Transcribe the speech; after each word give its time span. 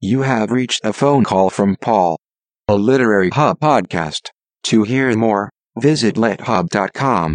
You 0.00 0.22
have 0.22 0.52
reached 0.52 0.84
a 0.84 0.92
phone 0.92 1.24
call 1.24 1.50
from 1.50 1.74
Paul, 1.74 2.20
a 2.68 2.76
Literary 2.76 3.30
Hub 3.30 3.58
podcast. 3.58 4.28
To 4.64 4.84
hear 4.84 5.16
more, 5.16 5.50
visit 5.76 6.14
lithub.com. 6.14 7.34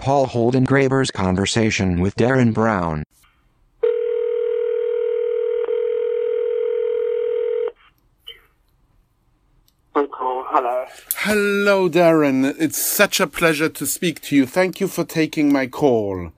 Paul 0.00 0.26
Holdengraber's 0.26 1.12
conversation 1.12 2.00
with 2.00 2.16
Derren 2.16 2.52
Brown. 2.52 3.04
Paul, 9.92 10.37
hello. 10.50 10.86
Hello, 11.16 11.88
Derren. 11.88 12.54
It's 12.58 12.82
such 12.82 13.20
a 13.20 13.26
pleasure 13.26 13.68
to 13.68 13.86
speak 13.86 14.20
to 14.22 14.36
you. 14.36 14.46
Thank 14.46 14.80
you 14.80 14.88
for 14.88 15.04
taking 15.04 15.52
my 15.52 15.66
call. 15.66 16.32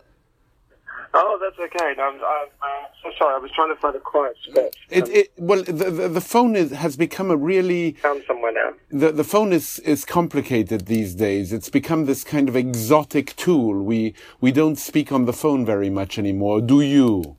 Oh, 1.13 1.39
that's 1.41 1.59
okay. 1.59 2.01
I'm, 2.01 2.15
I'm, 2.15 2.49
I'm 2.63 2.87
so 3.03 3.11
sorry. 3.19 3.35
I 3.35 3.39
was 3.39 3.51
trying 3.51 3.75
to 3.75 3.81
find 3.81 3.97
a 3.97 4.01
quiet 4.01 4.37
spot. 4.45 4.75
It, 4.89 5.09
it 5.09 5.33
well, 5.37 5.63
the, 5.65 5.91
the, 5.91 6.09
the 6.09 6.21
phone 6.21 6.55
is, 6.55 6.71
has 6.71 6.97
become 6.97 7.31
a 7.33 7.37
really 7.37 7.93
found 7.95 8.23
somewhere 8.29 8.53
now. 8.53 8.75
the 8.91 9.11
the 9.11 9.25
phone 9.25 9.53
is 9.53 9.81
is 9.81 10.05
complicated 10.05 10.87
these 10.87 11.17
days. 11.17 11.53
It's 11.53 11.69
become 11.69 12.07
this 12.07 12.23
kind 12.23 12.49
of 12.49 12.55
exotic 12.55 13.35
tool. 13.35 13.83
We 13.83 14.15
we 14.41 14.53
don't 14.53 14.77
speak 14.77 15.11
on 15.11 15.25
the 15.25 15.33
phone 15.33 15.67
very 15.67 15.91
much 15.91 16.17
anymore. 16.17 16.61
Do 16.61 16.81
you? 16.81 17.37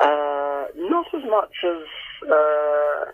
Uh, 0.00 0.64
not 0.76 1.06
as 1.12 1.24
much 1.28 1.54
as 1.62 1.82
uh, 2.30 3.04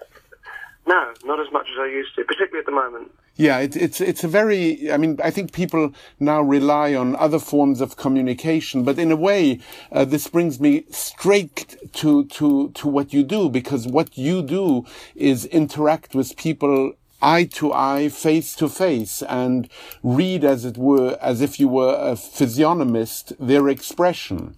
no, 0.87 1.13
not 1.25 1.39
as 1.41 1.53
much 1.53 1.69
as 1.73 1.79
I 1.79 1.87
used 1.87 2.15
to, 2.17 2.25
particularly 2.25 2.61
at 2.61 2.67
the 2.67 2.73
moment. 2.73 3.13
Yeah, 3.37 3.59
it, 3.61 3.77
it's 3.77 4.01
it's 4.01 4.25
a 4.25 4.29
very. 4.29 4.93
I 4.93 4.97
mean, 4.97 5.19
I 5.23 5.31
think 5.31 5.53
people 5.53 5.95
now 6.21 6.43
rely 6.43 6.95
on 6.95 7.17
other 7.17 7.39
forms 7.39 7.81
of 7.81 7.97
communication, 7.97 8.83
but 8.83 8.98
in 8.98 9.11
a 9.11 9.17
way, 9.17 9.61
uh, 9.91 10.05
this 10.05 10.27
brings 10.29 10.61
me 10.61 10.84
straight 10.91 11.77
to 11.95 12.25
to 12.25 12.71
to 12.71 12.89
what 12.89 13.12
you 13.12 13.23
do 13.23 13.48
because 13.48 13.87
what 13.87 14.19
you 14.19 14.43
do 14.43 14.84
is 15.15 15.47
interact 15.47 16.15
with 16.15 16.37
people 16.37 16.93
eye 17.23 17.45
to 17.45 17.73
eye, 17.73 18.09
face 18.09 18.55
to 18.56 18.69
face, 18.69 19.23
and 19.23 19.69
read, 20.03 20.45
as 20.45 20.65
it 20.65 20.77
were, 20.77 21.17
as 21.23 21.41
if 21.41 21.61
you 21.61 21.69
were 21.69 21.95
a 21.95 22.17
physiognomist, 22.17 23.33
their 23.39 23.69
expression. 23.69 24.56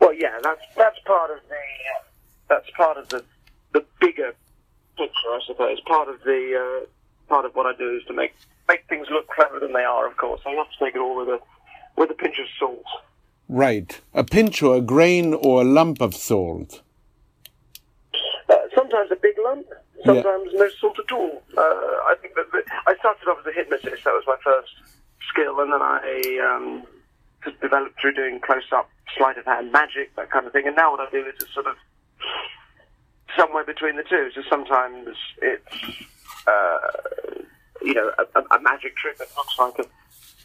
Well, 0.00 0.12
yeah, 0.12 0.38
that's 0.42 0.62
that's 0.76 0.98
part 1.06 1.30
of 1.30 1.38
the 1.48 1.54
uh, 1.54 2.02
that's 2.48 2.70
part 2.76 2.98
of 2.98 3.08
the 3.08 3.18
the 3.18 3.33
bigger 4.04 4.34
picture, 4.96 5.30
I 5.32 5.40
suppose. 5.46 5.80
Part 5.80 6.08
of 6.08 6.22
the 6.24 6.82
uh, 6.82 6.86
part 7.28 7.44
of 7.44 7.54
what 7.54 7.66
I 7.66 7.76
do 7.76 7.96
is 7.96 8.04
to 8.06 8.12
make 8.12 8.34
make 8.68 8.86
things 8.88 9.06
look 9.10 9.28
cleverer 9.28 9.60
than 9.60 9.72
they 9.72 9.84
are. 9.84 10.06
Of 10.06 10.16
course, 10.16 10.40
I 10.46 10.50
have 10.50 10.70
to 10.70 10.84
take 10.84 10.94
it 10.94 10.98
all 10.98 11.16
with 11.16 11.28
a 11.28 11.40
with 11.96 12.10
a 12.10 12.14
pinch 12.14 12.38
of 12.38 12.46
salt. 12.58 12.84
Right, 13.48 14.00
a 14.14 14.24
pinch 14.24 14.62
or 14.62 14.76
a 14.76 14.80
grain 14.80 15.34
or 15.34 15.60
a 15.60 15.64
lump 15.64 16.00
of 16.00 16.14
salt. 16.14 16.82
Uh, 18.48 18.54
sometimes 18.74 19.10
a 19.12 19.16
big 19.16 19.36
lump, 19.44 19.66
sometimes 20.04 20.48
no 20.54 20.68
salt 20.80 20.98
at 20.98 21.12
all. 21.12 21.42
Uh, 21.56 21.60
I 21.60 22.14
think 22.20 22.34
that, 22.34 22.50
that 22.52 22.64
I 22.86 22.96
started 22.96 23.28
off 23.28 23.38
as 23.40 23.46
a 23.46 23.52
hypnotist. 23.52 24.04
That 24.04 24.14
was 24.14 24.24
my 24.26 24.36
first 24.42 24.72
skill, 25.28 25.60
and 25.60 25.72
then 25.72 25.82
I 25.82 25.98
um, 26.48 26.84
just 27.44 27.60
developed 27.60 28.00
through 28.00 28.14
doing 28.14 28.40
close-up 28.40 28.88
sleight 29.16 29.36
of 29.38 29.44
hand 29.44 29.72
magic, 29.72 30.14
that 30.16 30.30
kind 30.30 30.46
of 30.46 30.52
thing. 30.52 30.66
And 30.66 30.76
now 30.76 30.92
what 30.92 31.00
I 31.00 31.10
do 31.10 31.24
is 31.26 31.34
just 31.38 31.52
sort 31.52 31.66
of 31.66 31.76
somewhere 33.36 33.64
between 33.64 33.96
the 33.96 34.02
two. 34.02 34.30
So 34.34 34.42
sometimes 34.48 35.16
it's 35.42 36.06
uh, 36.46 36.78
you 37.82 37.94
know 37.94 38.10
a, 38.18 38.40
a, 38.40 38.60
magic 38.60 38.96
trick 38.96 39.18
that 39.18 39.28
looks 39.36 39.58
like 39.58 39.78
a 39.78 39.86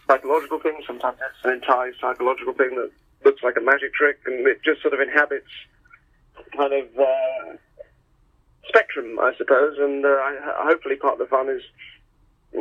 psychological 0.07 0.59
thing. 0.59 0.81
Sometimes 0.85 1.17
it's 1.19 1.45
an 1.45 1.51
entirely 1.53 1.93
psychological 1.99 2.53
thing 2.53 2.75
that 2.75 2.91
looks 3.25 3.43
like 3.43 3.57
a 3.57 3.61
magic 3.61 3.93
trick, 3.93 4.19
and 4.25 4.47
it 4.47 4.61
just 4.63 4.81
sort 4.81 4.93
of 4.93 4.99
inhabits 4.99 5.51
kind 6.55 6.73
of. 6.73 6.87
Uh, 6.97 7.57
spectrum, 8.69 9.19
I 9.19 9.33
suppose, 9.35 9.77
and 9.79 10.05
uh, 10.05 10.09
I, 10.09 10.37
hopefully 10.63 10.95
part 10.95 11.13
of 11.13 11.19
the 11.19 11.25
fun 11.25 11.49
is 11.49 11.63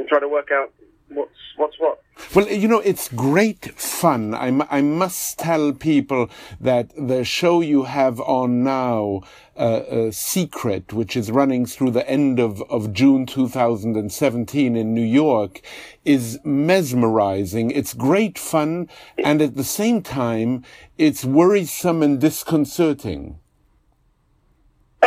trying 0.08 0.22
to 0.22 0.28
work 0.28 0.50
out 0.50 0.72
what's 1.10 1.30
what's 1.56 1.76
what. 1.78 2.02
Well, 2.34 2.48
you 2.48 2.69
know, 2.69 2.80
it's 2.80 3.08
great 3.08 3.78
fun. 3.80 4.34
I, 4.34 4.48
m- 4.48 4.66
I 4.70 4.80
must 4.80 5.38
tell 5.38 5.72
people 5.72 6.28
that 6.60 6.91
the 6.96 7.24
show 7.24 7.60
you 7.60 7.84
have 7.84 8.20
on 8.20 8.64
now, 8.64 9.22
uh, 9.56 9.60
uh, 9.60 10.10
Secret, 10.10 10.92
which 10.92 11.16
is 11.16 11.30
running 11.30 11.64
through 11.64 11.92
the 11.92 12.08
end 12.08 12.38
of, 12.38 12.60
of 12.70 12.92
June 12.92 13.24
2017 13.24 14.76
in 14.76 14.94
New 14.94 15.00
York, 15.00 15.62
is 16.04 16.38
mesmerizing. 16.44 17.70
It's 17.70 17.94
great 17.94 18.36
fun, 18.36 18.88
and 19.24 19.41
at 19.41 19.56
the 19.56 19.64
same 19.64 20.02
time, 20.02 20.64
it's 20.98 21.24
worrisome 21.24 22.02
and 22.02 22.20
disconcerting. 22.20 23.38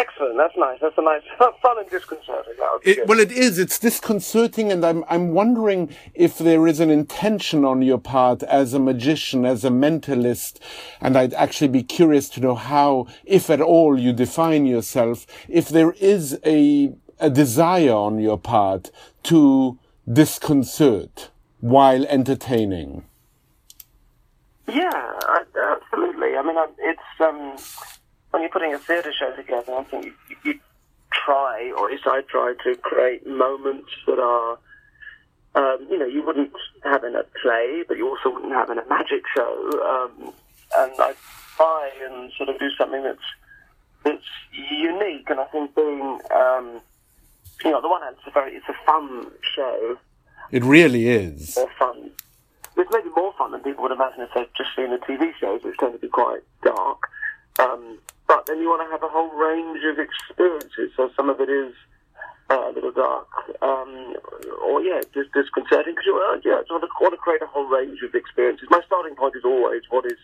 Excellent. 0.02 0.36
That's 0.38 0.58
nice. 0.58 0.80
That's 0.82 0.98
a 0.98 1.02
nice 1.04 1.22
fun 1.62 1.78
and 1.80 1.90
disconcerting. 1.90 2.54
That 2.58 2.70
would 2.74 2.82
be 2.84 2.92
It, 2.92 3.08
well, 3.08 3.20
it 3.20 3.32
is. 3.32 3.60
It's 3.60 3.78
disconcerting, 3.78 4.72
and 4.72 4.84
I'm 4.84 5.04
I'm 5.08 5.30
wondering 5.30 5.94
if 6.16 6.40
there 6.40 6.66
is 6.68 6.80
an 6.80 6.90
intention 6.90 7.64
on 7.66 7.84
your 7.84 8.00
part 8.00 8.42
as 8.44 8.74
a 8.74 8.80
magician, 8.80 9.46
as 9.46 9.64
a 9.64 9.70
mentalist, 9.70 10.58
and 11.00 11.16
I'd 11.16 11.36
actually 11.36 11.68
be 11.68 11.84
curious 11.84 12.30
to 12.30 12.40
know 12.40 12.56
how, 12.56 13.08
if 13.26 13.50
at 13.52 13.62
all, 13.62 14.00
you 14.00 14.12
define 14.12 14.66
yourself. 14.66 15.28
If 15.48 15.70
there 15.70 15.92
is 16.00 16.40
a 16.46 16.94
a 17.20 17.30
desire 17.30 17.94
on 17.94 18.18
your 18.18 18.40
part 18.40 18.90
to 19.24 19.78
disconcert 20.12 21.30
while 21.60 22.04
entertaining. 22.08 23.06
Yeah, 24.68 24.90
I, 24.94 25.44
absolutely. 25.76 26.36
I 26.36 26.42
mean, 26.42 26.58
I, 26.58 26.66
it's 26.80 27.12
um, 27.20 27.56
when 28.32 28.42
you're 28.42 28.52
putting 28.52 28.74
a 28.74 28.80
theatre 28.80 29.12
show 29.18 29.36
together, 29.36 29.74
I 29.74 29.84
think 29.84 30.06
you, 30.06 30.14
you 30.44 30.60
try, 31.14 31.72
or 31.78 31.86
at 31.88 31.92
least 31.92 32.08
I 32.08 32.22
try, 32.22 32.54
to 32.64 32.76
create 32.78 33.28
moments 33.28 33.90
that 34.08 34.20
are, 34.20 34.58
um, 35.56 35.88
you 35.90 35.98
know, 36.00 36.06
you 36.06 36.26
wouldn't 36.26 36.52
have 36.84 37.04
in 37.04 37.16
a 37.16 37.24
play, 37.42 37.84
but 37.88 37.98
you 37.98 38.08
also 38.08 38.30
wouldn't 38.34 38.54
have 38.54 38.70
in 38.70 38.78
a 38.80 38.88
magic 38.88 39.24
show. 39.36 40.10
Um, 40.22 40.34
and 40.78 40.94
I 41.00 41.14
try 41.58 41.92
and 42.06 42.32
sort 42.38 42.50
of 42.50 42.58
do 42.60 42.70
something 42.78 43.04
that's 43.04 43.20
that's 44.04 44.24
unique. 44.54 45.30
And 45.30 45.40
I 45.40 45.46
think 45.46 45.76
being, 45.76 46.20
um, 46.34 46.80
you 47.64 47.72
know, 47.72 47.78
on 47.78 47.82
the 47.84 47.90
one 47.90 48.02
hand, 48.02 48.16
it's 48.18 48.28
a 48.28 48.32
very 48.32 48.54
it's 48.56 48.70
a 48.70 48.86
fun 48.86 49.28
show, 49.56 49.98
It 50.52 50.64
really 50.64 51.10
is. 51.10 51.56
more 51.58 51.70
fun. 51.78 52.10
It's 52.78 52.90
maybe 52.92 53.10
more 53.16 53.34
fun 53.38 53.52
than 53.52 53.60
people 53.62 53.84
would 53.84 53.92
imagine 53.92 54.22
if 54.22 54.30
they've 54.34 54.48
just 54.56 54.70
seen 54.76 54.90
the 54.92 54.98
TV 54.98 55.34
shows, 55.40 55.62
which 55.64 55.78
tend 55.78 55.92
to 55.94 56.00
be 56.00 56.08
quite 56.08 56.40
dark. 56.64 57.00
Um, 57.60 58.00
but 58.32 58.48
then 58.48 58.64
you 58.64 58.72
want 58.72 58.80
to 58.80 58.88
have 58.88 59.04
a 59.04 59.12
whole 59.12 59.28
range 59.36 59.84
of 59.84 60.00
experiences. 60.00 60.96
So 60.96 61.12
some 61.20 61.28
of 61.28 61.42
it 61.42 61.52
is 61.52 61.76
uh, 62.50 62.72
a 62.72 62.72
little 62.72 62.96
dark, 62.96 63.28
um, 63.62 64.16
or 64.64 64.80
yeah, 64.80 65.04
just 65.12 65.36
disconcerting 65.36 66.00
because 66.00 66.08
you 66.08 66.16
uh, 66.16 66.40
yeah, 66.40 66.64
want 66.72 67.12
to 67.12 67.20
create 67.20 67.42
a 67.44 67.52
whole 67.52 67.68
range 67.68 68.00
of 68.08 68.16
experiences. 68.16 68.72
My 68.72 68.80
starting 68.88 69.20
point 69.20 69.36
is 69.36 69.44
always 69.44 69.84
what 69.90 70.06
is. 70.06 70.20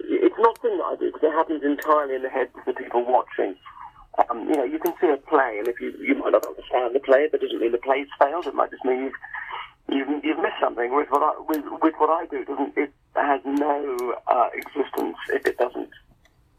It's 0.00 0.40
not 0.40 0.56
that 0.62 0.80
I 0.80 0.96
do 0.96 1.12
because 1.12 1.28
it 1.28 1.36
happens 1.36 1.62
entirely 1.62 2.16
in 2.16 2.22
the 2.22 2.32
heads 2.32 2.56
of 2.56 2.64
the 2.64 2.72
people 2.72 3.04
watching. 3.04 3.54
Um, 4.24 4.48
you 4.48 4.56
know, 4.56 4.64
you 4.64 4.78
can 4.78 4.94
see 4.98 5.12
a 5.12 5.18
play, 5.18 5.60
and 5.60 5.68
if 5.68 5.78
you 5.80 5.92
you 6.00 6.16
might 6.16 6.32
not 6.32 6.46
understand 6.46 6.96
the 6.96 7.04
play, 7.04 7.28
that 7.28 7.40
doesn't 7.40 7.60
mean 7.60 7.72
the 7.72 7.84
play's 7.84 8.08
failed. 8.18 8.46
It 8.46 8.54
might 8.54 8.70
just 8.70 8.84
mean 8.84 9.12
you've 9.12 9.20
you've, 9.92 10.24
you've 10.24 10.40
missed 10.40 10.60
something. 10.60 10.88
With 10.96 11.12
what 11.12 11.20
I 11.20 11.36
with, 11.44 11.68
with 11.84 11.94
what 12.00 12.08
I 12.08 12.24
do, 12.32 12.40
it 12.40 12.48
doesn't 12.48 12.72
it 12.80 12.92
has 13.14 13.44
no 13.44 14.16
uh, 14.26 14.48
existence 14.56 15.20
if 15.28 15.44
it 15.44 15.58
doesn't 15.58 15.92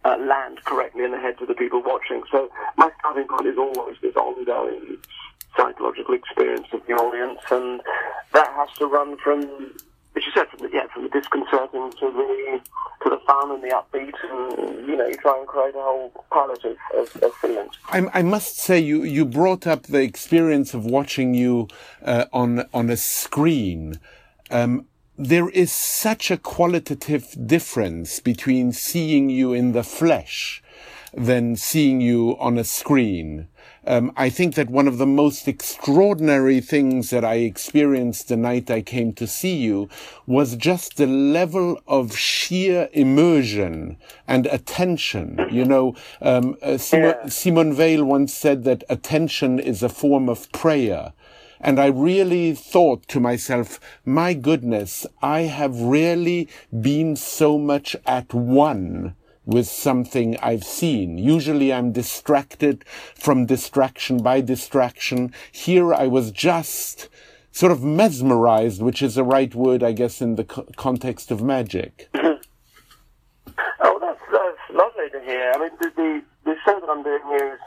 uh, 0.05 0.17
land 0.17 0.63
correctly 0.65 1.03
in 1.03 1.11
the 1.11 1.19
heads 1.19 1.41
of 1.41 1.47
the 1.47 1.53
people 1.53 1.81
watching. 1.83 2.23
So 2.31 2.49
my 2.77 2.91
starting 2.99 3.27
point 3.27 3.47
is 3.47 3.57
always 3.57 3.97
this 4.01 4.15
ongoing 4.15 4.97
psychological 5.55 6.13
experience 6.13 6.67
of 6.71 6.85
the 6.87 6.93
audience, 6.93 7.39
and 7.51 7.81
that 8.33 8.49
has 8.53 8.69
to 8.77 8.85
run 8.85 9.17
from, 9.17 9.41
as 10.15 10.25
you 10.25 10.31
said, 10.33 10.47
from 10.47 10.59
the, 10.59 10.69
yeah, 10.73 10.87
from 10.93 11.03
the 11.03 11.09
disconcerting 11.09 11.91
to 11.99 12.11
the 12.11 12.61
to 13.03 13.09
the 13.09 13.19
fun 13.25 13.51
and 13.51 13.63
the 13.63 13.69
upbeat, 13.69 14.13
and 14.29 14.87
you 14.87 14.95
know, 14.95 15.07
you 15.07 15.15
try 15.15 15.37
and 15.37 15.47
create 15.47 15.75
a 15.75 15.81
whole 15.81 16.11
palette 16.31 16.63
of, 16.65 16.77
of, 16.97 17.23
of 17.23 17.33
feelings. 17.35 17.73
I, 17.89 18.05
I 18.13 18.21
must 18.21 18.57
say, 18.57 18.79
you, 18.79 19.03
you 19.03 19.25
brought 19.25 19.65
up 19.65 19.83
the 19.83 20.01
experience 20.01 20.73
of 20.73 20.85
watching 20.85 21.33
you 21.33 21.67
uh, 22.03 22.25
on 22.31 22.65
on 22.73 22.89
a 22.89 22.97
screen. 22.97 23.99
Um, 24.51 24.85
there 25.21 25.49
is 25.49 25.69
such 25.69 26.31
a 26.31 26.37
qualitative 26.37 27.35
difference 27.45 28.21
between 28.21 28.71
seeing 28.71 29.29
you 29.29 29.51
in 29.51 29.73
the 29.73 29.83
flesh 29.83 30.63
than 31.13 31.57
seeing 31.57 31.99
you 31.99 32.37
on 32.39 32.57
a 32.57 32.63
screen. 32.63 33.49
um, 33.85 34.11
I 34.15 34.29
think 34.29 34.55
that 34.55 34.69
one 34.69 34.87
of 34.87 34.97
the 34.97 35.05
most 35.05 35.47
extraordinary 35.47 36.61
things 36.61 37.09
that 37.09 37.25
I 37.25 37.35
experienced 37.35 38.27
the 38.27 38.37
night 38.37 38.69
I 38.69 38.81
came 38.81 39.13
to 39.13 39.27
see 39.27 39.55
you 39.57 39.89
was 40.27 40.55
just 40.55 40.97
the 40.97 41.07
level 41.07 41.81
of 41.87 42.15
sheer 42.15 42.87
immersion 42.93 43.97
and 44.27 44.45
attention. 44.47 45.39
You 45.51 45.65
know, 45.65 45.95
um, 46.21 46.55
uh, 46.61 46.77
Simon, 46.77 47.15
yeah. 47.23 47.29
Simone 47.29 47.75
Weil 47.75 48.03
once 48.03 48.33
said 48.33 48.63
that 48.65 48.83
attention 48.89 49.59
is 49.59 49.81
a 49.81 49.89
form 49.89 50.29
of 50.29 50.51
prayer. 50.51 51.13
And 51.61 51.79
I 51.79 51.87
really 51.87 52.53
thought 52.53 53.07
to 53.09 53.19
myself, 53.19 53.79
my 54.05 54.33
goodness, 54.33 55.05
I 55.21 55.41
have 55.41 55.79
really 55.79 56.47
been 56.81 57.15
so 57.15 57.57
much 57.57 57.95
at 58.05 58.33
one 58.33 59.15
with 59.45 59.67
something 59.67 60.37
I've 60.37 60.63
seen. 60.63 61.17
Usually 61.17 61.73
I'm 61.73 61.91
distracted 61.91 62.85
from 63.15 63.45
distraction 63.45 64.21
by 64.21 64.41
distraction. 64.41 65.33
Here 65.51 65.93
I 65.93 66.07
was 66.07 66.31
just 66.31 67.09
sort 67.51 67.71
of 67.71 67.83
mesmerized, 67.83 68.81
which 68.81 69.01
is 69.01 69.15
the 69.15 69.23
right 69.23 69.53
word, 69.53 69.83
I 69.83 69.91
guess, 69.91 70.21
in 70.21 70.35
the 70.35 70.43
co- 70.43 70.67
context 70.77 71.31
of 71.31 71.41
magic. 71.41 72.09
oh, 72.13 72.39
that's, 73.99 74.21
that's 74.31 74.69
lovely 74.71 75.09
to 75.11 75.21
hear. 75.25 75.51
I 75.55 75.59
mean, 75.59 75.71
the, 75.81 75.91
the, 75.95 76.21
the 76.45 76.55
show 76.63 76.79
that 76.79 76.89
I'm 76.89 77.03
doing 77.03 77.23
here 77.27 77.53
is 77.55 77.59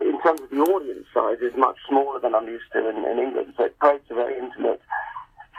in 0.00 0.20
terms 0.22 0.40
of 0.40 0.50
the 0.50 0.60
audience 0.60 1.06
size, 1.14 1.38
is 1.40 1.54
much 1.56 1.76
smaller 1.88 2.20
than 2.20 2.34
I'm 2.34 2.48
used 2.48 2.70
to 2.72 2.88
in, 2.88 3.04
in 3.04 3.18
England, 3.18 3.54
so 3.56 3.64
it 3.64 3.78
creates 3.78 4.04
a 4.10 4.14
very 4.14 4.38
intimate 4.38 4.80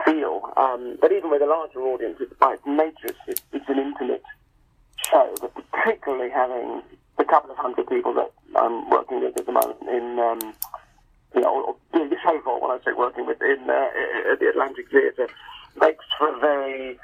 feel. 0.03 0.53
Um, 0.57 0.97
but 0.99 1.11
even 1.11 1.29
with 1.29 1.41
a 1.41 1.45
larger 1.45 1.79
audience, 1.79 2.17
it's, 2.19 2.33
by 2.39 2.53
its 2.53 2.65
nature, 2.65 3.15
it's, 3.27 3.41
it's 3.53 3.69
an 3.69 3.79
intimate 3.79 4.23
show, 4.97 5.33
but 5.39 5.53
particularly 5.71 6.29
having 6.29 6.81
the 7.17 7.23
couple 7.23 7.51
of 7.51 7.57
hundred 7.57 7.87
people 7.87 8.13
that 8.13 8.31
I'm 8.55 8.89
working 8.89 9.21
with 9.21 9.37
at 9.37 9.45
the 9.45 9.51
moment 9.51 9.81
in, 9.87 10.19
um, 10.19 10.53
you 11.33 11.41
know, 11.41 11.77
doing 11.93 12.09
the 12.09 12.17
show 12.23 12.39
for, 12.43 12.61
when 12.61 12.71
I 12.71 12.83
say 12.83 12.91
working 12.97 13.25
with, 13.25 13.41
in 13.41 13.69
uh, 13.69 14.31
at 14.31 14.39
the 14.39 14.49
Atlantic 14.49 14.89
Theatre, 14.91 15.27
makes 15.79 16.03
for 16.17 16.35
a 16.35 16.39
very 16.39 16.99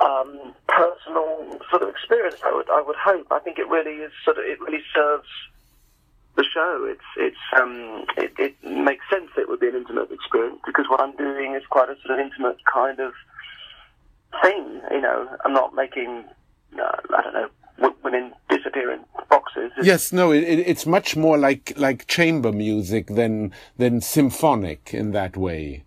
um, 0.00 0.54
personal 0.68 1.58
sort 1.70 1.82
of 1.82 1.88
experience. 1.88 2.36
I 2.44 2.54
would, 2.54 2.68
I 2.70 2.82
would 2.82 2.96
hope. 2.96 3.26
I 3.30 3.38
think 3.40 3.58
it 3.58 3.68
really 3.68 3.96
is 4.02 4.12
sort 4.24 4.38
of, 4.38 4.44
it 4.44 4.60
really 4.60 4.82
serves 4.94 5.28
the 6.36 6.44
show. 6.44 6.86
It's 6.88 7.00
it's 7.16 7.60
um, 7.60 8.04
it, 8.16 8.32
it 8.38 8.54
makes 8.64 9.04
sense 9.10 9.30
that 9.36 9.42
it 9.42 9.48
would 9.48 9.60
be 9.60 9.68
an 9.68 9.76
intimate 9.76 10.10
experience 10.10 10.60
because 10.66 10.86
what 10.88 11.00
I'm 11.00 11.16
doing 11.16 11.54
is 11.54 11.62
quite 11.68 11.88
a 11.88 11.96
sort 12.00 12.18
of 12.18 12.24
intimate 12.24 12.58
kind 12.72 13.00
of 13.00 13.12
thing. 14.42 14.80
You 14.90 15.00
know, 15.00 15.28
I'm 15.44 15.52
not 15.52 15.74
making 15.74 16.24
uh, 16.80 16.96
I 17.16 17.22
don't 17.22 17.34
know 17.34 17.48
women 18.02 18.32
disappear 18.48 18.92
in 18.92 19.00
boxes. 19.28 19.72
Yes, 19.82 20.12
no, 20.12 20.32
it, 20.32 20.42
it's 20.42 20.86
much 20.86 21.16
more 21.16 21.38
like 21.38 21.72
like 21.76 22.06
chamber 22.06 22.52
music 22.52 23.08
than 23.08 23.52
than 23.76 24.00
symphonic 24.00 24.90
in 24.92 25.12
that 25.12 25.36
way. 25.36 25.84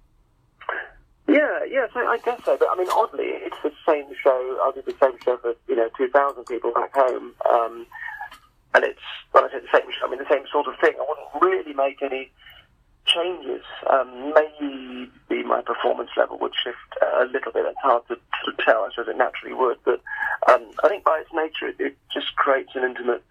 Yeah, 1.28 1.60
yes, 1.70 1.90
I, 1.96 2.02
I 2.02 2.18
guess 2.24 2.40
so. 2.46 2.58
But 2.58 2.70
I 2.72 2.78
mean, 2.78 2.88
oddly, 2.92 3.26
it's 3.26 3.58
the 3.64 3.72
same 3.88 4.06
show. 4.22 4.60
I 4.64 4.72
did 4.74 4.86
the 4.86 4.96
same 5.02 5.18
show 5.24 5.38
for 5.38 5.56
you 5.68 5.76
know 5.76 5.90
two 5.98 6.10
thousand 6.10 6.46
people 6.46 6.72
back 6.72 6.94
home. 6.94 7.34
Um, 7.50 7.86
and 8.76 8.84
it's 8.84 9.00
when 9.32 9.46
I 9.46 9.50
say 9.50 9.60
the 9.64 9.72
same, 9.72 9.88
I 10.04 10.10
mean 10.10 10.20
the 10.20 10.30
same 10.30 10.44
sort 10.52 10.68
of 10.68 10.76
thing. 10.80 10.94
I 11.00 11.06
wouldn't 11.08 11.42
really 11.42 11.74
make 11.74 12.04
any 12.04 12.30
changes. 13.08 13.64
Um, 13.90 14.34
maybe 14.36 15.44
my 15.44 15.62
performance 15.62 16.10
level 16.18 16.38
would 16.40 16.54
shift 16.62 16.78
a 17.02 17.26
little 17.26 17.54
bit. 17.54 17.66
It's 17.66 17.80
hard 17.82 18.04
to, 18.10 18.16
to 18.16 18.52
tell. 18.60 18.84
I 18.84 18.90
suppose 18.92 19.08
it 19.08 19.18
naturally 19.18 19.54
would, 19.54 19.78
but 19.86 20.02
um, 20.52 20.68
I 20.84 20.90
think 20.90 21.06
by 21.06 21.24
its 21.24 21.32
nature, 21.34 21.70
it, 21.70 21.80
it, 21.80 21.98
just 22.14 22.36
creates 22.36 22.72
an 22.76 22.84
intimate 22.84 23.24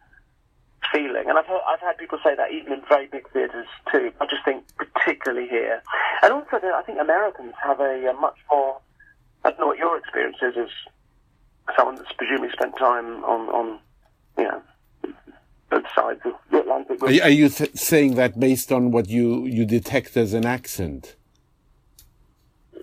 feeling. 0.92 1.28
And 1.28 1.38
I've 1.38 1.46
heard, 1.46 1.60
I've 1.66 1.80
had 1.80 1.96
people 1.96 2.18
say 2.22 2.34
that 2.36 2.52
even 2.52 2.72
in 2.72 2.82
very 2.88 3.06
big 3.06 3.28
theatres 3.32 3.66
too. 3.90 4.12
I 4.20 4.26
just 4.26 4.44
think 4.44 4.64
particularly 4.76 5.48
here, 5.48 5.82
and 6.22 6.32
also 6.32 6.56
I 6.56 6.82
think 6.84 7.00
Americans 7.00 7.54
have 7.62 7.80
a, 7.80 8.10
a 8.10 8.14
much 8.14 8.36
more. 8.50 8.78
I 9.44 9.50
don't 9.50 9.60
know 9.60 9.66
what 9.66 9.78
your 9.78 9.96
experience 9.98 10.36
is 10.40 10.54
as 10.56 11.76
someone 11.76 11.96
that's 11.96 12.12
presumably 12.12 12.50
spent 12.52 12.76
time 12.78 13.24
on 13.24 13.48
on 13.48 13.78
you 14.38 14.44
know 14.44 14.62
both 15.70 15.84
sides 15.94 16.20
of 16.24 16.32
the 16.50 16.60
Atlantic. 16.60 17.02
Are, 17.02 17.26
are 17.26 17.30
you 17.30 17.48
saying 17.48 18.14
that 18.16 18.38
based 18.38 18.72
on 18.72 18.90
what 18.90 19.08
you, 19.08 19.46
you 19.46 19.64
detect 19.64 20.16
as 20.16 20.34
an 20.34 20.46
accent? 20.46 21.16
Uh, 22.74 22.78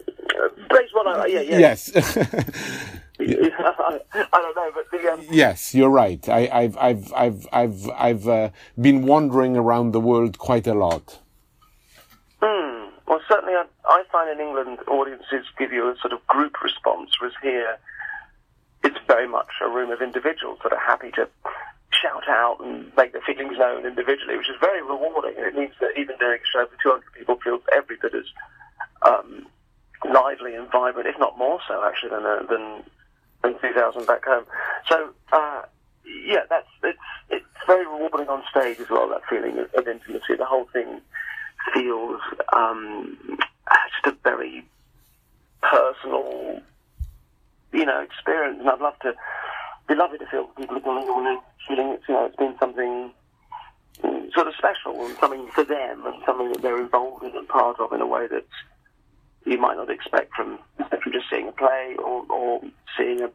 based 0.70 0.94
on, 1.00 1.08
uh, 1.08 1.26
yeah, 1.26 1.42
yeah. 1.42 1.58
Yes. 1.60 1.92
I 3.22 4.26
don't 4.32 4.56
know, 4.56 4.72
but 4.74 4.90
the, 4.92 5.14
um... 5.14 5.26
yes, 5.30 5.76
you're 5.76 5.90
right. 5.90 6.28
I, 6.28 6.64
have 6.64 6.78
I've, 6.78 7.14
I've, 7.14 7.48
I've, 7.52 7.90
I've 7.92 8.28
uh, 8.28 8.50
been 8.80 9.06
wandering 9.06 9.56
around 9.56 9.92
the 9.92 10.00
world 10.00 10.38
quite 10.38 10.66
a 10.66 10.74
lot. 10.74 11.20
Hmm. 12.42 12.90
Well, 13.08 13.22
certainly, 13.28 13.54
I, 13.54 13.66
I 13.86 14.04
find 14.12 14.30
in 14.32 14.46
England 14.46 14.80
audiences 14.88 15.46
give 15.58 15.72
you 15.72 15.90
a 15.90 15.96
sort 16.02 16.14
of 16.14 16.26
group 16.28 16.64
response, 16.64 17.12
whereas 17.20 17.36
here 17.44 17.78
it's 18.84 18.98
very 19.06 19.28
much 19.28 19.50
a 19.62 19.70
room 19.70 19.92
of 19.92 20.02
individuals 20.02 20.60
that 20.64 20.74
are 20.74 20.80
happy 20.80 21.12
to 21.12 21.28
shout 21.94 22.28
out 22.28 22.58
and 22.62 22.92
make 22.96 23.12
their 23.12 23.22
feelings 23.22 23.58
known 23.58 23.86
individually, 23.86 24.38
which 24.38 24.50
is 24.50 24.56
very 24.60 24.82
rewarding. 24.82 25.36
And 25.38 25.46
it 25.46 25.56
means 25.56 25.74
that 25.80 25.98
even 25.98 26.18
doing 26.18 26.40
a 26.40 26.52
show 26.52 26.66
for 26.66 26.82
200 26.82 27.04
people 27.14 27.38
feels 27.44 27.62
every 27.76 27.98
bit 28.02 28.14
as 28.16 28.26
um, 29.04 29.48
lively 30.10 30.56
and 30.56 30.72
vibrant, 30.72 31.08
if 31.08 31.20
not 31.20 31.38
more 31.38 31.60
so, 31.68 31.84
actually, 31.86 32.10
than 32.10 32.26
uh, 32.26 32.44
than, 32.50 32.84
than 33.44 33.60
2000 33.62 34.06
back 34.06 34.26
home. 34.26 34.46
So, 34.88 35.10
uh, 35.32 35.64
yeah, 36.06 36.44
that's 36.50 36.68
it's 36.84 37.00
it's 37.30 37.46
very 37.68 37.86
rewarding 37.86 38.30
on 38.30 38.44
stage 38.50 38.80
as 38.80 38.90
well. 38.90 39.10
That 39.10 39.22
feeling 39.30 39.60
of, 39.60 39.74
of 39.74 39.88
intimacy, 39.88 40.36
the 40.38 40.46
whole 40.46 40.68
thing 40.74 41.02
feels 41.74 42.22
um, 42.54 43.18
just 44.04 44.16
a 44.16 44.18
very 44.24 44.66
personal, 45.62 46.62
you 47.72 47.86
know, 47.86 48.02
experience, 48.02 48.60
and 48.60 48.70
I'd 48.70 48.80
love 48.80 48.98
to 49.00 49.14
be 49.88 49.96
lovely 49.96 50.18
to 50.18 50.26
feel 50.28 50.46
people 50.58 50.80
going 50.80 51.02
feeling 51.68 51.90
it's, 51.94 52.04
you 52.08 52.16
know, 52.16 52.26
it's 52.26 52.36
been 52.36 52.56
something 52.60 53.12
mm, 54.04 54.34
sort 54.34 54.48
of 54.48 54.54
special 54.56 55.06
and 55.06 55.18
something 55.18 55.48
for 55.50 55.64
them 55.64 56.06
and 56.06 56.16
something 56.26 56.52
that 56.52 56.62
they're 56.62 56.82
involved 56.82 57.24
in 57.24 57.36
and 57.36 57.48
part 57.48 57.80
of 57.80 57.92
in 57.94 58.02
a 58.02 58.08
way 58.08 58.28
that 58.28 58.46
you 59.46 59.58
might 59.58 59.76
not 59.76 59.90
expect 59.90 60.34
from, 60.34 60.60
from 60.78 61.12
just 61.12 61.26
seeing 61.30 61.48
a 61.48 61.52
play 61.52 61.96
or, 61.98 62.26
or 62.30 62.62
seeing 62.98 63.22
a 63.22 63.30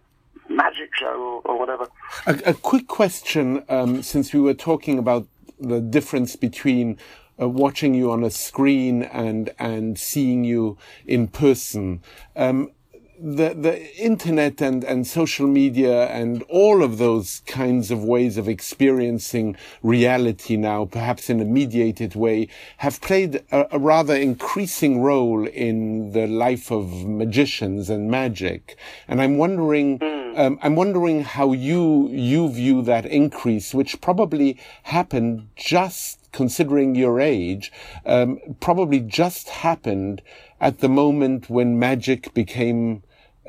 magic 0.49 0.91
show 0.99 1.43
or, 1.45 1.53
or 1.53 1.59
whatever. 1.59 1.89
A, 2.27 2.51
a, 2.51 2.55
quick 2.55 2.87
question, 2.87 3.65
um, 3.69 4.03
since 4.03 4.33
we 4.33 4.41
were 4.41 4.55
talking 4.55 4.99
about 4.99 5.27
the 5.59 5.81
difference 5.81 6.37
between 6.37 6.99
uh, 7.41 7.49
watching 7.49 7.95
you 7.95 8.11
on 8.11 8.23
a 8.23 8.31
screen 8.31 9.03
and 9.03 9.51
and 9.59 9.99
seeing 9.99 10.45
you 10.45 10.79
in 11.07 11.29
person. 11.29 12.03
Um, 12.35 12.71
the 13.19 13.55
the 13.55 13.97
internet 13.97 14.61
and 14.61 14.85
and 14.85 15.07
social 15.07 15.47
media 15.47 16.07
and 16.09 16.43
all 16.45 16.83
of 16.83 16.99
those 16.99 17.41
kinds 17.47 17.91
of 17.91 18.05
ways 18.05 18.37
of 18.37 18.49
experiencing 18.49 19.57
reality 19.83 20.57
now 20.57 20.85
perhaps 20.85 21.31
in 21.31 21.41
a 21.41 21.45
mediated 21.45 22.15
way 22.15 22.47
have 22.79 23.01
played 23.01 23.37
a, 23.51 23.75
a, 23.75 23.79
rather 23.79 24.15
increasing 24.15 25.01
role 25.01 25.47
in 25.47 26.13
the 26.13 26.27
life 26.27 26.71
of 26.71 27.07
magicians 27.07 27.89
and 27.89 28.11
magic 28.11 28.77
and 29.09 29.23
i'm 29.23 29.39
wondering 29.39 29.99
hmm. 29.99 30.39
um, 30.39 30.59
i'm 30.63 30.77
wondering 30.77 31.23
how 31.23 31.53
you 31.53 32.09
you 32.11 32.51
view 32.51 32.83
that 32.83 33.07
increase 33.07 33.73
which 33.73 34.01
probably 34.01 34.59
happened 34.85 35.49
just 35.57 36.31
considering 36.33 36.95
your 36.95 37.19
age 37.19 37.73
um, 38.05 38.39
probably 38.61 39.01
just 39.01 39.49
happened 39.49 40.21
at 40.61 40.81
the 40.81 40.89
moment 40.89 41.49
when 41.49 41.79
magic 41.79 42.33
became 42.35 43.03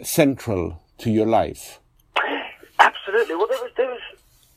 central 0.03 0.81
to 0.99 1.09
your 1.09 1.25
life? 1.25 1.79
Absolutely. 2.79 3.35
Well, 3.35 3.47
there 3.47 3.61
was 3.61 3.71
there 3.77 3.89
was 3.89 4.01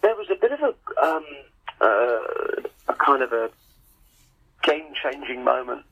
there 0.03 0.17
was 0.17 0.27
a 0.31 0.37
bit 0.37 0.53
of 0.53 0.61
a 0.61 1.05
um, 1.05 1.25
uh, 1.81 2.93
a 2.93 2.95
kind 2.95 3.23
of 3.23 3.33
a 3.33 3.51
game 4.63 4.93
changing 5.03 5.43
moment 5.45 5.85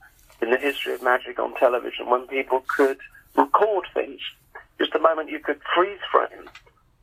in 0.43 0.51
the 0.51 0.59
history 0.59 0.95
of 0.95 1.03
magic 1.03 1.39
on 1.39 1.55
television 1.55 2.09
when 2.09 2.27
people 2.27 2.63
could 2.69 2.99
record 3.37 3.87
things. 3.95 4.21
Just 4.79 4.93
the 4.93 4.99
moment 4.99 5.31
you 5.31 5.41
could 5.41 5.61
freeze 5.75 5.99
frame 6.13 6.49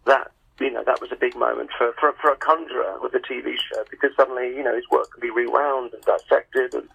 that 0.05 0.31
you 0.59 0.71
know, 0.71 0.83
that 0.85 1.01
was 1.01 1.11
a 1.11 1.15
big 1.15 1.35
moment 1.35 1.69
for, 1.77 1.93
for, 1.99 2.13
for 2.21 2.31
a 2.31 2.37
conjurer 2.37 2.97
with 3.01 3.13
a 3.13 3.19
TV 3.19 3.55
show 3.69 3.83
because 3.89 4.11
suddenly, 4.15 4.47
you 4.55 4.63
know, 4.63 4.73
his 4.73 4.85
work 4.89 5.11
can 5.11 5.19
be 5.19 5.29
rewound 5.29 5.93
and 5.93 6.03
dissected 6.03 6.73
and 6.73 6.87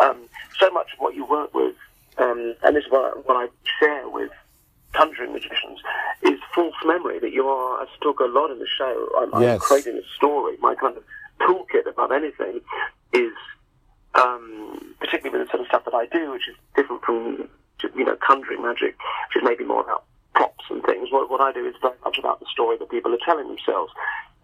um, 0.00 0.28
so 0.58 0.70
much 0.70 0.88
of 0.92 0.98
what 0.98 1.14
you 1.14 1.24
work 1.24 1.54
with, 1.54 1.74
um, 2.18 2.54
and 2.64 2.74
this 2.74 2.84
is 2.84 2.90
what, 2.90 3.26
what 3.26 3.36
I 3.36 3.48
share 3.78 4.08
with 4.08 4.30
conjuring 4.92 5.32
magicians 5.32 5.80
is 6.22 6.38
false 6.54 6.74
memory 6.84 7.18
that 7.18 7.32
you 7.32 7.48
are, 7.48 7.82
I 7.82 7.86
talk 8.02 8.20
a 8.20 8.24
lot 8.24 8.50
in 8.50 8.58
the 8.58 8.66
show, 8.78 9.08
I'm, 9.18 9.42
yes. 9.42 9.54
I'm 9.54 9.58
creating 9.60 9.96
a 9.96 10.14
story. 10.16 10.56
My 10.60 10.74
kind 10.74 10.96
of 10.96 11.04
toolkit 11.40 11.88
above 11.88 12.12
anything 12.12 12.60
is, 13.12 13.32
um, 14.14 14.94
particularly 15.00 15.38
with 15.38 15.46
the 15.46 15.50
sort 15.50 15.60
of 15.60 15.66
stuff 15.68 15.84
that 15.84 15.94
I 15.94 16.06
do, 16.06 16.32
which 16.32 16.48
is 16.48 16.56
different 16.74 17.02
from, 17.02 17.48
you 17.94 18.04
know, 18.04 18.16
conjuring 18.26 18.62
magic, 18.62 18.96
which 19.28 19.42
is 19.42 19.44
maybe 19.44 19.64
more 19.64 19.82
about 19.82 20.04
props 20.34 20.64
and 20.70 20.82
things. 20.84 21.08
What, 21.10 21.30
what 21.30 21.40
I 21.40 21.52
do 21.52 21.66
is 21.66 21.74
very 21.80 21.96
much 22.04 22.18
about 22.18 22.40
the 22.40 22.46
story 22.52 22.76
that 22.78 22.90
people 22.90 23.12
are 23.12 23.18
telling 23.24 23.48
themselves. 23.48 23.92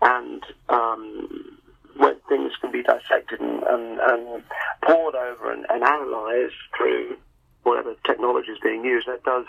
And 0.02 0.42
um, 0.68 1.58
when 1.96 2.16
things 2.28 2.52
can 2.60 2.72
be 2.72 2.82
dissected 2.82 3.40
and, 3.40 3.62
and, 3.62 4.00
and 4.00 4.42
pored 4.84 5.14
over 5.14 5.52
and, 5.52 5.64
and 5.70 5.82
analysed 5.82 6.54
through 6.76 7.16
whatever 7.62 7.94
technology 8.04 8.50
is 8.50 8.58
being 8.62 8.84
used, 8.84 9.06
that 9.06 9.22
does 9.24 9.46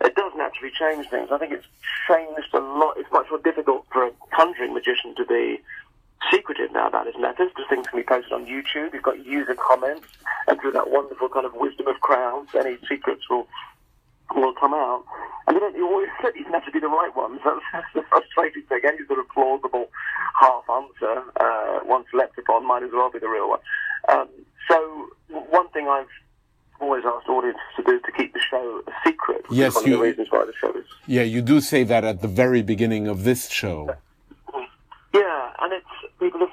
it 0.00 0.14
does 0.14 0.32
naturally 0.36 0.72
change 0.78 1.08
things. 1.08 1.30
I 1.32 1.38
think 1.38 1.52
it's 1.52 1.66
changed 2.06 2.54
a 2.54 2.60
lot. 2.60 2.96
It's 2.96 3.10
much 3.12 3.26
more 3.30 3.40
difficult 3.40 3.86
for 3.92 4.04
a 4.04 4.10
conjuring 4.34 4.74
magician 4.74 5.14
to 5.16 5.24
be 5.24 5.60
secretive 6.32 6.72
now 6.72 6.88
about 6.88 7.06
his 7.06 7.16
methods 7.18 7.50
because 7.54 7.68
things 7.68 7.86
can 7.86 7.98
be 7.98 8.04
posted 8.04 8.32
on 8.32 8.46
YouTube. 8.46 8.94
You've 8.94 9.02
got 9.02 9.24
user 9.24 9.54
comments, 9.54 10.06
and 10.46 10.60
through 10.60 10.72
that 10.72 10.90
wonderful 10.90 11.28
kind 11.28 11.46
of 11.46 11.54
wisdom 11.54 11.86
of 11.88 12.00
crowds, 12.00 12.50
any 12.54 12.76
secrets 12.88 13.28
will 13.28 13.46
will 14.34 14.52
come 14.54 14.74
out. 14.74 15.04
And 15.46 15.56
they 15.56 15.60
don't 15.60 15.80
always 15.82 16.08
even 16.38 16.52
have 16.52 16.64
to 16.66 16.70
be 16.70 16.80
the 16.80 16.88
right 16.88 17.14
ones. 17.16 17.40
That's 17.72 17.86
the 17.94 18.02
frustrating 18.02 18.62
thing. 18.62 18.80
Any 18.84 19.04
sort 19.06 19.18
of 19.18 19.28
plausible 19.30 19.88
half 20.40 20.64
answer, 20.70 21.22
uh, 21.40 21.80
once 21.84 22.06
leapt 22.12 22.38
upon, 22.38 22.66
might 22.66 22.82
as 22.82 22.90
well 22.92 23.10
be 23.10 23.18
the 23.18 23.28
real 23.28 23.48
one. 23.48 23.60
Um, 24.08 24.28
so 24.68 25.08
one 25.28 25.68
thing 25.70 25.88
I've 25.88 26.08
always 26.80 27.04
asked 27.04 27.28
audiences 27.28 27.60
to 27.76 27.82
do 27.82 28.00
to 28.00 28.12
keep 28.12 28.32
the 28.32 28.40
show 28.50 28.82
a 28.86 28.92
secret. 29.04 29.44
Yes, 29.50 29.74
one 29.74 29.86
you, 29.86 29.94
of 29.94 30.00
the 30.00 30.06
reasons 30.06 30.28
why 30.30 30.44
the 30.44 30.52
show 30.60 30.72
is. 30.78 30.84
Yeah, 31.06 31.22
you 31.22 31.42
do 31.42 31.60
say 31.60 31.84
that 31.84 32.04
at 32.04 32.20
the 32.20 32.28
very 32.28 32.62
beginning 32.62 33.08
of 33.08 33.24
this 33.24 33.50
show. 33.50 33.96
Yeah, 35.14 35.52
and 35.60 35.72
it's 35.72 35.86
people 36.20 36.40
have 36.40 36.50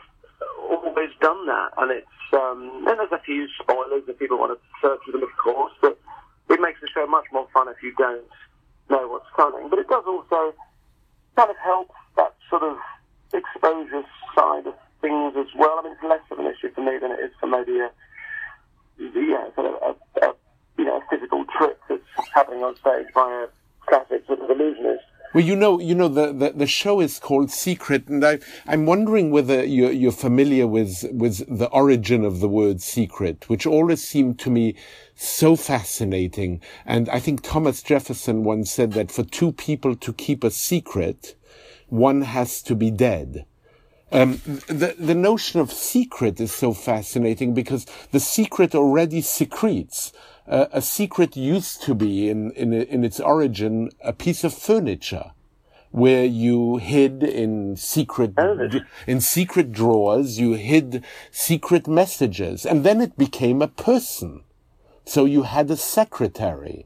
always 0.70 1.10
done 1.22 1.46
that, 1.48 1.70
and 1.78 1.92
it's 1.92 2.08
um, 2.34 2.86
and 2.88 3.00
there's 3.00 3.12
a 3.12 3.22
few 3.26 3.48
spoilers 3.62 4.04
if 4.08 4.18
people 4.20 4.38
want 4.38 4.58
to 4.58 4.60
search 4.82 5.00
for 5.06 5.12
them, 5.12 5.24
of 5.24 5.36
course, 5.38 5.74
but 5.82 5.98
it 6.50 6.60
makes 6.62 6.82
the 6.82 6.88
show 6.94 7.06
much 7.08 7.26
more 7.32 7.48
fun 7.54 7.68
if 7.70 7.82
you 7.84 7.94
don't 7.98 8.26
know 8.90 9.08
what's 9.08 9.30
coming. 9.36 9.70
But 9.70 9.80
it 9.80 9.88
does 9.88 10.04
also 10.06 10.54
kind 11.36 11.50
of 11.50 11.58
help 11.64 11.92
that 12.18 12.34
sort 12.50 12.64
of 12.64 12.78
exposure 13.34 14.04
side 14.36 14.68
of 14.68 14.76
things 15.02 15.34
as 15.38 15.48
well. 15.58 15.80
I 15.80 15.84
mean, 15.84 15.94
it's 15.94 16.04
less 16.04 16.22
of 16.32 16.40
an 16.40 16.48
issue 16.48 16.74
for 16.74 16.82
me 16.82 16.98
than 17.00 17.12
it 17.12 17.20
is 17.20 17.32
for 17.40 17.48
maybe 17.48 17.80
a 17.80 17.92
yeah, 18.98 19.54
sort 19.56 19.68
of 19.68 19.96
a, 20.22 20.26
a 20.26 20.34
you 20.78 20.86
know 20.86 20.98
a 20.98 21.02
physical 21.10 21.46
trick 21.58 21.78
that's 21.90 22.30
happening 22.34 22.64
on 22.64 22.76
stage 22.78 23.08
by 23.14 23.46
a 23.46 23.48
classic 23.88 24.26
sort 24.28 24.40
of 24.40 24.50
illusionist. 24.50 25.04
Well, 25.34 25.44
you 25.44 25.58
know, 25.58 25.82
you 25.82 25.96
know, 25.96 26.08
the, 26.08 26.32
the, 26.32 26.52
the, 26.52 26.66
show 26.66 27.02
is 27.02 27.20
called 27.20 27.52
Secret, 27.52 28.08
and 28.08 28.26
I, 28.26 28.40
I'm 28.66 28.86
wondering 28.86 29.32
whether 29.32 29.66
you're, 29.66 29.92
you're 29.92 30.14
familiar 30.14 30.66
with, 30.66 31.04
with 31.12 31.46
the 31.54 31.68
origin 31.72 32.24
of 32.24 32.40
the 32.40 32.48
word 32.48 32.82
secret, 32.82 33.50
which 33.50 33.66
always 33.66 34.02
seemed 34.02 34.40
to 34.40 34.50
me 34.50 34.76
so 35.14 35.58
fascinating. 35.58 36.62
And 36.86 37.10
I 37.10 37.20
think 37.20 37.42
Thomas 37.42 37.84
Jefferson 37.84 38.46
once 38.46 38.72
said 38.72 38.94
that 38.94 39.12
for 39.12 39.24
two 39.24 39.52
people 39.52 39.98
to 39.98 40.14
keep 40.14 40.42
a 40.42 40.52
secret, 40.52 41.36
one 41.90 42.22
has 42.22 42.62
to 42.62 42.74
be 42.74 42.90
dead. 42.90 43.46
Um, 44.16 44.40
the, 44.68 44.96
the 44.98 45.14
notion 45.14 45.60
of 45.60 45.74
secret 45.74 46.40
is 46.40 46.54
so 46.54 46.72
fascinating 46.72 47.54
because 47.54 47.86
the 48.12 48.22
secret 48.22 48.74
already 48.74 49.20
secretes. 49.20 50.14
Uh, 50.48 50.68
a 50.72 50.82
secret 50.82 51.36
used 51.36 51.84
to 51.84 51.94
be 51.94 52.30
in, 52.30 52.52
in, 52.52 52.72
in 52.72 53.04
its 53.04 53.20
origin 53.20 53.90
a 54.02 54.14
piece 54.14 54.46
of 54.46 54.54
furniture 54.54 55.32
where 55.92 56.24
you 56.24 56.78
hid 56.78 57.24
in 57.24 57.76
secret 57.76 58.34
in 59.06 59.20
secret 59.20 59.72
drawers 59.72 60.40
you 60.40 60.54
hid 60.54 61.04
secret 61.32 61.88
messages 61.88 62.66
and 62.66 62.84
then 62.84 63.02
it 63.02 63.18
became 63.18 63.62
a 63.62 63.68
person 63.68 64.44
so 65.06 65.26
you 65.26 65.44
had 65.44 65.70
a 65.70 65.78
secretary. 65.78 66.84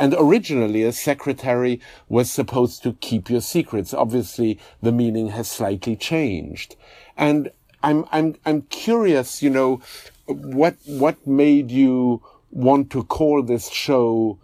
And 0.00 0.14
originally 0.18 0.82
a 0.82 0.92
secretary 0.92 1.78
was 2.08 2.30
supposed 2.30 2.82
to 2.82 2.94
keep 2.94 3.30
your 3.30 3.42
secrets 3.42 3.94
obviously 3.94 4.58
the 4.82 4.90
meaning 4.90 5.28
has 5.28 5.48
slightly 5.48 5.94
changed 5.94 6.74
and 7.16 7.50
i'm 7.82 8.04
i'm 8.10 8.34
i'm 8.46 8.62
curious 8.62 9.42
you 9.42 9.50
know 9.50 9.80
what 10.26 10.76
what 10.86 11.24
made 11.26 11.70
you 11.70 12.22
want 12.50 12.90
to 12.90 13.04
call 13.04 13.42
this 13.42 13.70
show 13.70 14.38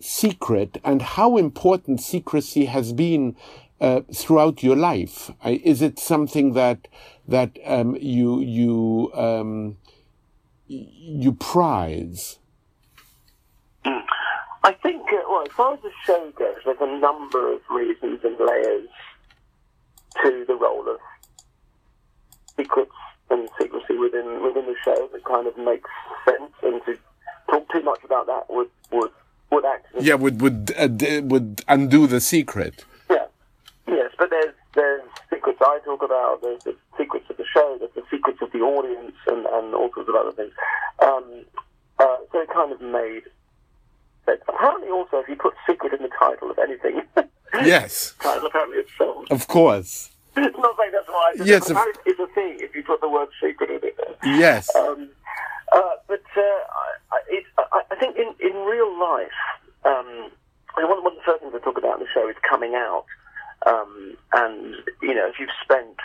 secret 0.00 0.78
and 0.84 1.00
how 1.00 1.36
important 1.36 2.00
secrecy 2.00 2.66
has 2.66 2.92
been 2.92 3.34
uh, 3.80 4.00
throughout 4.14 4.62
your 4.62 4.76
life. 4.76 5.30
Is 5.44 5.82
it 5.82 5.98
something 5.98 6.52
that 6.54 6.88
that 7.28 7.58
um, 7.64 7.96
you 7.96 8.40
you 8.40 9.10
um, 9.14 9.76
you 10.66 11.32
prize? 11.32 12.38
I 14.66 14.72
think, 14.72 15.00
uh, 15.12 15.18
well, 15.28 15.44
as 15.46 15.52
far 15.52 15.74
as 15.74 15.80
the 15.82 15.92
show 16.04 16.32
goes, 16.36 16.56
there's 16.64 16.76
a 16.80 16.98
number 16.98 17.52
of 17.52 17.60
reasons 17.70 18.18
and 18.24 18.36
layers 18.40 18.88
to 20.22 20.44
the 20.44 20.56
role 20.56 20.88
of 20.88 20.98
secrets 22.56 22.90
and 23.30 23.48
secrecy 23.60 23.96
within 23.96 24.42
within 24.42 24.66
the 24.66 24.74
show 24.84 25.08
that 25.12 25.22
kind 25.24 25.46
of 25.46 25.56
makes 25.56 25.88
sense 26.24 26.50
and 26.64 26.84
to 26.84 26.98
talk 27.48 27.70
too 27.70 27.82
much 27.82 28.02
about 28.02 28.26
that 28.26 28.44
would 28.48 28.68
would 28.90 29.10
would 29.52 29.64
actually 29.64 30.04
yeah 30.04 30.14
would 30.14 30.40
would 30.40 30.72
uh, 30.76 30.88
would 31.22 31.62
undo 31.68 32.08
the 32.08 32.20
secret. 32.20 32.84
Yeah, 33.08 33.26
yes, 33.86 34.10
but 34.18 34.30
there's 34.30 34.54
there's 34.74 35.02
secrets 35.30 35.60
I 35.60 35.78
talk 35.84 36.02
about. 36.02 36.42
There's 36.42 36.64
the 36.64 36.74
secrets 36.98 37.26
of 37.30 37.36
the 37.36 37.46
show. 37.54 37.76
There's 37.78 37.94
the 37.94 38.02
secrets 38.10 38.42
of 38.42 38.50
the 38.50 38.60
audience, 38.60 39.14
and 39.28 39.46
and 39.46 39.74
all 39.74 39.90
sorts 39.94 40.08
of 40.08 40.16
other 40.16 40.32
things. 40.32 40.52
Um, 41.04 41.44
uh, 42.00 42.16
so 42.32 42.40
it 42.40 42.50
kind 42.50 42.72
of 42.72 42.80
made. 42.80 43.22
But 44.26 44.42
apparently, 44.48 44.90
also, 44.90 45.18
if 45.18 45.28
you 45.28 45.36
put 45.36 45.54
secret 45.66 45.92
in 45.94 46.02
the 46.02 46.10
title 46.18 46.50
of 46.50 46.58
anything, 46.58 47.02
yes, 47.54 48.14
title 48.20 48.46
apparently 48.48 48.78
it's 48.78 48.90
sold. 48.98 49.28
Of 49.30 49.46
course. 49.48 50.10
it's 50.36 50.58
not 50.58 50.76
saying 50.76 50.92
that's 50.92 51.08
why. 51.08 51.32
Yes, 51.44 51.70
it's 52.04 52.20
a 52.20 52.26
thing 52.34 52.58
if 52.60 52.74
you 52.74 52.82
put 52.82 53.00
the 53.00 53.08
word 53.08 53.28
secret 53.40 53.70
in 53.70 53.80
it. 53.82 53.96
Yes. 54.24 54.74
Um, 54.74 55.08
uh, 55.72 55.80
but 56.08 56.22
uh, 56.36 57.16
it, 57.28 57.44
I, 57.58 57.82
I, 57.90 57.96
think 57.96 58.16
in, 58.16 58.34
in 58.40 58.56
real 58.64 58.98
life, 58.98 59.28
um, 59.84 60.30
one, 60.74 61.02
one 61.04 61.12
of 61.12 61.18
the 61.18 61.24
first 61.24 61.42
things 61.42 61.54
I 61.54 61.58
talk 61.58 61.78
about 61.78 61.98
in 61.98 62.04
the 62.04 62.10
show 62.12 62.28
is 62.28 62.36
coming 62.48 62.74
out. 62.74 63.04
Um, 63.66 64.16
and, 64.32 64.74
you 65.02 65.14
know, 65.14 65.28
if 65.28 65.40
you've 65.40 65.50
spent, 65.62 65.96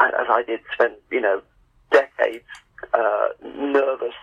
as 0.00 0.26
I 0.28 0.42
did, 0.46 0.60
spent, 0.72 0.94
you 1.10 1.20
know, 1.20 1.42
decades 1.90 2.44
uh, 2.94 3.28
nervous, 3.42 4.14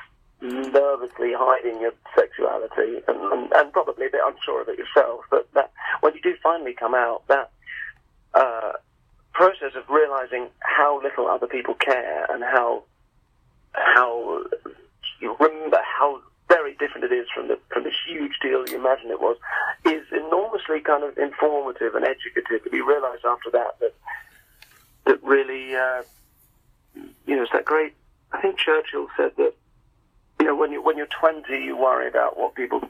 nervously 0.44 1.32
hiding 1.36 1.80
your 1.82 1.94
sexuality 2.16 3.02
and, 3.08 3.18
and, 3.32 3.52
and, 3.54 3.74
probably 3.74 4.08
a 4.08 4.10
bit 4.10 4.22
unsure 4.26 4.62
of 4.62 4.70
it 4.70 4.78
yourself, 4.78 5.22
but 5.32 5.48
that 5.54 5.72
when 6.02 6.14
you 6.14 6.22
do 6.22 6.36
finally 6.44 6.74
come 6.74 6.94
out, 6.94 7.24
that 7.28 7.50
uh, 8.34 8.74
process 9.34 9.72
of 9.76 9.90
realizing 9.90 10.48
how 10.60 11.02
little 11.02 11.28
other 11.28 11.48
people 11.48 11.74
care 11.74 12.26
and 12.32 12.44
how 12.44 12.84
how 13.74 14.44
you 15.20 15.36
remember 15.40 15.80
how 15.84 16.22
very 16.50 16.76
different 16.76 17.06
it 17.06 17.12
is 17.12 17.28
from 17.34 17.48
the 17.48 17.58
from 17.70 17.84
the 17.84 17.92
huge 18.06 18.34
deal 18.42 18.68
you 18.68 18.76
imagine 18.78 19.10
it 19.10 19.20
was, 19.20 19.38
is 19.86 20.06
enormously 20.12 20.82
kind 20.82 21.04
of 21.04 21.18
informative 21.18 21.96
and 21.96 22.06
educative. 22.06 22.62
You 22.72 22.88
realise 22.88 23.22
after 23.26 23.50
that 23.52 23.80
that 23.80 23.94
that 25.06 25.24
really, 25.24 25.76
uh, 25.76 26.04
you 27.26 27.36
know, 27.36 27.44
it's 27.44 27.52
that 27.52 27.66
great. 27.66 27.94
I 28.32 28.42
think 28.42 28.58
Churchill 28.58 29.08
said 29.18 29.32
that, 29.38 29.54
you 30.44 30.50
know, 30.50 30.56
when 30.58 30.74
you 30.74 30.82
when 30.84 30.98
you're 30.98 31.08
20, 31.08 31.54
you 31.64 31.78
worry 31.78 32.06
about 32.06 32.38
what 32.38 32.54
people 32.54 32.82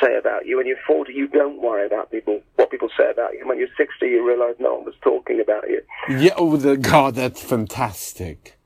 say 0.00 0.16
about 0.16 0.46
you. 0.46 0.56
When 0.56 0.66
you're 0.66 0.78
40, 0.86 1.12
you 1.12 1.28
don't 1.28 1.60
worry 1.60 1.84
about 1.84 2.10
people 2.10 2.40
what 2.56 2.70
people 2.70 2.88
say 2.96 3.10
about 3.10 3.34
you. 3.34 3.40
And 3.40 3.48
when 3.50 3.58
you're 3.58 3.68
60, 3.76 4.06
you 4.06 4.26
realise 4.26 4.56
no 4.58 4.76
one 4.76 4.86
was 4.86 4.94
talking 5.02 5.38
about 5.38 5.68
you. 5.68 5.82
Yeah, 6.08 6.32
oh, 6.38 6.56
the, 6.56 6.78
God, 6.78 7.14
that's 7.14 7.42
fantastic. 7.42 8.56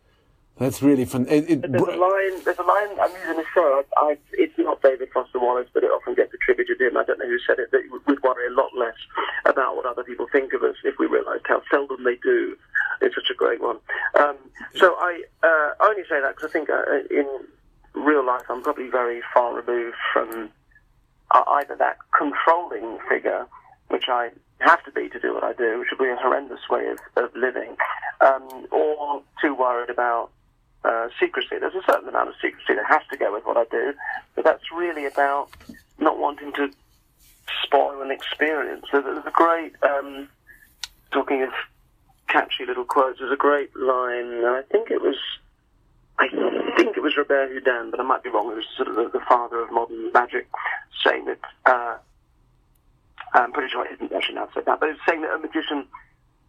That's 0.56 0.82
really 0.82 1.04
fun. 1.04 1.26
It, 1.28 1.50
it, 1.50 1.62
there's 1.72 1.82
a 1.82 1.98
line. 1.98 2.44
There's 2.44 2.58
a 2.58 2.62
line 2.62 2.88
I'm 3.02 3.10
using 3.10 3.38
the 3.38 3.44
show. 3.52 3.82
I, 3.98 4.04
I, 4.04 4.18
it's 4.34 4.56
not 4.56 4.80
David 4.82 5.10
Foster 5.12 5.40
Wallace, 5.40 5.68
but 5.74 5.82
it 5.82 5.88
often 5.88 6.14
gets 6.14 6.32
attributed 6.32 6.78
to 6.78 6.86
him. 6.86 6.96
I 6.96 7.02
don't 7.02 7.18
know 7.18 7.26
who 7.26 7.40
said 7.44 7.58
it. 7.58 7.72
That 7.72 7.82
we'd 8.06 8.22
worry 8.22 8.46
a 8.46 8.54
lot 8.54 8.70
less 8.78 8.96
about 9.44 9.74
what 9.74 9.84
other 9.84 10.04
people 10.04 10.28
think 10.30 10.52
of 10.52 10.62
us 10.62 10.76
if 10.84 10.94
we 11.00 11.06
realised 11.06 11.42
how 11.46 11.60
seldom 11.72 12.04
they 12.04 12.16
do. 12.22 12.56
It's 13.02 13.16
such 13.16 13.30
a 13.30 13.34
great 13.34 13.60
one. 13.60 13.78
Um, 14.18 14.36
so 14.76 14.94
I 14.94 15.24
uh, 15.42 15.84
only 15.84 16.04
say 16.08 16.20
that 16.22 16.36
because 16.36 16.48
I 16.48 16.52
think 16.52 16.70
uh, 16.70 16.82
in 17.10 17.26
real 17.96 18.24
life 18.24 18.42
I'm 18.48 18.62
probably 18.62 18.88
very 18.88 19.22
far 19.32 19.54
removed 19.54 19.96
from 20.12 20.50
uh, 21.30 21.42
either 21.48 21.74
that 21.76 21.96
controlling 22.16 22.98
figure, 23.08 23.46
which 23.88 24.04
I 24.08 24.30
have 24.60 24.84
to 24.84 24.92
be 24.92 25.08
to 25.08 25.18
do 25.18 25.34
what 25.34 25.44
I 25.44 25.52
do, 25.52 25.78
which 25.78 25.88
would 25.90 26.04
be 26.04 26.10
a 26.10 26.16
horrendous 26.16 26.60
way 26.70 26.86
of, 26.86 26.98
of 27.16 27.34
living, 27.34 27.76
um, 28.20 28.66
or 28.70 29.22
too 29.40 29.54
worried 29.54 29.90
about 29.90 30.30
uh, 30.84 31.08
secrecy. 31.18 31.58
There's 31.58 31.74
a 31.74 31.82
certain 31.90 32.08
amount 32.08 32.28
of 32.28 32.34
secrecy 32.40 32.74
that 32.74 32.86
has 32.86 33.02
to 33.10 33.16
go 33.16 33.32
with 33.32 33.44
what 33.44 33.56
I 33.56 33.64
do, 33.70 33.92
but 34.34 34.44
that's 34.44 34.70
really 34.74 35.06
about 35.06 35.48
not 35.98 36.18
wanting 36.18 36.52
to 36.54 36.70
spoil 37.62 38.02
an 38.02 38.10
experience. 38.10 38.86
There's, 38.92 39.04
there's 39.04 39.26
a 39.26 39.30
great, 39.30 39.72
um, 39.82 40.28
talking 41.10 41.42
of 41.42 41.50
catchy 42.28 42.66
little 42.66 42.84
quotes, 42.84 43.18
there's 43.18 43.32
a 43.32 43.36
great 43.36 43.74
line, 43.76 44.44
I 44.44 44.62
think 44.70 44.90
it 44.90 45.00
was, 45.02 45.16
I 46.18 46.28
think 46.76 46.96
it 46.96 47.02
was 47.02 47.16
Robert 47.16 47.50
Houdin, 47.50 47.90
but 47.90 48.00
I 48.00 48.02
might 48.02 48.22
be 48.22 48.30
wrong, 48.30 48.50
it 48.50 48.56
was 48.56 48.64
sort 48.76 48.88
of 48.88 48.96
the, 48.96 49.08
the 49.18 49.24
father 49.28 49.60
of 49.60 49.70
modern 49.70 50.12
magic, 50.12 50.48
saying 51.04 51.26
that, 51.26 51.38
uh, 51.66 51.96
I'm 53.34 53.52
pretty 53.52 53.70
sure 53.70 53.84
it 53.84 53.92
isn't 53.94 54.12
actually 54.12 54.36
now 54.36 54.48
said 54.54 54.64
that, 54.64 54.80
but 54.80 54.88
it's 54.88 55.00
saying 55.06 55.22
that 55.22 55.34
a 55.34 55.38
magician, 55.38 55.86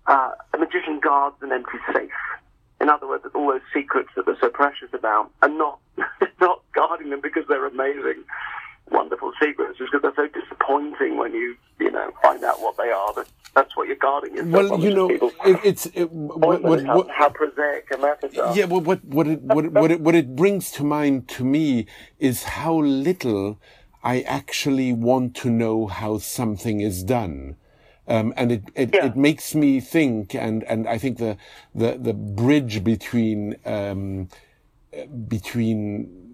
uh, 0.05 0.31
a 0.53 0.57
magician 0.57 0.99
guards 0.99 1.35
an 1.41 1.51
empty 1.51 1.77
safe. 1.93 2.11
In 2.79 2.87
in 2.87 2.93
other 2.93 3.07
words, 3.07 3.25
all 3.35 3.47
those 3.51 3.59
secrets 3.73 4.07
that 4.15 4.25
they're 4.25 4.37
so 4.39 4.47
precious 4.47 4.87
about, 4.93 5.29
are 5.41 5.49
not 5.49 5.79
not 6.39 6.61
guarding 6.73 7.09
them 7.09 7.19
because 7.21 7.43
they're 7.49 7.65
amazing, 7.65 8.23
wonderful 8.91 9.31
secrets, 9.41 9.79
because 9.79 10.01
they're 10.01 10.13
so 10.15 10.27
disappointing 10.27 11.17
when 11.17 11.33
you 11.33 11.55
you 11.79 11.91
know 11.91 12.11
find 12.21 12.43
out 12.43 12.61
what 12.61 12.77
they 12.77 12.89
are. 12.89 13.13
That 13.13 13.27
that's 13.55 13.75
what 13.75 13.87
you're 13.87 13.97
guarding 13.97 14.35
yourself. 14.35 14.69
Well, 14.69 14.79
you 14.79 14.93
know, 14.93 15.09
it, 15.09 15.59
it's 15.63 15.85
it, 15.87 16.11
what, 16.11 16.61
what, 16.61 16.85
how, 16.85 16.97
what, 16.97 17.09
how 17.09 17.29
prosaic 17.29 17.87
a 17.93 17.97
method 17.97 18.37
are. 18.37 18.55
Yeah, 18.55 18.65
well, 18.65 18.81
what 18.81 19.03
what 19.05 19.27
it 19.27 19.41
what 19.41 19.65
it, 19.65 19.71
what 19.71 19.91
it 19.91 20.01
what 20.01 20.15
it 20.15 20.35
brings 20.35 20.71
to 20.71 20.83
mind 20.83 21.27
to 21.29 21.43
me 21.43 21.87
is 22.19 22.43
how 22.43 22.75
little 22.75 23.59
I 24.03 24.21
actually 24.21 24.93
want 24.93 25.35
to 25.37 25.49
know 25.49 25.87
how 25.87 26.17
something 26.17 26.79
is 26.79 27.03
done. 27.03 27.57
Um, 28.07 28.33
and 28.37 28.53
it, 28.53 28.63
it, 28.73 28.91
yeah. 28.93 29.07
it, 29.07 29.17
makes 29.17 29.53
me 29.53 29.81
think, 29.81 30.33
and, 30.33 30.63
and 30.63 30.87
I 30.87 30.97
think 30.97 31.17
the, 31.17 31.35
the, 31.75 31.97
the 31.99 32.13
bridge 32.13 32.85
between, 32.85 33.57
um, 33.65 34.29
between 35.27 36.26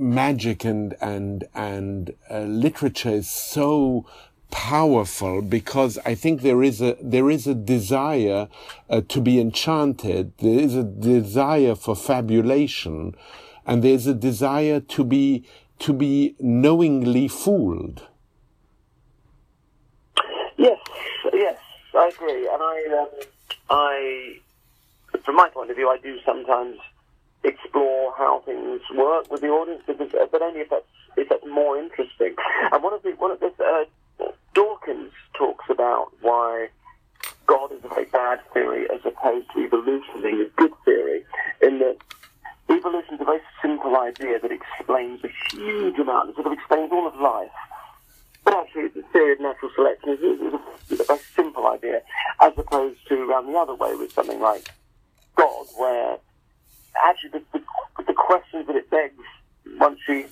magic 0.00 0.64
and, 0.64 0.96
and, 1.00 1.44
and 1.54 2.14
uh, 2.30 2.40
literature 2.40 3.10
is 3.10 3.30
so 3.30 4.06
powerful 4.50 5.42
because 5.42 5.98
I 6.04 6.14
think 6.14 6.42
there 6.42 6.62
is 6.62 6.80
a, 6.80 6.96
there 7.00 7.30
is 7.30 7.46
a 7.46 7.54
desire 7.54 8.48
uh, 8.88 9.02
to 9.08 9.20
be 9.20 9.40
enchanted. 9.40 10.32
There 10.38 10.58
is 10.58 10.74
a 10.74 10.82
desire 10.82 11.74
for 11.74 11.94
fabulation 11.94 13.14
and 13.66 13.84
there's 13.84 14.06
a 14.06 14.14
desire 14.14 14.80
to 14.80 15.04
be, 15.04 15.44
to 15.80 15.92
be 15.92 16.34
knowingly 16.40 17.28
fooled. 17.28 18.06
Yes, 20.56 20.78
yes, 21.32 21.58
I 21.94 22.08
agree, 22.08 22.48
and 22.48 22.62
I, 22.62 22.98
um, 23.00 23.08
I, 23.70 24.36
from 25.24 25.36
my 25.36 25.48
point 25.48 25.70
of 25.70 25.76
view, 25.76 25.88
I 25.88 25.96
do 25.98 26.18
sometimes 26.24 26.78
explore 27.44 28.14
how 28.16 28.42
things 28.44 28.80
work 28.94 29.30
with 29.30 29.40
the 29.40 29.48
audience, 29.48 29.82
uh, 29.88 30.26
but 30.30 30.42
only 30.42 30.60
if 30.60 30.70
that's 30.70 30.84
if 31.16 31.28
that's 31.28 31.46
more 31.46 31.78
interesting. 31.78 32.34
And 32.72 32.82
one 32.82 32.92
of 32.92 33.02
the 33.02 33.10
one 33.12 33.30
of 33.30 33.40
this, 33.40 33.52
uh, 33.58 33.84
Dawkins 34.54 35.12
talks 35.34 35.64
about 35.70 36.12
why 36.20 36.68
God 37.46 37.72
is 37.72 37.84
a 37.84 38.04
bad 38.10 38.40
theory 38.52 38.86
as 38.92 39.00
opposed 39.04 39.46
to 39.54 39.64
evolution 39.64 40.22
being 40.22 40.40
a 40.40 40.60
good 40.60 40.72
theory, 40.84 41.24
in 41.62 41.78
that 41.80 41.96
evolution 42.68 43.14
is 43.14 43.20
a 43.20 43.24
very 43.24 43.40
simple 43.60 43.96
idea 43.96 44.38
that 44.38 44.50
explains 44.52 45.20
a 45.24 45.30
huge 45.52 45.98
amount, 45.98 46.30
it 46.30 46.34
sort 46.36 46.46
of 46.46 46.52
explains 46.52 46.92
all 46.92 47.06
of 47.06 47.14
life. 47.20 47.50
But 48.44 48.54
actually, 48.54 48.88
the 48.88 49.02
theory 49.12 49.32
of 49.32 49.40
natural 49.40 49.70
selection 49.74 50.10
is, 50.10 50.20
is, 50.20 51.00
a, 51.00 51.04
very 51.04 51.20
simple 51.34 51.66
idea, 51.66 52.02
as 52.40 52.52
opposed 52.56 53.06
to 53.08 53.14
around 53.22 53.52
the 53.52 53.58
other 53.58 53.74
way 53.74 53.94
with 53.94 54.12
something 54.12 54.40
like 54.40 54.68
God, 55.36 55.66
where 55.76 56.18
actually 57.04 57.30
the, 57.30 57.42
the, 57.52 58.04
the 58.04 58.14
questions 58.14 58.66
that 58.66 58.76
it 58.76 58.90
begs 58.90 59.14
once 59.78 59.98
you 60.08 60.26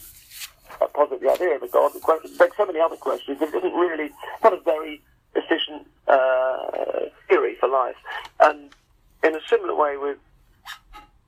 posit 0.95 1.21
the 1.21 1.31
idea 1.31 1.57
of 1.57 1.63
a 1.63 1.69
God, 1.69 1.93
the 1.93 2.01
question 2.01 2.31
begs 2.39 2.57
so 2.57 2.67
many 2.67 2.81
other 2.81 2.97
questions. 2.97 3.39
It 3.41 3.55
isn't 3.55 3.75
really 3.75 4.11
not 4.43 4.53
a 4.53 4.61
very 4.61 5.01
efficient 5.35 5.87
uh, 6.07 7.11
theory 7.29 7.57
for 7.61 7.69
life. 7.69 7.97
And 8.41 8.71
in 9.25 9.35
a 9.35 9.41
similar 9.49 9.75
way 9.75 9.97
with 9.97 10.19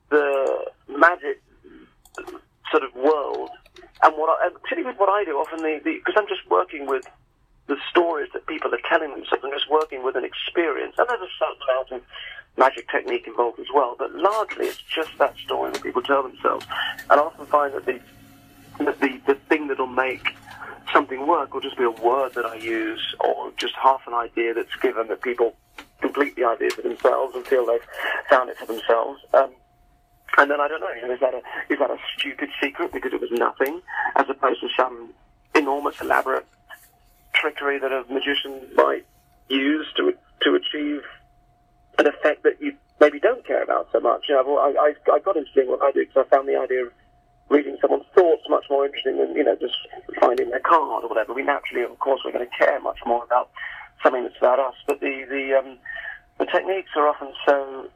the 0.09 0.65
magic 0.87 1.41
sort 2.69 2.83
of 2.83 2.93
world, 2.95 3.49
and 4.03 4.17
what 4.17 4.29
I, 4.29 4.47
and 4.47 4.55
particularly 4.55 4.91
with 4.91 4.99
what 4.99 5.09
I 5.09 5.23
do, 5.23 5.37
often 5.37 5.61
the 5.61 5.79
because 5.83 6.15
I'm 6.17 6.27
just 6.27 6.49
working 6.49 6.87
with 6.87 7.05
the 7.67 7.77
stories 7.89 8.29
that 8.33 8.47
people 8.47 8.73
are 8.73 8.83
telling 8.89 9.11
themselves. 9.11 9.43
I'm 9.43 9.51
just 9.51 9.69
working 9.69 10.03
with 10.03 10.15
an 10.15 10.25
experience, 10.25 10.95
and 10.97 11.07
there's 11.07 11.21
a 11.21 11.33
certain 11.39 11.61
amount 11.69 11.91
of 11.91 12.01
magic 12.57 12.89
technique 12.89 13.27
involved 13.27 13.59
as 13.59 13.67
well. 13.73 13.95
But 13.97 14.13
largely, 14.13 14.67
it's 14.67 14.81
just 14.81 15.17
that 15.19 15.35
story 15.37 15.71
that 15.71 15.83
people 15.83 16.01
tell 16.01 16.23
themselves, 16.23 16.65
and 17.09 17.19
I 17.19 17.23
often 17.23 17.45
find 17.45 17.73
that 17.73 17.85
the 17.85 17.99
that 18.79 18.99
the, 18.99 19.19
the 19.27 19.35
thing 19.35 19.67
that'll 19.67 19.87
make 19.87 20.35
something 20.91 21.27
work 21.27 21.53
will 21.53 21.61
just 21.61 21.77
be 21.77 21.83
a 21.83 21.91
word 21.91 22.33
that 22.33 22.45
I 22.45 22.55
use, 22.55 23.15
or 23.19 23.51
just 23.57 23.75
half 23.75 24.01
an 24.07 24.13
idea 24.13 24.53
that's 24.53 24.75
given 24.81 25.07
that 25.07 25.21
people 25.21 25.55
complete 26.01 26.35
the 26.35 26.45
idea 26.45 26.69
for 26.71 26.81
themselves 26.81 27.35
and 27.35 27.45
feel 27.45 27.65
they've 27.65 27.85
found 28.29 28.49
it 28.49 28.57
for 28.57 28.65
themselves. 28.65 29.21
Um, 29.33 29.51
and 30.37 30.49
then 30.49 30.59
I 30.61 30.67
don't 30.67 30.79
know, 30.79 30.89
you 30.95 31.07
know, 31.07 31.13
is 31.13 31.19
that 31.19 31.33
a 31.33 31.41
is 31.71 31.79
that 31.79 31.91
a 31.91 31.97
stupid 32.17 32.49
secret 32.61 32.91
because 32.91 33.13
it 33.13 33.21
was 33.21 33.31
nothing, 33.31 33.81
as 34.15 34.25
opposed 34.29 34.61
to 34.61 34.69
some 34.77 35.13
enormous 35.55 35.99
elaborate 36.01 36.45
trickery 37.33 37.79
that 37.79 37.91
a 37.91 38.05
magician 38.11 38.61
might 38.75 39.05
use 39.49 39.87
to 39.97 40.13
to 40.41 40.55
achieve 40.55 41.01
an 41.99 42.07
effect 42.07 42.43
that 42.43 42.61
you 42.61 42.73
maybe 42.99 43.19
don't 43.19 43.45
care 43.45 43.63
about 43.63 43.89
so 43.91 43.99
much. 43.99 44.25
You 44.29 44.35
know, 44.35 44.57
I, 44.57 44.93
I, 45.09 45.13
I 45.13 45.19
got 45.19 45.37
into 45.37 45.51
doing 45.53 45.69
what 45.69 45.81
I 45.81 45.91
do 45.91 46.05
because 46.05 46.25
I 46.25 46.35
found 46.35 46.47
the 46.47 46.57
idea 46.57 46.85
of 46.85 46.93
reading 47.49 47.77
someone's 47.81 48.05
thoughts 48.15 48.43
much 48.49 48.65
more 48.69 48.85
interesting 48.85 49.17
than 49.17 49.35
you 49.35 49.43
know 49.43 49.55
just 49.55 49.75
finding 50.19 50.49
their 50.49 50.61
card 50.61 51.03
or 51.03 51.09
whatever. 51.09 51.33
We 51.33 51.43
naturally, 51.43 51.83
of 51.83 51.99
course, 51.99 52.21
we're 52.23 52.31
going 52.31 52.47
to 52.47 52.57
care 52.57 52.79
much 52.79 52.99
more 53.05 53.23
about 53.23 53.49
something 54.03 54.23
that's 54.23 54.37
about 54.37 54.59
us. 54.59 54.75
But 54.87 55.01
the 55.01 55.25
the 55.29 55.59
um, 55.59 55.77
the 56.39 56.45
techniques 56.45 56.91
are 56.95 57.07
often 57.07 57.33
so 57.45 57.89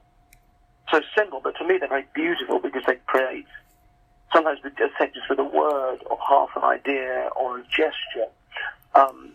so 0.92 1.02
simple, 1.18 1.40
but 1.44 1.56
to 1.58 1.68
me 1.68 1.78
they're 1.78 1.90
very 1.90 2.06
beautiful 2.14 2.60
because 2.60 2.84
they 2.86 2.98
create 3.08 3.48
sometimes 4.32 4.60
the 4.64 4.70
just 4.70 5.30
with 5.30 5.40
a 5.40 5.44
word 5.44 6.00
or 6.06 6.18
half 6.28 6.50
an 6.56 6.64
idea 6.64 7.30
or 7.36 7.60
a 7.60 7.64
gesture. 7.64 8.30
Um, 8.94 9.32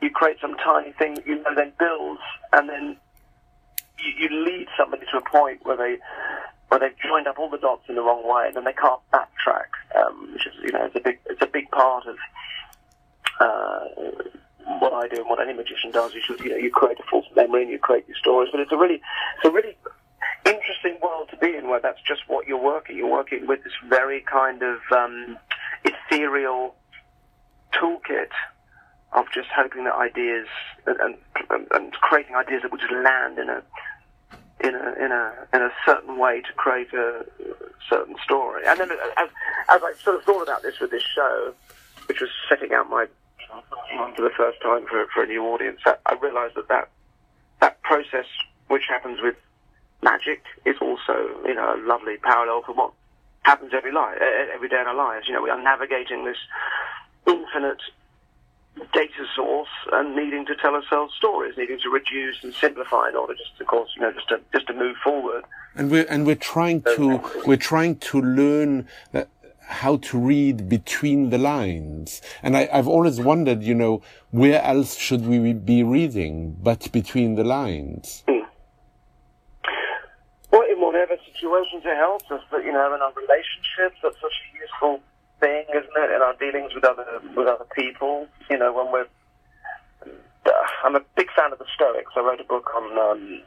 you 0.00 0.10
create 0.10 0.36
some 0.40 0.56
tiny 0.56 0.92
thing 0.92 1.14
that 1.14 1.26
you 1.26 1.36
know 1.42 1.54
then 1.54 1.72
builds, 1.78 2.20
and 2.52 2.68
then 2.68 2.96
you, 3.98 4.28
you 4.28 4.44
lead 4.44 4.66
somebody 4.76 5.04
to 5.10 5.18
a 5.18 5.22
point 5.22 5.64
where 5.64 5.76
they 5.76 5.98
where 6.68 6.80
they've 6.80 6.98
joined 6.98 7.26
up 7.26 7.38
all 7.38 7.50
the 7.50 7.58
dots 7.58 7.84
in 7.88 7.94
the 7.94 8.02
wrong 8.02 8.26
way, 8.26 8.46
and 8.48 8.56
then 8.56 8.64
they 8.64 8.72
can't 8.72 9.00
backtrack. 9.12 9.70
Um, 9.96 10.32
which 10.32 10.46
is 10.46 10.54
you 10.62 10.72
know 10.72 10.84
it's 10.84 10.96
a 10.96 11.00
big 11.00 11.18
it's 11.26 11.42
a 11.42 11.46
big 11.46 11.70
part 11.70 12.06
of. 12.06 12.16
Uh, 13.40 13.84
what 14.78 14.92
I 14.92 15.08
do 15.08 15.20
and 15.20 15.26
what 15.28 15.40
any 15.40 15.52
magician 15.52 15.90
does, 15.90 16.14
you 16.14 16.22
should, 16.24 16.40
you 16.40 16.50
know, 16.50 16.56
you 16.56 16.70
create 16.70 16.98
a 16.98 17.02
false 17.10 17.26
memory 17.36 17.62
and 17.62 17.70
you 17.70 17.78
create 17.78 18.08
your 18.08 18.16
stories. 18.16 18.48
But 18.50 18.60
it's 18.60 18.72
a 18.72 18.76
really, 18.76 18.94
it's 18.94 19.44
a 19.44 19.50
really 19.50 19.76
interesting 20.46 20.98
world 21.02 21.28
to 21.30 21.36
be 21.36 21.54
in 21.54 21.68
where 21.68 21.80
that's 21.80 22.00
just 22.02 22.22
what 22.28 22.46
you're 22.46 22.62
working. 22.62 22.96
You're 22.96 23.10
working 23.10 23.46
with 23.46 23.62
this 23.64 23.72
very 23.88 24.20
kind 24.20 24.62
of 24.62 24.78
um, 24.90 25.38
ethereal 25.84 26.74
toolkit 27.72 28.30
of 29.14 29.26
just 29.32 29.48
hoping 29.54 29.84
that 29.84 29.94
ideas 29.94 30.46
and, 30.86 31.16
and, 31.50 31.66
and, 31.70 31.92
creating 31.92 32.34
ideas 32.34 32.62
that 32.62 32.72
would 32.72 32.80
just 32.80 32.92
land 32.92 33.38
in 33.38 33.48
a 33.48 33.62
in 34.60 34.74
a 34.74 35.04
in 35.04 35.12
a 35.12 35.32
in 35.54 35.62
a 35.62 35.70
certain 35.86 36.18
way 36.18 36.40
to 36.40 36.52
create 36.54 36.92
a 36.92 37.24
certain 37.88 38.16
story. 38.24 38.62
And 38.66 38.80
then 38.80 38.90
as 38.90 39.28
as 39.70 39.80
I 39.82 39.92
sort 40.02 40.16
of 40.16 40.24
thought 40.24 40.42
about 40.42 40.62
this 40.62 40.80
with 40.80 40.90
this 40.90 41.02
show, 41.14 41.54
which 42.06 42.20
was 42.20 42.30
setting 42.48 42.72
out 42.72 42.90
my 42.90 43.06
for 44.16 44.22
the 44.22 44.34
first 44.36 44.60
time 44.62 44.84
for 44.86 45.06
for 45.14 45.22
a 45.22 45.26
new 45.26 45.44
audience, 45.44 45.80
I 45.86 46.14
realised 46.20 46.56
that 46.56 46.68
that 46.68 46.88
that 47.60 47.80
process 47.82 48.26
which 48.68 48.84
happens 48.88 49.20
with 49.22 49.36
magic 50.02 50.42
is 50.64 50.76
also, 50.80 51.14
you 51.46 51.54
know, 51.54 51.74
a 51.74 51.80
lovely 51.86 52.16
parallel 52.18 52.62
for 52.62 52.74
what 52.74 52.92
happens 53.42 53.72
every 53.74 53.92
life, 53.92 54.18
every 54.54 54.68
day 54.68 54.80
in 54.80 54.86
our 54.86 54.94
lives. 54.94 55.26
You 55.28 55.34
know, 55.34 55.42
we 55.42 55.50
are 55.50 55.62
navigating 55.62 56.24
this 56.24 56.36
infinite 57.26 57.80
data 58.92 59.24
source 59.34 59.68
and 59.92 60.16
needing 60.16 60.44
to 60.46 60.54
tell 60.56 60.74
ourselves 60.74 61.14
stories, 61.16 61.56
needing 61.56 61.78
to 61.80 61.90
reduce 61.90 62.42
and 62.42 62.54
simplify 62.54 63.08
in 63.08 63.16
order 63.16 63.34
just, 63.34 63.60
of 63.60 63.66
course, 63.66 63.90
you 63.96 64.02
know, 64.02 64.12
just 64.12 64.28
to 64.28 64.40
just 64.52 64.66
to 64.66 64.74
move 64.74 64.96
forward. 65.02 65.44
And 65.74 65.90
we're 65.90 66.06
and 66.08 66.26
we're 66.26 66.34
trying 66.36 66.82
to 66.82 67.20
we're 67.46 67.56
trying 67.56 67.96
to 67.96 68.20
learn. 68.20 68.88
Uh, 69.12 69.24
how 69.66 69.96
to 69.96 70.18
read 70.18 70.68
between 70.68 71.30
the 71.30 71.38
lines. 71.38 72.20
And 72.42 72.54
I, 72.54 72.66
have 72.66 72.86
always 72.86 73.18
wondered, 73.18 73.62
you 73.62 73.74
know, 73.74 74.02
where 74.30 74.62
else 74.62 74.94
should 74.94 75.26
we 75.26 75.54
be 75.54 75.82
reading 75.82 76.54
but 76.62 76.92
between 76.92 77.36
the 77.36 77.44
lines? 77.44 78.24
Mm 78.28 78.46
Well, 80.52 80.62
in 80.70 80.80
whatever 80.80 81.16
situations 81.32 81.82
it 81.84 81.96
helps 81.96 82.30
us. 82.30 82.42
But 82.50 82.64
you 82.64 82.72
know, 82.72 82.94
in 82.94 83.00
our 83.00 83.12
relationships, 83.14 83.98
that's 84.02 84.20
such 84.20 84.32
a 84.32 84.58
useful 84.60 85.00
thing, 85.44 85.64
isn't 85.70 85.96
it? 85.96 86.10
In 86.16 86.22
our 86.22 86.34
dealings 86.36 86.74
with 86.74 86.84
other 86.84 87.06
with 87.36 87.46
other 87.46 87.66
people, 87.76 88.26
you 88.50 88.58
know, 88.58 88.72
when 88.72 88.90
we're 88.92 89.06
uh, 90.46 90.50
I'm 90.84 90.96
a 90.96 91.04
big 91.16 91.28
fan 91.36 91.52
of 91.52 91.58
the 91.58 91.66
Stoics. 91.74 92.12
I 92.16 92.20
wrote 92.20 92.40
a 92.40 92.44
book 92.44 92.70
on 92.74 92.84
um, 92.98 93.42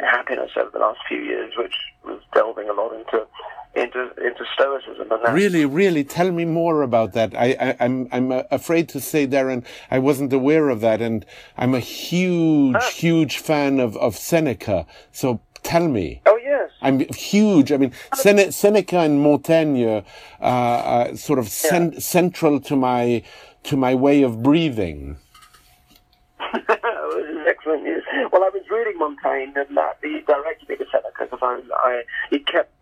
happiness 0.00 0.52
over 0.56 0.70
the 0.70 0.78
last 0.78 1.00
few 1.08 1.18
years, 1.18 1.52
which 1.56 1.74
was 2.04 2.20
delving 2.34 2.68
a 2.68 2.72
lot 2.72 2.92
into 2.94 3.26
into 3.74 4.10
into 4.28 4.44
Stoicism. 4.54 5.10
And 5.10 5.34
really, 5.34 5.64
really, 5.66 6.04
tell 6.04 6.30
me 6.30 6.44
more 6.44 6.82
about 6.82 7.12
that. 7.12 7.34
I, 7.34 7.56
I 7.60 7.84
am 7.84 8.08
I'm, 8.10 8.32
I'm 8.32 8.44
afraid 8.50 8.88
to 8.90 9.00
say, 9.00 9.26
Derren, 9.26 9.64
I 9.90 9.98
wasn't 9.98 10.32
aware 10.32 10.70
of 10.70 10.80
that, 10.80 11.00
and 11.02 11.26
I'm 11.56 11.74
a 11.74 11.80
huge, 11.80 12.84
huge 12.94 13.36
fan 13.38 13.80
of 13.80 13.96
of 13.96 14.16
Seneca. 14.16 14.86
So 15.10 15.40
tell 15.62 15.88
me. 15.88 16.22
Oh 16.26 16.38
I'm 16.82 17.00
huge. 17.14 17.72
I 17.72 17.76
mean, 17.76 17.92
Sene- 18.14 18.52
Seneca 18.52 18.98
and 18.98 19.22
Montaigne 19.22 19.84
uh, 19.84 20.02
are 20.40 21.16
sort 21.16 21.38
of 21.38 21.48
cen- 21.48 21.92
yeah. 21.92 21.98
central 22.00 22.60
to 22.60 22.76
my 22.76 23.22
to 23.64 23.76
my 23.76 23.94
way 23.94 24.22
of 24.22 24.42
breathing. 24.42 25.16
Excellent 27.46 27.84
news. 27.84 28.02
well, 28.32 28.42
I 28.42 28.50
was 28.52 28.62
reading 28.68 28.98
Montaigne, 28.98 29.52
and 29.54 29.76
that 29.76 29.98
he 30.02 30.20
directed 30.26 30.68
me 30.68 30.76
to 30.76 30.84
Seneca 30.90 31.24
because 31.30 31.38
I, 31.40 31.60
I 31.76 32.02
he 32.30 32.40
kept 32.40 32.72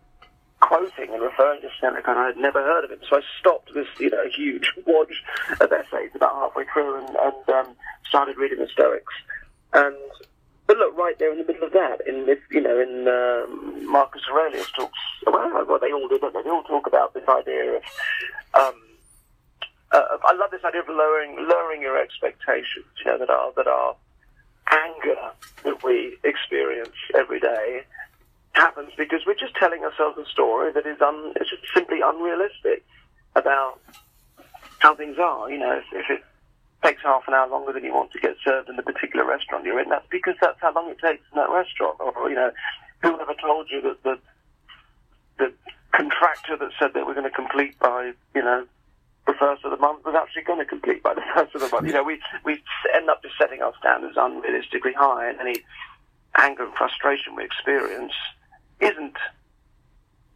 quoting 0.61 1.13
and 1.13 1.21
referring 1.21 1.61
to 1.61 1.69
Seneca, 1.79 2.09
and 2.11 2.19
I 2.19 2.25
had 2.27 2.37
never 2.37 2.61
heard 2.63 2.83
of 2.83 2.91
him. 2.91 2.99
So 3.07 3.17
I 3.17 3.21
stopped 3.39 3.73
this, 3.75 3.87
you 3.99 4.09
know, 4.09 4.23
huge 4.35 4.71
watch 4.87 5.13
of 5.59 5.71
essays 5.71 6.11
about 6.15 6.33
halfway 6.33 6.65
through, 6.73 7.05
and, 7.05 7.15
and 7.17 7.49
um, 7.49 7.75
started 8.07 8.37
reading 8.37 8.59
the 8.59 8.67
Stoics. 8.67 9.13
And 9.73 9.95
but 10.71 10.77
look, 10.77 10.97
right 10.97 11.19
there 11.19 11.33
in 11.33 11.37
the 11.37 11.43
middle 11.43 11.67
of 11.67 11.73
that, 11.73 11.99
in 12.07 12.25
this, 12.25 12.39
you 12.49 12.61
know, 12.61 12.79
in 12.79 13.05
um, 13.05 13.91
Marcus 13.91 14.21
Aurelius 14.31 14.71
talks. 14.71 14.97
Well, 15.27 15.65
well, 15.67 15.79
they 15.81 15.91
all 15.91 16.07
do, 16.07 16.17
don't 16.17 16.33
they? 16.33 16.43
They 16.43 16.49
all 16.49 16.63
talk 16.63 16.87
about 16.87 17.13
this 17.13 17.27
idea 17.27 17.75
of. 17.75 17.83
Um, 18.53 18.81
uh, 19.91 20.17
I 20.23 20.33
love 20.33 20.49
this 20.51 20.63
idea 20.63 20.79
of 20.79 20.87
lowering 20.87 21.35
lowering 21.45 21.81
your 21.81 22.01
expectations. 22.01 22.85
You 23.03 23.11
know 23.11 23.17
that 23.17 23.29
our 23.29 23.51
that 23.57 23.67
our 23.67 23.97
anger 24.71 25.31
that 25.65 25.83
we 25.83 26.17
experience 26.23 26.95
every 27.15 27.41
day 27.41 27.83
happens 28.53 28.91
because 28.97 29.23
we're 29.27 29.35
just 29.35 29.55
telling 29.55 29.83
ourselves 29.83 30.17
a 30.19 30.25
story 30.31 30.71
that 30.71 30.85
is 30.85 31.01
un, 31.01 31.33
it's 31.35 31.49
just 31.49 31.63
simply 31.73 31.99
unrealistic 32.01 32.85
about 33.35 33.77
how 34.79 34.95
things 34.95 35.17
are. 35.19 35.51
You 35.51 35.59
know, 35.59 35.79
if, 35.79 35.85
if 35.91 36.09
it 36.09 36.23
takes 36.83 37.01
half 37.03 37.23
an 37.27 37.33
hour 37.33 37.47
longer 37.47 37.73
than 37.73 37.83
you 37.83 37.93
want 37.93 38.11
to 38.11 38.19
get 38.19 38.35
served 38.43 38.69
in 38.69 38.75
the 38.75 38.83
particular 38.83 39.25
restaurant 39.25 39.65
you're 39.65 39.79
in, 39.79 39.89
that's 39.89 40.07
because 40.09 40.35
that's 40.41 40.59
how 40.61 40.73
long 40.73 40.89
it 40.89 40.99
takes 40.99 41.23
in 41.31 41.37
that 41.37 41.49
restaurant. 41.49 41.97
Or, 41.99 42.29
you 42.29 42.35
know, 42.35 42.51
whoever 43.01 43.33
told 43.39 43.69
you 43.69 43.81
that 43.81 44.01
the, 44.03 44.19
the 45.37 45.53
contractor 45.93 46.57
that 46.57 46.71
said 46.79 46.91
that 46.93 47.05
we're 47.05 47.13
going 47.13 47.29
to 47.29 47.35
complete 47.35 47.77
by, 47.79 48.13
you 48.33 48.41
know, 48.41 48.65
the 49.27 49.33
first 49.33 49.63
of 49.63 49.71
the 49.71 49.77
month 49.77 50.03
was 50.03 50.15
actually 50.15 50.41
going 50.43 50.59
to 50.59 50.65
complete 50.65 51.03
by 51.03 51.13
the 51.13 51.21
first 51.35 51.53
of 51.55 51.61
the 51.61 51.69
month. 51.69 51.87
You 51.87 51.93
know, 51.93 52.03
we, 52.03 52.19
we 52.43 52.61
end 52.93 53.09
up 53.09 53.21
just 53.21 53.35
setting 53.39 53.61
our 53.61 53.73
standards 53.79 54.17
unrealistically 54.17 54.95
high, 54.95 55.29
and 55.29 55.39
any 55.39 55.61
anger 56.37 56.63
and 56.63 56.73
frustration 56.73 57.35
we 57.35 57.43
experience 57.43 58.13
isn't 58.79 59.17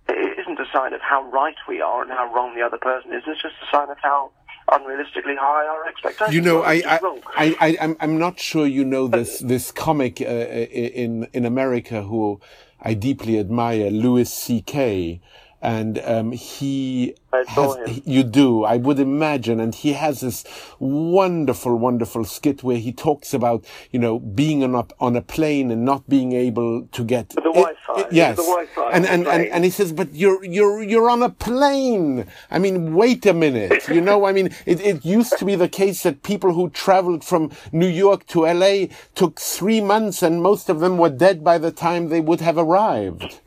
isn't 0.07 0.59
a 0.59 0.65
sign 0.71 0.93
of 0.93 1.01
how 1.01 1.23
right 1.31 1.55
we 1.67 1.81
are 1.81 2.03
and 2.03 2.11
how 2.11 2.31
wrong 2.31 2.53
the 2.53 2.61
other 2.61 2.77
person 2.77 3.11
is. 3.11 3.23
It's 3.25 3.41
just 3.41 3.55
a 3.63 3.75
sign 3.75 3.89
of 3.89 3.97
how 4.03 4.31
unrealistically 4.69 5.37
high 5.37 5.67
our 5.67 5.87
expectations. 5.87 6.35
You 6.35 6.41
know, 6.41 6.61
I, 6.63 6.73
I, 6.85 6.99
I, 7.37 7.55
I, 7.59 7.67
am 7.79 7.97
I'm 7.99 8.17
not 8.17 8.39
sure 8.39 8.65
you 8.65 8.83
know 8.83 9.07
this 9.07 9.39
this 9.39 9.71
comic 9.71 10.21
uh, 10.21 10.25
in 10.25 11.27
in 11.33 11.45
America 11.45 12.03
who 12.03 12.39
I 12.81 12.93
deeply 12.93 13.39
admire, 13.39 13.89
Louis 13.89 14.31
C.K 14.31 15.21
and 15.65 15.97
um, 16.05 16.31
he 16.31 17.15
has, 17.33 18.01
you 18.05 18.23
do 18.23 18.63
i 18.63 18.77
would 18.77 18.99
imagine 18.99 19.59
and 19.59 19.73
he 19.73 19.93
has 19.93 20.21
this 20.21 20.43
wonderful 20.79 21.75
wonderful 21.75 22.23
skit 22.23 22.61
where 22.61 22.77
he 22.77 22.93
talks 22.93 23.33
about 23.33 23.65
you 23.91 23.99
know 23.99 24.19
being 24.19 24.63
on 24.63 24.75
a, 24.75 24.85
on 24.99 25.15
a 25.15 25.21
plane 25.21 25.71
and 25.71 25.83
not 25.83 26.07
being 26.07 26.33
able 26.33 26.85
to 26.91 27.03
get 27.03 27.29
the 27.29 27.74
Wi-Fi. 27.95 28.15
Yes. 28.15 28.37
the 28.37 28.43
Wi-Fi 28.43 28.91
and 28.91 29.05
and, 29.05 29.27
and 29.27 29.47
and 29.47 29.63
he 29.63 29.69
says 29.69 29.91
but 29.91 30.13
you're 30.13 30.43
you're 30.43 30.83
you're 30.83 31.09
on 31.09 31.23
a 31.23 31.29
plane. 31.29 32.25
I 32.51 32.59
mean 32.59 32.93
wait 32.93 33.25
a 33.25 33.33
minute 33.33 33.87
you 33.87 34.01
know? 34.01 34.25
I 34.25 34.31
mean 34.31 34.47
it, 34.65 34.79
it 34.81 35.05
used 35.05 35.37
to 35.39 35.45
be 35.45 35.55
the 35.55 35.69
case 35.69 36.03
that 36.03 36.23
people 36.23 36.53
who 36.53 36.69
traveled 36.69 37.23
from 37.23 37.51
new 37.71 37.87
york 37.87 38.25
to 38.27 38.41
la 38.41 38.87
took 39.15 39.39
three 39.39 39.81
months 39.81 40.21
and 40.21 40.41
most 40.41 40.69
of 40.69 40.79
them 40.79 40.97
were 40.97 41.09
dead 41.09 41.43
by 41.43 41.57
the 41.57 41.71
time 41.71 42.09
they 42.09 42.21
would 42.21 42.41
have 42.41 42.57
arrived. 42.57 43.39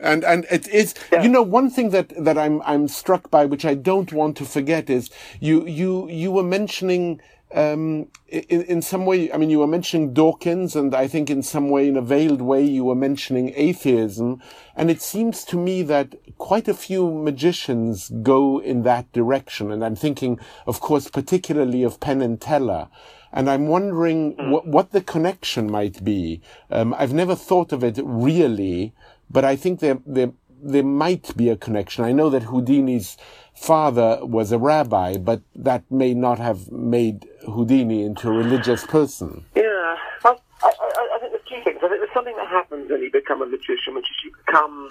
And 0.00 0.22
and 0.22 0.44
it 0.50 0.68
is 0.68 0.94
yeah. 1.10 1.22
you 1.22 1.30
know 1.30 1.40
one 1.42 1.70
thing 1.70 1.90
that 1.90 2.12
that 2.22 2.36
I'm 2.36 2.60
I'm 2.62 2.88
struck 2.88 3.30
by 3.30 3.46
which 3.46 3.64
I 3.64 3.74
don't 3.74 4.12
want 4.12 4.36
to 4.36 4.44
forget 4.44 4.90
is 4.90 5.08
you 5.40 5.66
you 5.66 6.08
you 6.10 6.30
were 6.30 6.42
mentioning 6.42 7.20
um, 7.54 8.08
in, 8.26 8.62
in 8.62 8.82
some 8.82 9.06
way, 9.06 9.32
I 9.32 9.36
mean, 9.36 9.48
you 9.48 9.60
were 9.60 9.68
mentioning 9.68 10.12
Dawkins, 10.12 10.74
and 10.74 10.92
I 10.92 11.06
think 11.06 11.30
in 11.30 11.42
some 11.42 11.70
way, 11.70 11.88
in 11.88 11.96
a 11.96 12.02
veiled 12.02 12.42
way, 12.42 12.64
you 12.64 12.84
were 12.84 12.96
mentioning 12.96 13.52
atheism. 13.54 14.42
And 14.74 14.90
it 14.90 15.00
seems 15.00 15.44
to 15.44 15.56
me 15.56 15.82
that 15.82 16.16
quite 16.36 16.66
a 16.66 16.74
few 16.74 17.10
magicians 17.12 18.08
go 18.08 18.58
in 18.58 18.82
that 18.82 19.12
direction. 19.12 19.70
And 19.70 19.84
I'm 19.84 19.94
thinking, 19.94 20.40
of 20.66 20.80
course, 20.80 21.08
particularly 21.08 21.84
of 21.84 22.00
Penn 22.00 22.22
and 22.22 22.40
Teller. 22.40 22.88
And 23.32 23.48
I'm 23.48 23.68
wondering 23.68 24.34
mm. 24.34 24.50
what, 24.50 24.66
what 24.66 24.90
the 24.90 25.00
connection 25.00 25.70
might 25.70 26.02
be. 26.04 26.40
Um, 26.70 26.92
I've 26.98 27.14
never 27.14 27.36
thought 27.36 27.72
of 27.72 27.84
it 27.84 27.98
really, 28.02 28.94
but 29.30 29.44
I 29.44 29.54
think 29.54 29.78
there, 29.78 29.98
there, 30.04 30.32
there 30.60 30.82
might 30.82 31.36
be 31.36 31.50
a 31.50 31.56
connection. 31.56 32.04
I 32.04 32.12
know 32.12 32.30
that 32.30 32.44
Houdini's 32.44 33.16
father 33.54 34.18
was 34.22 34.52
a 34.52 34.58
rabbi, 34.58 35.16
but 35.16 35.42
that 35.54 35.90
may 35.90 36.14
not 36.14 36.38
have 36.38 36.70
made 36.70 37.26
Houdini 37.46 38.04
into 38.04 38.28
a 38.28 38.32
religious 38.32 38.84
person. 38.86 39.44
Yeah, 39.54 39.96
I, 40.24 40.36
I, 40.62 41.18
think 41.20 41.32
there's 41.32 41.48
two 41.48 41.62
things. 41.64 41.78
I 41.82 41.88
think 41.88 42.00
there's 42.00 42.12
something 42.12 42.36
that 42.36 42.48
happens 42.48 42.90
when 42.90 43.02
you 43.02 43.10
become 43.10 43.42
a 43.42 43.46
magician, 43.46 43.94
which 43.94 44.06
is 44.06 44.16
you 44.24 44.32
become 44.46 44.90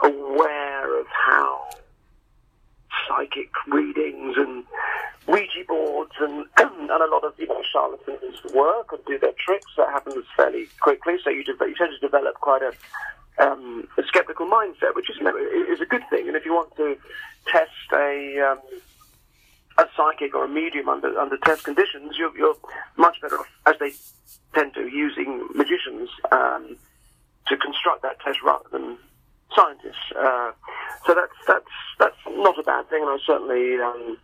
aware 0.00 1.00
of 1.00 1.06
how 1.08 1.68
psychic 3.06 3.50
readings 3.68 4.36
and 4.36 4.64
Ouija 5.26 5.64
boards 5.68 6.12
and, 6.20 6.46
and 6.58 6.90
a 6.90 7.10
lot 7.10 7.24
of 7.24 7.34
you 7.38 7.46
know 7.46 7.62
charlatans 7.72 8.42
work 8.54 8.92
and 8.92 9.04
do 9.06 9.18
their 9.18 9.34
tricks. 9.38 9.66
That 9.76 9.90
happens 9.90 10.24
fairly 10.36 10.68
quickly, 10.80 11.16
so 11.22 11.30
you, 11.30 11.44
de- 11.44 11.52
you 11.52 11.74
tend 11.76 11.92
to 11.92 11.98
develop 12.00 12.34
quite 12.36 12.62
a 12.62 12.72
um, 13.40 13.88
a 13.98 14.02
skeptical 14.04 14.46
mindset, 14.46 14.94
which 14.94 15.08
is, 15.10 15.16
you 15.16 15.24
know, 15.24 15.36
is 15.72 15.80
a 15.80 15.86
good 15.86 16.02
thing. 16.10 16.28
And 16.28 16.36
if 16.36 16.44
you 16.44 16.52
want 16.52 16.76
to 16.76 16.96
test 17.46 17.70
a 17.92 18.40
um, 18.52 18.58
a 19.78 19.86
psychic 19.96 20.34
or 20.34 20.44
a 20.44 20.48
medium 20.48 20.88
under 20.88 21.18
under 21.18 21.38
test 21.38 21.64
conditions, 21.64 22.16
you're, 22.18 22.36
you're 22.36 22.56
much 22.96 23.20
better 23.20 23.38
off, 23.38 23.48
as 23.66 23.76
they 23.80 23.92
tend 24.54 24.74
to, 24.74 24.88
using 24.88 25.46
magicians 25.54 26.08
um, 26.32 26.76
to 27.46 27.56
construct 27.56 28.02
that 28.02 28.20
test 28.20 28.38
rather 28.44 28.68
than 28.70 28.98
scientists. 29.54 30.12
Uh, 30.16 30.52
so 31.06 31.14
that's 31.14 31.38
that's 31.46 31.74
that's 31.98 32.16
not 32.28 32.58
a 32.58 32.62
bad 32.62 32.88
thing, 32.90 33.02
and 33.02 33.10
I 33.10 33.18
certainly 33.24 33.80
um, 33.80 34.18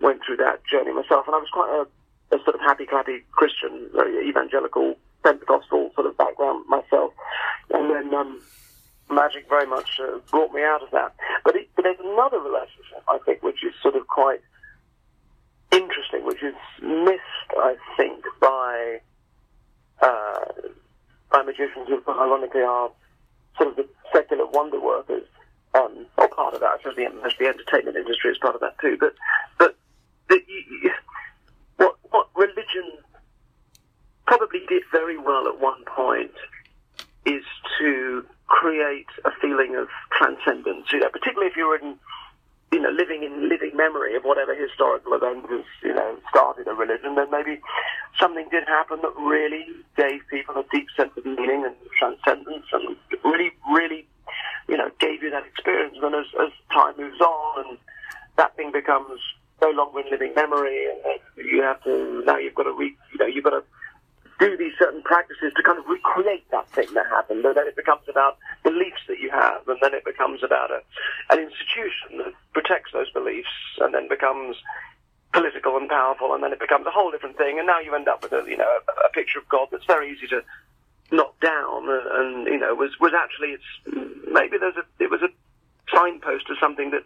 went 0.00 0.20
through 0.24 0.38
that 0.38 0.64
journey 0.64 0.92
myself. 0.92 1.26
And 1.26 1.34
I 1.36 1.38
was 1.38 1.50
quite 1.52 1.70
a, 1.70 2.36
a 2.36 2.42
sort 2.44 2.54
of 2.54 2.60
happy, 2.60 2.86
clappy 2.86 3.22
Christian, 3.32 3.90
evangelical, 4.24 4.96
Pentecostal 5.22 5.90
sort 5.94 6.06
of 6.06 6.16
background 6.16 6.64
myself, 6.68 7.12
and 7.70 7.90
then. 7.90 8.14
Um, 8.14 8.40
magic 9.12 9.48
very 9.48 9.66
much 9.66 10.00
uh, 10.00 10.18
brought 10.30 10.52
me 10.52 10.62
out 10.62 10.82
of 10.82 10.90
that. 10.90 11.14
But, 11.44 11.56
it, 11.56 11.68
but 11.76 11.82
there's 11.82 12.00
another 12.00 12.38
relationship, 12.38 13.02
I 13.08 13.18
think, 13.24 13.42
which 13.42 13.62
is 13.64 13.72
sort 13.82 13.96
of 13.96 14.06
quite 14.06 14.40
interesting, 15.70 16.24
which 16.24 16.42
is 16.42 16.54
missed, 16.82 17.50
I 17.56 17.76
think, 17.96 18.24
by 18.40 19.00
uh, 20.00 20.44
by 21.30 21.42
magicians 21.42 21.88
who 21.88 22.02
ironically 22.08 22.62
are 22.62 22.90
sort 23.56 23.70
of 23.70 23.76
the 23.76 23.88
secular 24.12 24.46
wonder 24.46 24.80
workers, 24.80 25.24
um, 25.74 26.06
or 26.18 26.28
part 26.28 26.54
of 26.54 26.60
that. 26.60 26.80
So 26.82 26.90
the, 26.90 27.06
the 27.38 27.46
entertainment 27.46 27.96
industry 27.96 28.32
is 28.32 28.38
part 28.38 28.54
of 28.54 28.60
that 28.60 28.78
too. 28.80 28.96
But 28.98 29.14
but 29.58 29.76
the, 30.28 30.40
what 31.76 31.96
what 32.10 32.28
religion 32.34 32.98
probably 34.26 34.60
did 34.68 34.82
very 34.90 35.18
well 35.18 35.46
at 35.46 35.60
one 35.60 35.84
point 35.84 36.32
is 37.24 37.44
to 37.78 38.24
create 38.52 39.08
a 39.24 39.32
feeling 39.40 39.74
of 39.76 39.88
transcendence. 40.12 40.92
You 40.92 41.00
know, 41.00 41.08
particularly 41.08 41.48
if 41.48 41.56
you're 41.56 41.76
in, 41.80 41.96
you 42.70 42.80
know, 42.80 42.90
living 42.90 43.24
in 43.24 43.48
living 43.48 43.72
memory 43.74 44.14
of 44.14 44.22
whatever 44.24 44.54
historical 44.54 45.14
event 45.14 45.48
has, 45.48 45.64
you 45.82 45.94
know, 45.94 46.16
started 46.28 46.68
a 46.68 46.74
religion, 46.74 47.16
then 47.16 47.30
maybe 47.30 47.60
something 48.20 48.46
did 48.50 48.64
happen 48.68 49.00
that 49.00 49.16
really 49.16 49.64
gave 49.96 50.20
people 50.28 50.54
a 50.56 50.64
deep 50.70 50.86
sense 50.96 51.10
of 51.16 51.24
meaning 51.24 51.64
and 51.64 51.74
transcendence, 51.98 52.66
and 52.72 52.94
really, 53.24 53.50
really, 53.72 54.06
you 54.68 54.76
know, 54.76 54.90
gave 55.00 55.22
you 55.22 55.30
that 55.30 55.46
experience. 55.46 55.96
And 56.02 56.14
as, 56.14 56.26
as 56.40 56.52
time 56.70 56.94
moves 56.98 57.20
on, 57.20 57.66
and 57.66 57.78
that 58.36 58.54
thing 58.54 58.70
becomes 58.70 59.18
no 59.62 59.70
longer 59.70 60.00
in 60.00 60.10
living 60.10 60.32
memory, 60.36 60.86
and 60.92 61.46
you 61.46 61.62
have 61.62 61.82
to 61.84 62.22
now 62.26 62.36
you've 62.36 62.54
got 62.54 62.64
to 62.64 62.72
re, 62.72 62.94
you 63.12 63.18
know, 63.18 63.26
you've 63.26 63.44
got 63.44 63.56
to 63.56 63.64
do 64.42 64.56
these 64.56 64.72
certain 64.78 65.02
practices 65.02 65.52
to 65.54 65.62
kind 65.62 65.78
of 65.78 65.86
recreate 65.86 66.44
that 66.50 66.68
thing 66.70 66.88
that 66.94 67.06
happened. 67.06 67.44
And 67.44 67.56
then 67.56 67.66
it 67.66 67.76
becomes 67.76 68.08
about 68.08 68.38
beliefs 68.64 69.02
that 69.06 69.20
you 69.20 69.30
have, 69.30 69.66
and 69.68 69.78
then 69.80 69.94
it 69.94 70.04
becomes 70.04 70.42
about 70.42 70.70
a, 70.70 70.82
an 71.30 71.38
institution 71.38 72.18
that 72.18 72.34
protects 72.52 72.92
those 72.92 73.10
beliefs, 73.10 73.54
and 73.78 73.94
then 73.94 74.08
becomes 74.08 74.56
political 75.32 75.76
and 75.76 75.88
powerful, 75.88 76.34
and 76.34 76.42
then 76.42 76.52
it 76.52 76.60
becomes 76.60 76.86
a 76.86 76.90
whole 76.90 77.10
different 77.10 77.36
thing. 77.36 77.58
And 77.58 77.66
now 77.66 77.80
you 77.80 77.94
end 77.94 78.08
up 78.08 78.22
with 78.22 78.32
a 78.32 78.42
you 78.48 78.56
know 78.56 78.68
a, 78.68 79.06
a 79.06 79.10
picture 79.12 79.38
of 79.38 79.48
God 79.48 79.68
that's 79.70 79.86
very 79.86 80.10
easy 80.10 80.26
to 80.28 80.42
knock 81.12 81.38
down, 81.40 81.88
and, 81.88 82.06
and 82.06 82.46
you 82.46 82.58
know 82.58 82.74
was 82.74 82.98
was 83.00 83.12
actually 83.14 83.54
it's 83.54 83.70
maybe 84.26 84.58
there's 84.58 84.76
a 84.76 84.84
it 84.98 85.10
was 85.10 85.22
a 85.22 85.30
signpost 85.94 86.46
to 86.48 86.54
something 86.60 86.90
that 86.90 87.04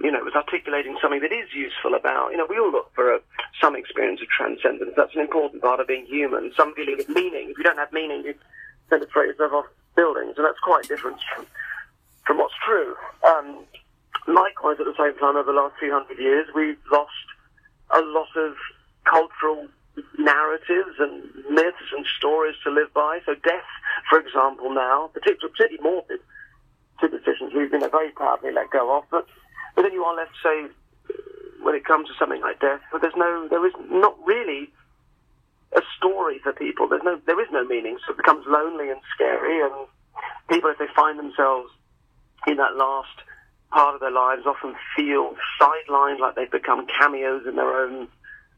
you 0.00 0.10
know, 0.10 0.20
was 0.20 0.34
articulating 0.34 0.98
something 1.00 1.20
that 1.20 1.32
is 1.32 1.48
useful 1.54 1.94
about, 1.94 2.30
you 2.30 2.36
know, 2.36 2.46
we 2.48 2.58
all 2.58 2.70
look 2.70 2.92
for 2.94 3.14
a, 3.14 3.20
some 3.60 3.74
experience 3.74 4.20
of 4.20 4.28
transcendence. 4.28 4.92
That's 4.96 5.14
an 5.14 5.22
important 5.22 5.62
part 5.62 5.80
of 5.80 5.86
being 5.86 6.04
human, 6.06 6.52
some 6.56 6.74
feeling 6.74 7.00
of 7.00 7.08
meaning. 7.08 7.48
If 7.50 7.58
you 7.58 7.64
don't 7.64 7.78
have 7.78 7.92
meaning, 7.92 8.22
you 8.24 8.34
tend 8.90 9.02
to 9.02 9.08
throw 9.08 9.22
yourself 9.22 9.52
off 9.52 9.66
buildings, 9.96 10.34
and 10.36 10.44
that's 10.44 10.60
quite 10.60 10.86
different 10.86 11.16
from, 11.34 11.46
from 12.26 12.38
what's 12.38 12.54
true. 12.64 12.94
Um, 13.26 13.64
likewise, 14.28 14.76
at 14.78 14.84
the 14.84 14.96
same 14.98 15.16
time, 15.18 15.36
over 15.36 15.50
the 15.50 15.56
last 15.56 15.74
few 15.80 15.90
hundred 15.90 16.18
years, 16.18 16.46
we've 16.54 16.78
lost 16.92 17.10
a 17.90 18.00
lot 18.00 18.28
of 18.36 18.54
cultural 19.04 19.66
narratives 20.18 20.96
and 20.98 21.24
myths 21.48 21.88
and 21.96 22.04
stories 22.18 22.54
to 22.64 22.70
live 22.70 22.92
by. 22.92 23.20
So 23.24 23.34
death, 23.34 23.70
for 24.10 24.20
example, 24.20 24.74
now, 24.74 25.08
particularly, 25.14 25.54
particularly 25.56 25.82
morbid 25.82 26.20
superstitions, 27.00 27.52
we've 27.56 27.70
been 27.70 27.88
very 27.90 28.10
proudly 28.10 28.52
let 28.52 28.70
go 28.70 28.98
of. 28.98 29.04
But, 29.10 29.26
but 29.76 29.82
then 29.82 29.92
you 29.92 30.02
are 30.04 30.16
left, 30.16 30.32
say, 30.42 30.66
when 31.62 31.74
it 31.74 31.84
comes 31.84 32.08
to 32.08 32.14
something 32.18 32.40
like 32.40 32.58
death, 32.60 32.80
there's 33.00 33.14
no, 33.16 33.46
there 33.48 33.64
is 33.66 33.74
not 33.90 34.16
really 34.24 34.72
a 35.76 35.82
story 35.96 36.40
for 36.42 36.52
people. 36.52 36.88
There's 36.88 37.02
no, 37.04 37.20
there 37.26 37.40
is 37.40 37.48
no 37.52 37.64
meaning. 37.64 37.98
So 38.06 38.14
it 38.14 38.16
becomes 38.16 38.44
lonely 38.48 38.90
and 38.90 39.00
scary, 39.14 39.60
and 39.60 39.86
people, 40.48 40.70
if 40.70 40.78
they 40.78 40.88
find 40.96 41.18
themselves 41.18 41.70
in 42.46 42.56
that 42.56 42.76
last 42.76 43.20
part 43.70 43.94
of 43.94 44.00
their 44.00 44.10
lives, 44.10 44.46
often 44.46 44.74
feel 44.96 45.36
sidelined, 45.60 46.20
like 46.20 46.34
they've 46.34 46.50
become 46.50 46.86
cameos 46.86 47.46
in 47.46 47.56
their 47.56 47.84
own 47.84 48.08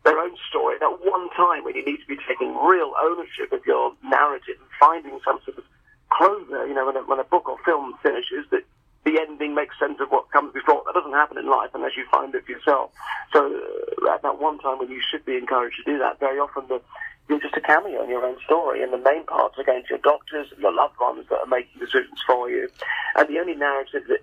their 0.05 0.19
own 0.21 0.37
story. 0.49 0.77
That 0.79 1.01
one 1.03 1.29
time 1.31 1.65
when 1.65 1.75
you 1.75 1.85
need 1.85 1.99
to 1.99 2.07
be 2.07 2.17
taking 2.29 2.55
real 2.55 2.93
ownership 3.03 3.53
of 3.53 3.67
your 3.67 3.93
narrative 4.05 4.55
and 4.61 4.71
finding 4.79 5.19
some 5.25 5.41
sort 5.45 5.59
of 5.59 5.65
closure. 6.11 6.67
You 6.67 6.75
know, 6.75 6.87
when 6.87 6.97
a, 6.97 7.01
when 7.01 7.19
a 7.19 7.25
book 7.25 7.49
or 7.49 7.59
film 7.65 7.95
finishes, 8.03 8.47
that 8.51 8.63
the 9.05 9.19
ending 9.21 9.55
makes 9.55 9.79
sense 9.79 9.99
of 10.01 10.09
what 10.11 10.31
comes 10.31 10.53
before. 10.53 10.83
That 10.87 10.95
doesn't 10.95 11.13
happen 11.13 11.39
in 11.39 11.49
life 11.49 11.71
unless 11.75 11.97
you 11.97 12.05
find 12.11 12.35
it 12.35 12.45
for 12.45 12.53
yourself. 12.53 12.91
So 13.33 13.47
uh, 13.47 14.15
at 14.15 14.23
that 14.23 14.41
one 14.41 14.59
time 14.59 14.79
when 14.79 14.91
you 14.91 15.01
should 15.11 15.25
be 15.25 15.37
encouraged 15.37 15.77
to 15.85 15.93
do 15.93 15.99
that, 15.99 16.21
very 16.21 16.39
often 16.39 16.65
the, 16.69 16.81
you're 17.29 17.41
just 17.41 17.57
a 17.57 17.61
cameo 17.61 18.03
in 18.03 18.11
your 18.11 18.25
own 18.25 18.37
story, 18.45 18.83
and 18.83 18.93
the 18.93 18.99
main 18.99 19.25
parts 19.25 19.59
are 19.59 19.65
going 19.65 19.83
to 19.83 19.89
your 19.91 19.99
doctors 19.99 20.49
and 20.53 20.61
your 20.61 20.75
loved 20.75 20.99
ones 21.01 21.27
that 21.31 21.41
are 21.41 21.47
making 21.47 21.79
decisions 21.79 22.21
for 22.27 22.51
you. 22.51 22.69
And 23.17 23.29
the 23.29 23.39
only 23.39 23.55
narrative 23.55 24.05
that 24.09 24.21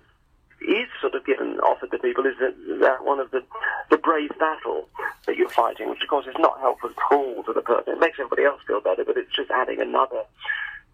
is 0.62 0.88
sort 1.00 1.14
of 1.14 1.24
given 1.24 1.60
offered 1.60 1.90
to 1.90 1.98
people 1.98 2.26
is 2.26 2.34
that, 2.40 2.54
that 2.80 3.04
one 3.04 3.20
of 3.20 3.30
the 3.30 3.42
the 3.90 3.98
brave 3.98 4.30
battle 4.38 4.88
that 5.26 5.36
you're 5.36 5.50
fighting, 5.50 5.88
which 5.88 6.02
of 6.02 6.08
course 6.08 6.26
is 6.26 6.34
not 6.38 6.58
helpful 6.60 6.90
at 6.90 7.12
all 7.12 7.42
to 7.44 7.52
the 7.52 7.60
person. 7.60 7.92
It 7.92 8.00
makes 8.00 8.18
everybody 8.18 8.44
else 8.44 8.60
feel 8.66 8.80
better, 8.80 9.04
but 9.04 9.16
it's 9.16 9.34
just 9.34 9.50
adding 9.50 9.80
another, 9.80 10.22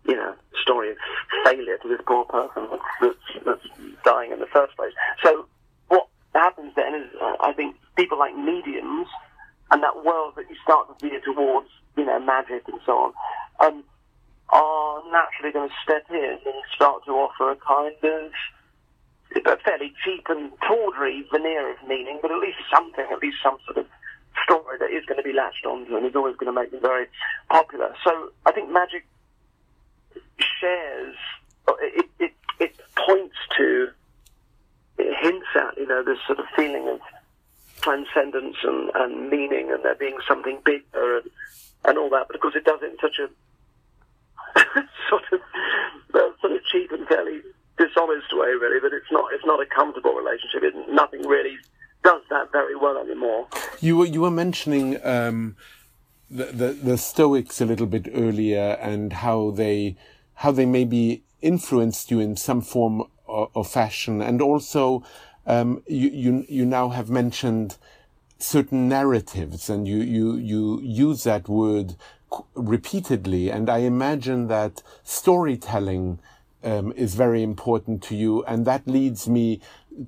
you 0.05 0.17
know, 0.17 0.35
story 0.63 0.91
of 0.91 0.97
failure 1.45 1.79
to 1.79 1.89
this 1.89 2.01
poor 2.07 2.25
person 2.25 2.69
that's, 3.01 3.15
that's 3.45 3.67
dying 4.05 4.33
in 4.33 4.41
the 4.41 4.47
first 4.47 4.77
place. 4.77 4.93
So 5.23 5.47
what 5.89 6.09
happens 6.35 6.73
then 6.75 6.95
is, 6.95 7.09
uh, 7.21 7.37
I 7.41 7.53
think, 7.53 7.77
people 7.97 8.19
like 8.19 8.37
mediums 8.37 9.09
and 9.71 9.83
that 9.83 10.05
world 10.05 10.35
that 10.37 10.49
you 10.49 10.57
start 10.63 10.99
to 10.99 11.09
veer 11.09 11.21
towards, 11.21 11.69
you 11.97 12.05
know, 12.05 12.19
magic 12.21 12.63
and 12.69 12.81
so 12.85 12.93
on, 12.93 13.13
um, 13.61 13.85
are 14.51 15.03
naturally 15.11 15.53
going 15.53 15.69
to 15.69 15.75
step 15.83 16.05
in 16.11 16.39
and 16.45 16.55
start 16.75 17.05
to 17.07 17.13
offer 17.13 17.51
a 17.53 17.57
kind 17.57 17.95
of 18.03 18.33
a 19.47 19.57
fairly 19.65 19.93
cheap 20.05 20.27
and 20.29 20.53
tawdry 20.67 21.25
veneer 21.33 21.71
of 21.73 21.89
meaning, 21.89 22.19
but 22.21 22.31
at 22.31 22.39
least 22.39 22.59
something, 22.75 23.07
at 23.11 23.19
least 23.21 23.39
some 23.43 23.57
sort 23.65 23.79
of 23.79 23.87
story 24.45 24.77
that 24.79 24.91
is 24.91 25.05
going 25.07 25.17
to 25.17 25.23
be 25.23 25.33
latched 25.33 25.65
onto 25.65 25.97
and 25.97 26.07
is 26.07 26.15
always 26.15 26.37
going 26.37 26.53
to 26.53 26.61
make 26.61 26.71
them 26.71 26.81
very 26.81 27.07
popular. 27.49 27.95
So 28.05 28.33
I 28.45 28.53
think 28.53 28.71
magic 28.71 29.07
shares, 30.61 31.17
it, 31.81 32.09
it, 32.19 32.33
it 32.61 32.77
points 32.97 33.37
to, 33.57 33.89
it 34.99 35.17
hints 35.21 35.47
at, 35.55 35.77
you 35.77 35.87
know, 35.87 36.03
this 36.03 36.19
sort 36.27 36.39
of 36.39 36.47
feeling 36.57 36.89
of 36.89 37.01
transcendence 37.81 38.57
and, 38.63 38.91
and 38.95 39.29
meaning 39.31 39.71
and 39.73 39.85
there 39.85 39.95
being 39.97 40.19
something 40.27 40.59
bigger 40.65 41.19
and, 41.19 41.31
and 41.85 41.99
all 41.99 42.11
that. 42.11 42.27
But 42.29 42.37
of 42.37 42.43
course 42.43 42.55
it 42.57 42.65
does 42.65 42.81
it 42.83 42.93
in 42.93 42.99
such 43.01 43.19
a 43.19 43.29
sort 45.09 45.25
of 45.33 45.41
uh, 46.15 46.19
sort 46.41 46.53
of 46.53 46.65
cheap 46.71 46.93
and 46.93 47.07
fairly 47.09 47.41
dishonest 47.79 48.33
way, 48.33 48.49
really. 48.49 48.81
That 48.81 48.93
it's 48.93 49.11
not 49.11 49.33
it's 49.33 49.45
not 49.45 49.61
a 49.61 49.67
comfortable 49.67 50.15
relationship. 50.15 50.63
It, 50.63 50.75
nothing 50.89 51.27
really 51.27 51.57
does 52.05 52.23
that 52.31 52.53
very 52.53 52.77
well 52.77 52.99
anymore. 52.99 53.47
You 53.81 53.97
were 53.97 54.07
you 54.07 54.21
were 54.21 54.31
mentioning 54.31 55.05
um, 55.05 55.57
the, 56.31 56.45
the, 56.47 56.67
the 56.73 56.99
Stoics 56.99 57.61
a 57.61 57.67
little 57.67 57.87
bit 57.87 58.09
earlier 58.13 58.79
and 58.81 59.13
how 59.13 59.51
they 59.51 59.97
how 60.35 60.53
they 60.53 60.67
maybe 60.67 61.23
influenced 61.41 62.11
you 62.11 62.21
in 62.21 62.37
some 62.37 62.61
form 62.61 63.03
or, 63.27 63.51
or 63.55 63.65
fashion, 63.65 64.23
and 64.23 64.41
also 64.41 65.03
um, 65.47 65.83
you 65.87 66.09
you 66.11 66.47
you 66.49 66.67
now 66.67 66.91
have 66.91 67.11
mentioned 67.11 67.77
certain 68.39 68.89
narratives, 68.89 69.71
and 69.71 69.87
you 69.87 69.99
you 69.99 70.37
you 70.37 70.81
use 70.83 71.25
that 71.25 71.49
word 71.49 71.97
repeatedly, 72.55 73.51
and 73.51 73.69
I 73.69 73.79
imagine 73.79 74.49
that 74.49 74.83
storytelling 75.05 76.19
um, 76.65 76.93
is 76.93 77.15
very 77.15 77.43
important 77.43 78.03
to 78.05 78.17
you. 78.17 78.45
And 78.45 78.65
that 78.67 78.87
leads 78.87 79.29
me 79.29 79.61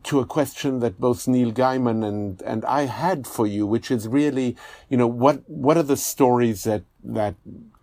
to 0.04 0.20
a 0.20 0.26
question 0.26 0.80
that 0.80 1.00
both 1.00 1.28
Neil 1.28 1.52
Gaiman 1.52 2.06
and, 2.06 2.40
and 2.42 2.64
I 2.64 2.87
had 2.87 3.26
for 3.26 3.46
you, 3.46 3.66
which 3.66 3.90
is 3.90 4.08
really, 4.08 4.56
you 4.88 4.96
know, 4.96 5.06
what, 5.06 5.48
what 5.48 5.76
are 5.76 5.82
the 5.82 5.96
stories 5.96 6.64
that, 6.64 6.82
that 7.04 7.34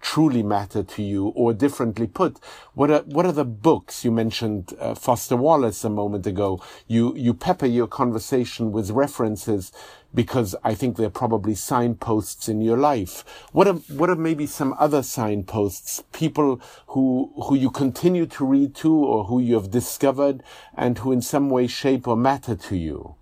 truly 0.01 0.43
matter 0.43 0.83
to 0.83 1.03
you? 1.03 1.27
Or 1.27 1.53
differently 1.53 2.07
put, 2.07 2.39
what 2.73 2.89
are, 2.89 3.01
what 3.01 3.25
are 3.25 3.31
the 3.31 3.45
books? 3.45 4.03
You 4.03 4.11
mentioned 4.11 4.73
uh, 4.79 4.95
Foster 4.95 5.35
Wallace 5.35 5.83
a 5.83 5.89
moment 5.89 6.25
ago. 6.27 6.61
You, 6.87 7.15
you 7.15 7.33
pepper 7.33 7.67
your 7.67 7.87
conversation 7.87 8.71
with 8.71 8.89
references 8.91 9.71
because 10.13 10.55
I 10.63 10.73
think 10.73 10.97
they're 10.97 11.09
probably 11.09 11.55
signposts 11.55 12.49
in 12.49 12.61
your 12.61 12.77
life. 12.77 13.23
What 13.51 13.67
are, 13.67 13.75
what 13.75 14.09
are 14.09 14.15
maybe 14.15 14.45
some 14.45 14.75
other 14.77 15.03
signposts? 15.03 16.03
People 16.11 16.61
who, 16.87 17.31
who 17.43 17.55
you 17.55 17.69
continue 17.69 18.25
to 18.25 18.45
read 18.45 18.75
to 18.75 18.93
or 18.93 19.25
who 19.25 19.39
you 19.39 19.55
have 19.55 19.71
discovered 19.71 20.43
and 20.75 20.97
who 20.97 21.11
in 21.11 21.21
some 21.21 21.49
way 21.49 21.67
shape 21.67 22.07
or 22.07 22.17
matter 22.17 22.55
to 22.55 22.75
you? 22.75 23.15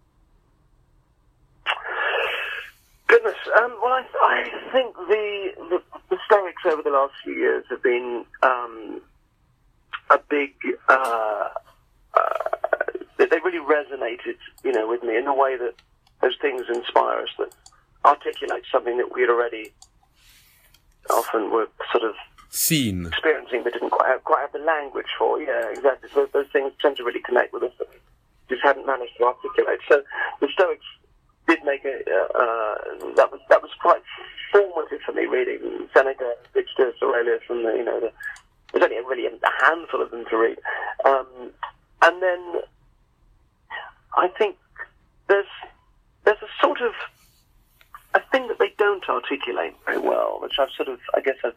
Goodness, 3.07 3.37
um, 3.57 3.75
well, 3.81 3.93
I, 3.93 4.05
I 4.23 4.71
think 4.71 4.95
the, 4.95 5.51
the, 5.69 5.81
Stoics 6.29 6.61
over 6.65 6.83
the 6.83 6.91
last 6.91 7.13
few 7.23 7.33
years 7.33 7.65
have 7.71 7.81
been 7.81 8.23
um, 8.43 9.01
a 10.11 10.19
big. 10.29 10.53
Uh, 10.87 11.49
uh, 12.13 12.49
they 13.17 13.39
really 13.43 13.57
resonated, 13.57 14.37
you 14.63 14.71
know, 14.71 14.87
with 14.87 15.01
me 15.01 15.17
in 15.17 15.25
the 15.25 15.33
way 15.33 15.57
that 15.57 15.73
those 16.21 16.37
things 16.39 16.63
inspire 16.71 17.21
us 17.21 17.29
that 17.39 17.51
articulate 18.05 18.63
something 18.71 18.97
that 18.97 19.11
we'd 19.11 19.29
already 19.29 19.71
often 21.09 21.51
were 21.51 21.67
sort 21.91 22.03
of 22.03 22.13
seen 22.49 23.07
experiencing 23.07 23.63
but 23.63 23.73
didn't 23.73 23.89
quite 23.89 24.07
have, 24.07 24.23
quite 24.23 24.41
have 24.41 24.51
the 24.51 24.59
language 24.59 25.07
for. 25.17 25.41
Yeah, 25.41 25.69
exactly. 25.71 26.09
So 26.13 26.27
those 26.31 26.47
things 26.53 26.73
tend 26.79 26.97
to 26.97 27.03
really 27.03 27.21
connect 27.21 27.53
with 27.53 27.63
us 27.63 27.71
that 27.79 27.89
we 27.89 27.97
just 28.49 28.63
hadn't 28.63 28.85
managed 28.85 29.13
to 29.17 29.23
articulate. 29.23 29.79
So 29.87 30.03
the 30.41 30.47
Stoics 30.53 30.85
did 31.49 31.63
make 31.65 31.83
a 31.83 31.97
uh, 32.09 32.27
uh, 32.37 32.75
that 33.15 33.31
was 33.31 33.41
that 33.49 33.61
was 33.61 33.71
quite 33.81 34.01
formative 34.51 35.01
for 35.05 35.13
me 35.13 35.25
reading 35.25 35.89
Seneca, 35.93 36.33
Epictetus, 36.53 37.01
Aurelius, 37.01 37.41
and 37.49 37.65
the, 37.65 37.71
you 37.75 37.83
know 37.83 37.99
the, 37.99 38.11
there's 38.71 38.83
only 38.83 38.97
a 38.97 39.03
really 39.03 39.25
a 39.25 39.65
handful 39.65 40.01
of 40.01 40.11
them 40.11 40.25
to 40.29 40.37
read, 40.37 40.57
um, 41.05 41.51
and 42.03 42.21
then 42.21 42.61
I 44.15 44.27
think 44.37 44.57
there's 45.27 45.47
there's 46.23 46.41
a 46.41 46.63
sort 46.65 46.81
of 46.81 46.93
a 48.13 48.21
thing 48.31 48.47
that 48.47 48.59
they 48.59 48.73
don't 48.77 49.07
articulate 49.09 49.75
very 49.85 49.99
well, 49.99 50.39
which 50.41 50.53
I've 50.59 50.71
sort 50.75 50.89
of, 50.89 50.99
I 51.15 51.21
guess, 51.21 51.35
I've 51.43 51.53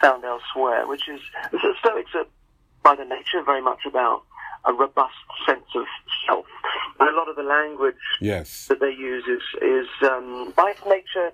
found 0.00 0.24
elsewhere, 0.24 0.86
which 0.86 1.08
is 1.08 1.20
the 1.50 1.58
Stoics 1.80 2.10
are, 2.14 2.26
by 2.82 2.94
their 2.94 3.08
nature, 3.08 3.42
very 3.44 3.62
much 3.62 3.80
about 3.86 4.22
a 4.64 4.72
robust 4.72 5.14
sense 5.46 5.64
of 5.74 5.84
self, 6.26 6.46
and 6.98 7.08
a 7.08 7.16
lot 7.16 7.28
of 7.28 7.36
the 7.36 7.42
language 7.42 7.94
yes. 8.20 8.66
that 8.68 8.80
they 8.80 8.90
use 8.90 9.24
is 9.26 9.42
is 9.62 9.88
um, 10.02 10.52
by 10.56 10.70
its 10.70 10.80
nature 10.86 11.32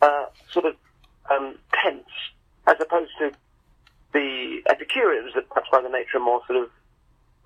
uh, 0.00 0.26
sort 0.50 0.66
of 0.66 0.76
um, 1.30 1.56
tense, 1.82 2.08
as 2.66 2.76
opposed 2.80 3.10
to 3.18 3.32
the 4.12 4.60
Epicureans 4.68 5.32
that 5.34 5.48
perhaps 5.48 5.68
by 5.72 5.80
the 5.80 5.88
nature 5.88 6.18
are 6.18 6.20
more 6.20 6.42
sort 6.46 6.62
of 6.62 6.70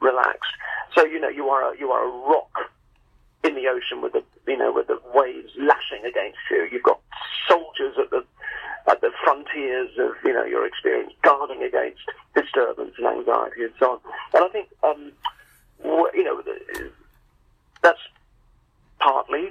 relaxed. 0.01 0.53
So 0.95 1.05
you 1.05 1.21
know, 1.21 1.29
you 1.29 1.49
are 1.49 1.73
a, 1.73 1.79
you 1.79 1.91
are 1.91 2.05
a 2.05 2.29
rock 2.29 2.71
in 3.45 3.55
the 3.55 3.69
ocean 3.69 4.03
with 4.03 4.13
the 4.13 4.23
you 4.47 4.57
know 4.57 4.73
with 4.73 4.89
the 4.89 5.01
waves 5.15 5.53
lashing 5.59 6.05
against 6.07 6.39
you. 6.51 6.69
You've 6.71 6.83
got 6.83 7.01
soldiers 7.49 7.95
at 7.99 8.11
the 8.11 8.25
at 8.89 9.01
the 9.01 9.11
frontiers 9.25 9.91
of 9.99 10.13
you 10.25 10.33
know 10.33 10.45
your 10.45 10.67
experience, 10.67 11.13
guarding 11.23 11.63
against 11.63 12.03
disturbance 12.35 12.95
and 12.99 13.07
anxiety 13.07 13.65
and 13.65 13.73
so 13.79 13.93
on. 13.93 14.01
And 14.35 14.45
I 14.45 14.49
think 14.49 14.69
um, 14.83 15.13
you 16.15 16.25
know 16.25 16.43
that's 17.83 18.01
partly 19.01 19.51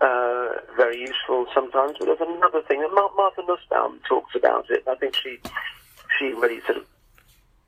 uh, 0.00 0.48
very 0.76 1.00
useful 1.00 1.46
sometimes, 1.54 1.96
but 1.98 2.06
there's 2.06 2.20
another 2.20 2.62
thing. 2.62 2.82
And 2.82 2.92
Martha 2.94 3.42
Nussbaum 3.46 4.00
talks 4.08 4.34
about 4.34 4.70
it. 4.70 4.84
I 4.88 4.94
think 4.96 5.14
she 5.14 5.38
she 6.18 6.26
really 6.26 6.60
sort 6.62 6.78
of 6.78 6.86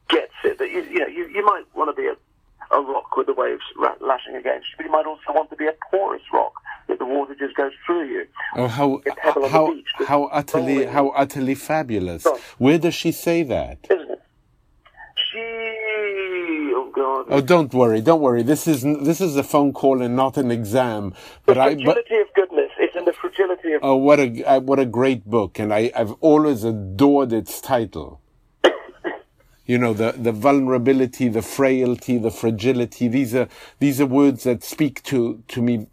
gets 0.08 0.32
it 0.44 0.58
that 0.58 0.70
you, 0.70 0.82
you 0.82 1.00
know 1.00 1.06
you, 1.06 1.26
you 1.28 1.44
might 1.44 1.64
want 1.74 1.94
to 1.94 2.00
be 2.00 2.08
a 2.08 2.16
a 2.70 2.80
rock 2.82 3.16
with 3.16 3.26
the 3.26 3.32
waves 3.32 3.62
lashing 4.00 4.36
against 4.36 4.66
you, 4.68 4.74
but 4.76 4.86
you 4.86 4.92
might 4.92 5.06
also 5.06 5.32
want 5.32 5.48
to 5.48 5.56
be 5.56 5.66
a 5.66 5.74
porous 5.90 6.22
rock 6.32 6.52
that 6.88 6.98
the 6.98 7.06
water 7.06 7.34
just 7.38 7.54
goes 7.54 7.72
through 7.84 8.06
you. 8.08 8.26
Oh, 8.56 8.66
how 8.66 9.02
how 9.52 9.74
how 10.06 10.24
utterly 10.24 10.84
how 10.86 11.08
utterly 11.10 11.54
fabulous! 11.54 12.26
Where 12.58 12.78
does 12.78 12.94
she 12.94 13.12
say 13.12 13.42
that? 13.44 13.78
Isn't 13.90 14.10
it? 14.10 14.22
She 15.30 16.72
oh 16.74 16.90
god. 16.94 17.26
Oh, 17.28 17.40
don't 17.40 17.72
worry, 17.72 18.00
don't 18.00 18.20
worry. 18.20 18.42
This 18.42 18.66
is 18.66 18.82
this 18.82 19.20
is 19.20 19.36
a 19.36 19.42
phone 19.42 19.72
call 19.72 20.02
and 20.02 20.16
not 20.16 20.36
an 20.36 20.50
exam. 20.50 21.14
But 21.46 21.54
the 21.54 21.60
I 21.60 21.74
but 21.74 21.98
of 21.98 22.04
goodness 22.34 22.70
is 22.80 22.90
in 22.96 23.04
the 23.04 23.12
fragility 23.12 23.74
of. 23.74 23.80
Oh, 23.82 23.96
what 23.96 24.18
a 24.18 24.44
uh, 24.44 24.60
what 24.60 24.78
a 24.78 24.86
great 24.86 25.24
book, 25.24 25.58
and 25.58 25.72
I, 25.72 25.92
I've 25.94 26.12
always 26.20 26.64
adored 26.64 27.32
its 27.32 27.60
title. 27.60 28.20
You 29.68 29.76
know 29.76 29.92
the 29.92 30.12
the 30.12 30.32
vulnerability, 30.32 31.28
the 31.28 31.42
frailty, 31.42 32.16
the 32.16 32.30
fragility. 32.30 33.06
These 33.06 33.34
are 33.34 33.48
these 33.78 34.00
are 34.00 34.06
words 34.06 34.44
that 34.44 34.64
speak 34.64 35.02
to 35.04 35.44
to 35.48 35.62
me 35.62 35.86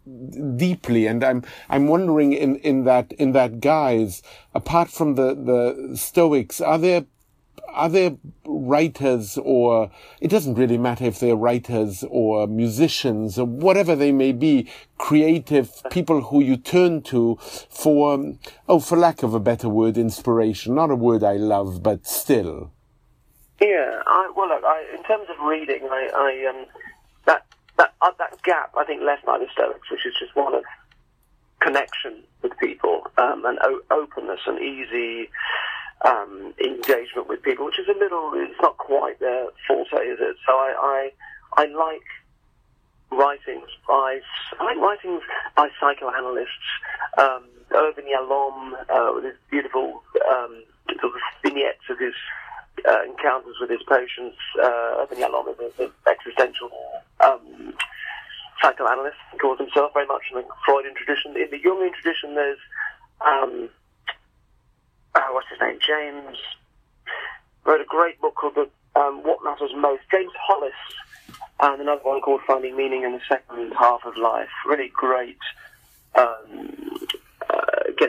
deeply, 0.56 1.06
and 1.06 1.22
I'm 1.22 1.44
I'm 1.68 1.86
wondering 1.86 2.32
in 2.32 2.56
in 2.56 2.84
that 2.84 3.12
in 3.12 3.32
that 3.32 3.60
guise, 3.60 4.22
apart 4.54 4.88
from 4.88 5.14
the 5.14 5.34
the 5.34 5.94
Stoics, 5.94 6.60
are 6.60 6.78
there 6.78 7.04
are 7.68 7.90
there 7.90 8.16
writers 8.46 9.38
or 9.42 9.90
it 10.22 10.28
doesn't 10.28 10.54
really 10.54 10.78
matter 10.78 11.04
if 11.04 11.20
they're 11.20 11.36
writers 11.36 12.04
or 12.08 12.46
musicians 12.46 13.38
or 13.38 13.44
whatever 13.44 13.94
they 13.94 14.12
may 14.12 14.32
be 14.32 14.66
creative 14.96 15.82
people 15.90 16.22
who 16.22 16.40
you 16.40 16.56
turn 16.56 17.02
to 17.02 17.36
for 17.40 18.34
oh 18.68 18.80
for 18.80 18.96
lack 18.96 19.22
of 19.22 19.34
a 19.34 19.40
better 19.40 19.68
word 19.68 19.98
inspiration 19.98 20.74
not 20.74 20.90
a 20.90 20.96
word 20.96 21.22
i 21.22 21.34
love 21.34 21.82
but 21.82 22.06
still 22.06 22.72
yeah 23.60 24.02
I, 24.06 24.32
well 24.36 24.48
look 24.48 24.64
I, 24.64 24.84
in 24.96 25.02
terms 25.04 25.28
of 25.30 25.44
reading 25.46 25.88
i, 25.90 26.10
I 26.14 26.50
um 26.50 26.66
that 27.26 27.44
that 27.76 27.94
uh, 28.00 28.10
that 28.18 28.42
gap 28.42 28.72
i 28.76 28.84
think 28.84 29.02
left 29.02 29.24
by 29.24 29.38
the 29.38 29.46
stoics 29.52 29.90
which 29.90 30.06
is 30.06 30.14
just 30.18 30.34
one 30.36 30.54
of 30.54 30.64
connection 31.60 32.22
with 32.42 32.56
people 32.58 33.02
um, 33.18 33.44
and 33.44 33.58
o- 33.62 33.82
openness 33.90 34.40
and 34.46 34.60
easy 34.60 35.28
um, 36.04 36.54
engagement 36.62 37.28
with 37.28 37.42
people, 37.42 37.64
which 37.66 37.78
is 37.78 37.88
a 37.88 37.98
little, 37.98 38.32
it's 38.34 38.60
not 38.60 38.76
quite 38.76 39.18
their 39.20 39.46
forte, 39.66 40.04
is 40.06 40.18
it? 40.20 40.36
So 40.46 40.52
I, 40.52 41.10
I, 41.56 41.62
I 41.62 41.66
like 41.66 42.06
writings 43.10 43.68
by, 43.88 44.20
I 44.60 44.64
like 44.64 44.76
writings 44.76 45.22
by 45.56 45.68
psychoanalysts. 45.80 46.50
Um, 47.18 47.44
Irvin 47.74 48.04
Yalom, 48.04 48.72
uh, 48.88 49.12
with 49.14 49.24
his 49.24 49.34
beautiful 49.50 50.02
um, 50.30 50.62
sort 51.00 51.14
of 51.14 51.20
vignettes 51.42 51.82
of 51.90 51.98
his 51.98 52.14
uh, 52.88 53.02
encounters 53.04 53.56
with 53.60 53.70
his 53.70 53.82
patients. 53.88 54.36
Uh, 54.60 55.02
Irvin 55.02 55.18
Yalom 55.18 55.54
is 55.78 55.90
existential 56.06 56.70
um, 57.24 57.74
psychoanalyst, 58.60 59.16
he 59.32 59.38
calls 59.38 59.58
himself 59.58 59.92
very 59.94 60.06
much 60.06 60.22
in 60.30 60.38
the 60.38 60.44
Freudian 60.64 60.94
tradition. 60.94 61.36
In 61.36 61.50
the 61.50 61.60
Jungian 61.60 61.92
tradition, 61.94 62.34
there's 62.34 62.58
um, 63.20 63.68
uh, 65.14 65.28
what's 65.32 65.48
his 65.48 65.60
name? 65.60 65.78
James 65.86 66.36
wrote 67.64 67.80
a 67.80 67.84
great 67.84 68.20
book 68.20 68.34
called 68.34 68.54
the, 68.54 68.68
um, 69.00 69.22
What 69.22 69.42
Matters 69.44 69.72
Most. 69.76 70.02
James 70.10 70.32
Hollis, 70.38 70.72
and 71.60 71.80
another 71.80 72.02
one 72.02 72.20
called 72.20 72.42
Finding 72.46 72.76
Meaning 72.76 73.02
in 73.04 73.12
the 73.12 73.20
Second 73.28 73.72
Half 73.72 74.04
of 74.04 74.16
Life. 74.16 74.48
Really 74.66 74.90
great. 74.94 75.38
Um, 76.14 76.95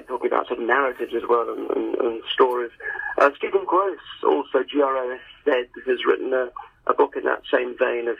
talking 0.08 0.28
about 0.28 0.48
sort 0.48 0.60
of 0.60 0.66
narratives 0.66 1.14
as 1.16 1.24
well 1.28 1.50
and, 1.50 1.70
and, 1.72 1.96
and 1.96 2.22
stories. 2.34 2.72
Uh, 3.18 3.30
Stephen 3.38 3.66
Grosz, 3.66 3.98
also 4.24 4.64
G-R-O-S-Z, 4.64 5.52
has 5.86 6.06
written 6.06 6.34
a, 6.34 6.50
a 6.88 6.94
book 6.94 7.16
in 7.16 7.24
that 7.24 7.42
same 7.52 7.78
vein 7.78 8.08
of 8.08 8.18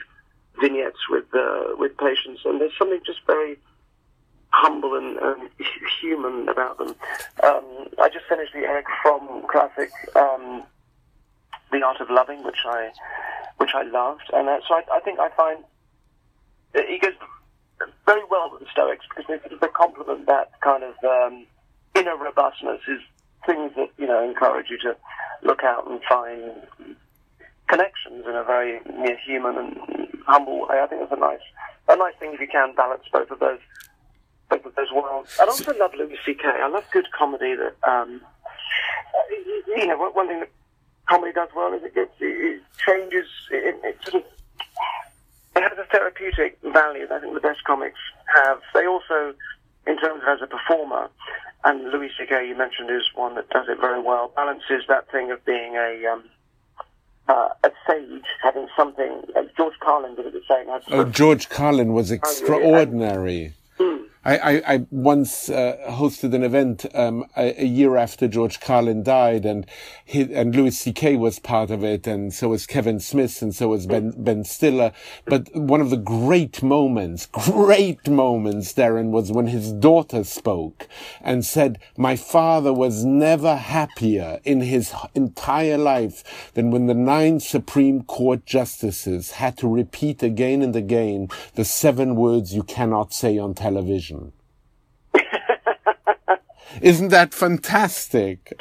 vignettes 0.60 1.08
with 1.08 1.24
uh, 1.34 1.76
with 1.76 1.96
patients, 1.98 2.42
and 2.44 2.60
there's 2.60 2.76
something 2.78 3.00
just 3.06 3.20
very 3.26 3.58
humble 4.50 4.94
and, 4.94 5.16
and 5.18 5.50
human 6.00 6.48
about 6.48 6.78
them. 6.78 6.94
Um, 7.42 7.88
I 8.00 8.08
just 8.08 8.26
finished 8.28 8.52
the 8.52 8.60
Erich 8.60 8.86
Fromm 9.02 9.42
classic, 9.48 9.90
um, 10.16 10.62
The 11.70 11.82
Art 11.82 12.00
of 12.00 12.10
Loving, 12.10 12.44
which 12.44 12.64
I 12.66 12.90
which 13.58 13.70
I 13.74 13.82
loved, 13.82 14.30
and 14.32 14.48
uh, 14.48 14.58
so 14.66 14.74
I, 14.74 14.82
I, 14.94 15.00
think 15.00 15.18
I 15.18 15.28
find 15.30 15.64
he 16.74 16.98
goes 16.98 17.14
very 18.06 18.22
well 18.30 18.50
with 18.52 18.60
the 18.60 18.66
Stoics 18.72 19.04
because 19.08 19.24
they, 19.28 19.56
they 19.56 19.68
complement 19.68 20.26
that 20.26 20.60
kind 20.60 20.84
of 20.84 20.94
um, 21.04 21.46
inner 21.98 22.16
robustness 22.16 22.80
is 22.88 23.00
things 23.46 23.72
that 23.76 23.90
you 23.98 24.06
know 24.06 24.22
encourage 24.22 24.70
you 24.70 24.78
to 24.78 24.96
look 25.42 25.62
out 25.64 25.90
and 25.90 26.00
find 26.08 26.96
connections 27.68 28.24
in 28.26 28.34
a 28.34 28.44
very 28.44 28.80
near 28.98 29.18
human 29.26 29.56
and 29.56 29.76
humble 30.26 30.60
way. 30.60 30.80
I 30.80 30.86
think 30.86 31.02
it's 31.02 31.12
a 31.12 31.16
nice 31.16 31.40
a 31.88 31.96
nice 31.96 32.14
thing 32.18 32.32
if 32.34 32.40
you 32.40 32.48
can 32.48 32.74
balance 32.74 33.04
both 33.12 33.30
of 33.30 33.38
those 33.38 33.60
both 34.48 34.64
of 34.64 34.74
those 34.74 34.92
worlds. 34.92 35.36
I 35.40 35.44
also 35.44 35.76
love 35.76 35.92
Louis 35.94 36.16
C.K. 36.24 36.46
I 36.46 36.68
love 36.68 36.84
good 36.90 37.06
comedy 37.16 37.54
that, 37.54 37.74
um, 37.88 38.20
you 39.66 39.86
know, 39.86 40.10
one 40.10 40.28
thing 40.28 40.40
that 40.40 40.50
comedy 41.06 41.32
does 41.32 41.48
well 41.54 41.72
is 41.74 41.82
it, 41.82 41.94
gets, 41.94 42.14
it 42.20 42.62
changes, 42.86 43.26
it, 43.50 43.78
it 43.84 43.98
sort 44.02 44.22
of, 44.22 44.30
it 45.56 45.62
has 45.62 45.78
a 45.78 45.84
therapeutic 45.90 46.58
value 46.72 47.06
that 47.06 47.16
I 47.16 47.20
think 47.20 47.34
the 47.34 47.40
best 47.40 47.64
comics 47.64 47.98
have. 48.34 48.60
They 48.74 48.86
also, 48.86 49.34
in 49.86 49.98
terms 49.98 50.22
of 50.22 50.28
as 50.28 50.42
a 50.42 50.46
performer, 50.46 51.10
and 51.64 51.90
Louis 51.90 52.10
C.K. 52.18 52.48
you 52.48 52.56
mentioned 52.56 52.90
is 52.90 53.02
one 53.14 53.34
that 53.34 53.48
does 53.50 53.66
it 53.68 53.80
very 53.80 54.00
well, 54.00 54.32
balances 54.34 54.84
that 54.88 55.10
thing 55.10 55.30
of 55.30 55.44
being 55.44 55.74
a, 55.74 56.06
um, 56.12 56.24
uh, 57.28 57.48
a 57.64 57.70
sage, 57.86 58.24
having 58.42 58.68
something, 58.76 59.22
uh, 59.36 59.42
George 59.56 59.74
Carlin 59.80 60.14
did 60.14 60.26
it 60.26 60.32
the 60.32 60.42
same. 60.48 60.68
Oh, 60.92 61.04
George 61.04 61.48
Carlin 61.48 61.92
was 61.92 62.10
extraordinary. 62.10 63.54
I, 64.24 64.36
I, 64.36 64.74
I 64.74 64.86
once 64.90 65.48
uh, 65.48 65.76
hosted 65.88 66.34
an 66.34 66.42
event 66.42 66.84
um, 66.92 67.24
a, 67.36 67.62
a, 67.62 67.64
year 67.64 67.96
after 67.96 68.26
George 68.26 68.58
Carlin 68.58 69.04
died, 69.04 69.46
and 69.46 69.64
he, 70.04 70.22
and 70.34 70.54
Louis 70.54 70.76
C.K. 70.76 71.14
was 71.16 71.38
part 71.38 71.70
of 71.70 71.84
it, 71.84 72.06
and 72.06 72.34
so 72.34 72.48
was 72.48 72.66
Kevin 72.66 72.98
Smith, 72.98 73.40
and 73.42 73.54
so 73.54 73.68
was 73.68 73.86
Ben 73.86 74.12
Ben 74.18 74.42
Stiller. 74.42 74.92
But 75.24 75.54
one 75.54 75.80
of 75.80 75.90
the 75.90 75.96
great 75.96 76.64
moments, 76.64 77.26
great 77.26 78.08
moments, 78.08 78.74
Derren, 78.74 79.10
was 79.10 79.30
when 79.30 79.46
his 79.46 79.72
daughter 79.72 80.24
spoke 80.24 80.88
and 81.20 81.44
said, 81.44 81.78
"My 81.96 82.16
father 82.16 82.72
was 82.72 83.04
never 83.04 83.54
happier 83.54 84.40
in 84.44 84.62
his 84.62 84.92
entire 85.14 85.78
life 85.78 86.50
than 86.54 86.72
when 86.72 86.86
the 86.86 86.94
nine 86.94 87.38
Supreme 87.38 88.02
Court 88.02 88.44
justices 88.44 89.32
had 89.32 89.56
to 89.58 89.68
repeat 89.68 90.24
again 90.24 90.60
and 90.60 90.74
again 90.74 91.28
the 91.54 91.64
seven 91.64 92.16
words 92.16 92.52
you 92.52 92.64
cannot 92.64 93.12
say 93.12 93.38
on 93.38 93.54
television." 93.54 94.17
Isn't 96.80 97.08
that 97.08 97.34
fantastic? 97.34 98.52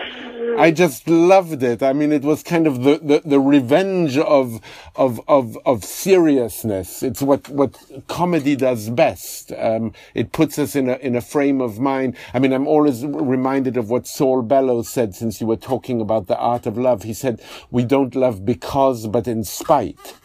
I 0.57 0.71
just 0.71 1.07
loved 1.07 1.61
it. 1.61 1.83
I 1.83 1.93
mean, 1.93 2.11
it 2.11 2.23
was 2.23 2.41
kind 2.41 2.65
of 2.65 2.83
the, 2.83 2.97
the, 2.97 3.21
the, 3.23 3.39
revenge 3.39 4.17
of, 4.17 4.59
of, 4.95 5.21
of, 5.27 5.55
of 5.67 5.83
seriousness. 5.83 7.03
It's 7.03 7.21
what, 7.21 7.47
what 7.49 7.79
comedy 8.07 8.55
does 8.55 8.89
best. 8.89 9.51
Um, 9.51 9.93
it 10.15 10.31
puts 10.31 10.57
us 10.57 10.75
in 10.75 10.89
a, 10.89 10.95
in 10.95 11.15
a 11.15 11.21
frame 11.21 11.61
of 11.61 11.79
mind. 11.79 12.17
I 12.33 12.39
mean, 12.39 12.53
I'm 12.53 12.67
always 12.67 13.05
reminded 13.05 13.77
of 13.77 13.91
what 13.91 14.07
Saul 14.07 14.41
Bellow 14.41 14.81
said 14.81 15.13
since 15.13 15.39
you 15.39 15.45
were 15.45 15.57
talking 15.57 16.01
about 16.01 16.25
the 16.25 16.37
art 16.37 16.65
of 16.65 16.75
love. 16.75 17.03
He 17.03 17.13
said, 17.13 17.39
we 17.69 17.85
don't 17.85 18.15
love 18.15 18.43
because, 18.43 19.05
but 19.05 19.27
in 19.27 19.43
spite. 19.43 20.15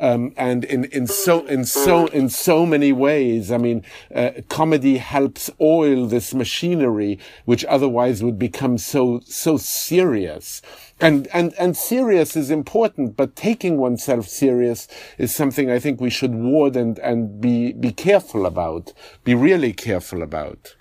Um, 0.00 0.32
and 0.38 0.64
in, 0.64 0.86
in 0.86 1.06
so 1.06 1.44
in 1.44 1.66
so 1.66 2.06
in 2.06 2.30
so 2.30 2.64
many 2.64 2.90
ways, 2.90 3.52
I 3.52 3.58
mean, 3.58 3.84
uh, 4.14 4.30
comedy 4.48 4.96
helps 4.96 5.50
oil 5.60 6.06
this 6.06 6.32
machinery, 6.32 7.18
which 7.44 7.66
otherwise 7.66 8.22
would 8.22 8.38
become 8.38 8.78
so 8.78 9.20
so 9.26 9.58
serious. 9.58 10.62
And 11.02 11.28
and 11.34 11.52
and 11.58 11.76
serious 11.76 12.34
is 12.34 12.50
important, 12.50 13.14
but 13.14 13.36
taking 13.36 13.76
oneself 13.76 14.26
serious 14.26 14.88
is 15.18 15.34
something 15.34 15.70
I 15.70 15.78
think 15.78 16.00
we 16.00 16.10
should 16.10 16.34
ward 16.34 16.76
and 16.76 16.98
and 17.00 17.38
be 17.38 17.72
be 17.72 17.92
careful 17.92 18.46
about, 18.46 18.94
be 19.22 19.34
really 19.34 19.74
careful 19.74 20.22
about. 20.22 20.76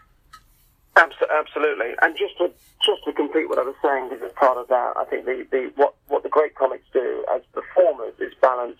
Absolutely, 0.95 1.93
and 2.01 2.15
just 2.17 2.37
to 2.37 2.51
just 2.85 3.03
to 3.03 3.11
complete 3.11 3.49
what 3.49 3.59
I 3.59 3.63
was 3.63 3.75
saying, 3.81 4.09
because 4.09 4.23
as 4.23 4.31
part 4.33 4.57
of 4.57 4.69
that, 4.69 4.93
I 4.95 5.03
think 5.05 5.25
the, 5.25 5.45
the 5.51 5.71
what 5.75 5.95
what 6.07 6.23
the 6.23 6.29
great 6.29 6.55
comics 6.55 6.85
do 6.93 7.25
as 7.35 7.41
performers 7.53 8.13
is 8.19 8.33
balance 8.41 8.79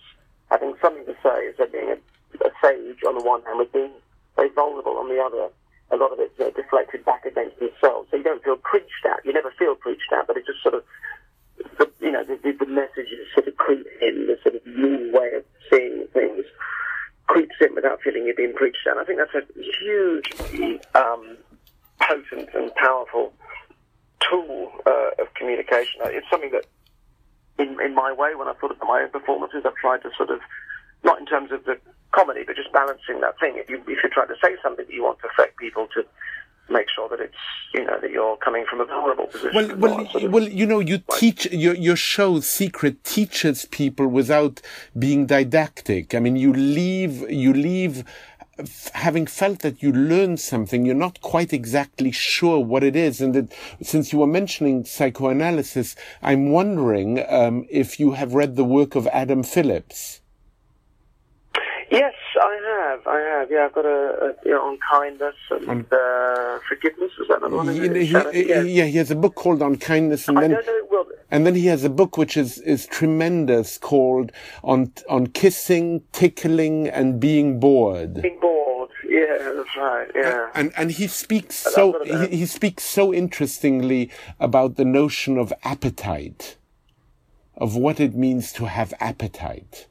having 0.50 0.74
something 0.82 1.06
to 1.06 1.16
say 1.24 1.46
is 1.46 1.58
that 1.58 1.72
being 1.72 1.90
a, 1.90 1.98
a 2.46 2.52
sage 2.62 3.04
on 3.08 3.18
the 3.18 3.24
one 3.24 3.44
hand 3.44 3.60
with 3.60 3.72
being 3.72 3.92
very 4.36 4.50
vulnerable 4.50 4.98
on 4.98 5.10
the 5.10 5.20
other. 5.22 5.50
A 5.92 5.98
lot 5.98 6.12
of 6.12 6.20
it's 6.20 6.40
uh, 6.40 6.50
deflected 6.56 7.04
back 7.04 7.26
against 7.26 7.60
themselves. 7.60 8.10
So 8.12 8.18
you 8.18 8.24
don't 8.24 8.44
feel 8.44 8.58
preached 8.58 9.06
at. 9.06 9.26
You 9.26 9.34
never 9.34 9.52
feel 9.58 9.76
preached 9.76 10.12
at, 10.14 10.28
but 10.28 10.38
it 10.38 10.46
just 10.46 10.62
sort 10.62 10.76
of, 10.76 10.84
the, 11.78 11.90
you 12.00 12.12
know, 12.12 12.24
the, 12.24 12.38
the, 12.38 12.66
message 12.66 13.10
is 13.12 13.26
sort 13.34 13.48
of 13.48 13.58
creeps 13.58 13.90
in, 14.02 14.28
the 14.28 14.38
sort 14.44 14.56
of 14.56 14.66
new 14.68 15.12
way 15.12 15.32
of 15.36 15.44
seeing 15.70 16.06
things 16.14 16.46
creeps 17.28 17.56
in 17.62 17.74
without 17.76 18.02
feeling 18.02 18.26
you're 18.26 18.36
being 18.36 18.54
preached 18.54 18.86
at. 18.90 18.98
I 18.98 19.04
think 19.04 19.20
that's 19.20 19.34
a 19.34 19.44
hugely 19.82 20.80
um, 20.94 21.38
potent 22.00 22.50
and 22.54 22.74
powerful 22.76 23.34
tool 24.20 24.72
uh, 24.86 25.22
of 25.22 25.34
communication. 25.34 26.02
It's 26.06 26.30
something 26.30 26.52
that 26.52 26.66
in, 27.60 27.80
in 27.82 27.94
my 27.94 28.12
way 28.14 28.36
when 28.36 28.48
I've 28.48 28.58
thought 28.58 28.72
about 28.72 28.88
my 28.88 29.02
own 29.04 29.10
performances. 29.10 29.64
I've 29.66 29.76
tried 29.76 30.02
to 30.04 30.10
sort 30.18 30.30
of, 30.30 30.40
not 31.04 31.20
in 31.20 31.26
terms 31.26 31.52
of 31.52 31.66
the 31.66 31.78
comedy, 32.12 32.44
but 32.46 32.56
just 32.56 32.72
balancing 32.72 33.22
that 33.22 33.40
thing. 33.40 33.58
If, 33.58 33.70
you, 33.70 33.78
if 33.88 34.00
you're 34.02 34.12
trying 34.12 34.30
to 34.30 34.40
say 34.42 34.56
something 34.64 34.86
that 34.86 34.94
you 34.94 35.04
want 35.04 35.20
to 35.20 35.28
affect 35.28 35.58
people 35.58 35.88
to 35.96 36.06
make 36.70 36.88
sure 36.96 37.10
that 37.10 37.20
it's 37.20 37.34
you 37.74 37.84
know 37.84 38.00
that 38.00 38.12
you're 38.12 38.38
coming 38.38 38.66
from 38.70 38.82
a 38.82 38.86
vulnerable 38.86 39.28
position. 39.28 39.52
Well, 39.54 39.76
well, 39.76 40.10
sort 40.10 40.24
of 40.24 40.32
well, 40.32 40.48
you 40.48 40.66
know, 40.66 40.80
you 40.80 41.02
like, 41.08 41.20
teach 41.20 41.46
your 41.52 41.74
your 41.76 41.96
show 41.96 42.40
Secret 42.40 43.04
teaches 43.04 43.66
people 43.66 44.08
without 44.08 44.62
being 44.98 45.26
didactic. 45.26 46.16
I 46.16 46.20
mean, 46.20 46.36
you 46.36 46.54
leave 46.54 47.30
you 47.30 47.54
leave 47.54 48.04
having 48.94 49.28
felt 49.28 49.60
that 49.60 49.82
you 49.82 49.92
learned 49.92 50.40
something, 50.40 50.86
you're 50.86 50.96
not 50.96 51.22
quite 51.22 51.54
exactly 51.54 52.12
sure 52.12 52.60
what 52.60 52.84
it 52.84 52.96
is. 52.96 53.22
And 53.22 53.34
that, 53.36 53.54
since 53.82 54.12
you 54.12 54.20
were 54.20 54.28
mentioning 54.28 54.86
psychoanalysis, 54.86 55.96
I'm 56.22 56.52
wondering 56.52 57.24
um, 57.30 57.66
if 57.70 58.00
you 58.00 58.12
have 58.12 58.34
read 58.34 58.56
the 58.56 58.64
work 58.64 58.96
of 58.96 59.08
Adam 59.08 59.44
Phillips. 59.44 60.22
Yes, 61.92 62.14
I 62.42 62.90
have. 62.92 63.08
I 63.08 63.20
have. 63.20 63.52
Yeah, 63.52 63.66
I've 63.66 63.74
got 63.74 63.86
a, 63.86 63.90
a 63.90 64.34
you 64.46 64.52
know, 64.52 64.62
on 64.70 64.78
kindness 64.92 65.36
and 65.52 65.86
uh, 65.92 66.60
forgiveness. 66.68 67.12
Is 67.22 67.28
that 67.28 67.38
another 67.40 67.58
one? 67.58 67.68
He, 67.70 68.06
he- 68.06 68.44
he- 68.66 68.78
yeah, 68.78 68.86
he 68.86 68.98
has 68.98 69.12
a 69.12 69.16
book 69.16 69.36
called 69.36 69.62
On 69.62 69.76
Kindness, 69.78 70.28
and 70.28 70.40
I 70.40 70.48
then. 70.48 70.58
Well, 70.90 71.06
and 71.32 71.46
then 71.46 71.56
he 71.56 71.68
has 71.68 71.84
a 71.84 71.90
book 71.90 72.18
which 72.18 72.36
is 72.38 72.58
is 72.60 72.86
tremendous 72.88 73.78
called 73.78 74.32
on 74.64 74.92
on 75.10 75.28
kissing, 75.28 76.02
tickling, 76.12 76.88
and 76.88 77.20
being 77.20 77.60
bored. 77.60 78.22
being 78.22 78.40
bored. 78.40 78.90
Yeah, 79.08 79.38
that's 79.56 79.76
right. 79.78 80.08
Yeah. 80.16 80.50
and 80.56 80.72
and 80.78 80.92
he 80.92 81.08
speaks 81.08 81.56
so 81.56 82.02
he, 82.04 82.38
he 82.38 82.46
speaks 82.46 82.84
so 82.84 83.14
interestingly 83.14 84.10
about 84.40 84.76
the 84.76 84.86
notion 84.86 85.38
of 85.38 85.52
appetite 85.64 86.58
of 87.58 87.76
what 87.76 88.00
it 88.00 88.16
means 88.16 88.54
to 88.54 88.66
have 88.66 88.94
appetite 89.00 89.88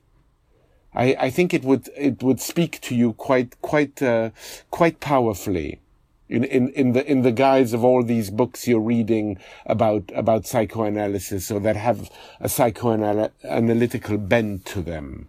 i 0.94 1.16
i 1.20 1.30
think 1.30 1.52
it 1.54 1.64
would 1.64 1.88
it 1.96 2.22
would 2.22 2.40
speak 2.40 2.80
to 2.80 2.94
you 2.94 3.12
quite 3.14 3.60
quite 3.62 4.02
uh, 4.02 4.30
quite 4.70 5.00
powerfully 5.00 5.80
in, 6.28 6.44
in, 6.44 6.68
in 6.70 6.92
the 6.92 7.10
in 7.10 7.22
the 7.22 7.32
guise 7.32 7.72
of 7.72 7.82
all 7.82 8.02
these 8.02 8.30
books 8.30 8.68
you're 8.68 8.80
reading 8.80 9.38
about 9.66 10.04
about 10.14 10.46
psychoanalysis 10.46 11.50
or 11.50 11.58
that 11.60 11.76
have 11.76 12.10
a 12.40 12.48
psychoanalytical 12.48 14.28
bent 14.28 14.64
to 14.66 14.82
them. 14.82 15.28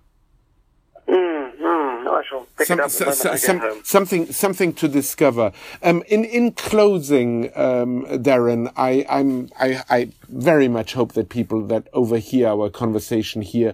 Mm, 1.07 1.57
mm, 1.57 2.07
I 2.07 2.21
shall 2.29 2.45
pick 2.57 2.67
some, 2.67 2.79
it 2.79 2.83
up 2.83 2.91
so- 2.91 3.11
so- 3.11 3.35
some- 3.37 3.81
something 3.83 4.25
something 4.31 4.73
to 4.73 4.87
discover. 4.89 5.51
Um, 5.81 6.03
in 6.07 6.25
in 6.25 6.51
closing, 6.51 7.45
um, 7.55 8.05
Derren, 8.05 8.71
I 8.75 9.05
I'm 9.09 9.49
I, 9.59 9.81
I 9.89 10.09
very 10.27 10.67
much 10.67 10.93
hope 10.93 11.13
that 11.13 11.29
people 11.29 11.61
that 11.67 11.87
overhear 11.93 12.49
our 12.49 12.69
conversation 12.69 13.41
here 13.41 13.73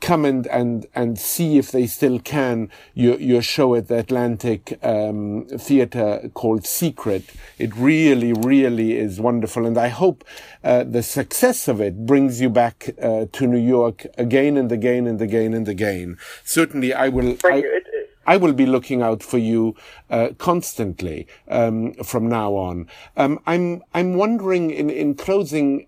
come 0.00 0.24
and 0.24 0.46
and 0.48 0.86
and 0.94 1.18
see 1.18 1.58
if 1.58 1.70
they 1.70 1.86
still 1.86 2.18
can 2.18 2.70
your 2.94 3.18
your 3.18 3.42
show 3.42 3.74
at 3.74 3.88
the 3.88 3.98
Atlantic 3.98 4.78
um, 4.82 5.46
Theatre 5.58 6.30
called 6.34 6.66
Secret. 6.66 7.24
It 7.58 7.74
really 7.74 8.32
really 8.32 8.96
is 8.96 9.20
wonderful, 9.20 9.66
and 9.66 9.78
I 9.78 9.88
hope 9.88 10.24
uh, 10.62 10.84
the 10.84 11.02
success 11.02 11.68
of 11.68 11.80
it 11.80 12.06
brings 12.06 12.40
you 12.40 12.50
back 12.50 12.90
uh, 13.02 13.26
to 13.32 13.46
New 13.46 13.58
York 13.58 14.06
again 14.18 14.56
and 14.56 14.70
again 14.70 15.06
and 15.06 15.20
again 15.20 15.54
and 15.54 15.68
again. 15.68 16.18
Certainly, 16.44 16.94
I 16.94 17.08
will. 17.08 17.36
I, 17.44 17.56
you. 17.56 17.76
It, 17.76 17.86
it, 17.86 18.10
I 18.26 18.36
will 18.36 18.52
be 18.52 18.66
looking 18.66 19.02
out 19.02 19.22
for 19.22 19.38
you 19.38 19.76
uh, 20.10 20.30
constantly 20.36 21.28
um, 21.48 21.94
from 21.94 22.28
now 22.28 22.54
on. 22.54 22.88
Um, 23.16 23.38
I'm 23.46 23.82
I'm 23.94 24.14
wondering 24.14 24.70
in 24.70 24.90
in 24.90 25.14
closing. 25.14 25.86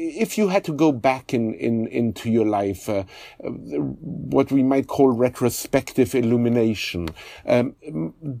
If 0.00 0.38
you 0.38 0.46
had 0.46 0.62
to 0.64 0.72
go 0.72 0.92
back 0.92 1.34
in, 1.34 1.54
in 1.54 1.88
into 1.88 2.30
your 2.30 2.46
life, 2.46 2.88
uh, 2.88 3.02
what 3.40 4.52
we 4.52 4.62
might 4.62 4.86
call 4.86 5.08
retrospective 5.10 6.14
illumination, 6.14 7.08
um, 7.44 7.74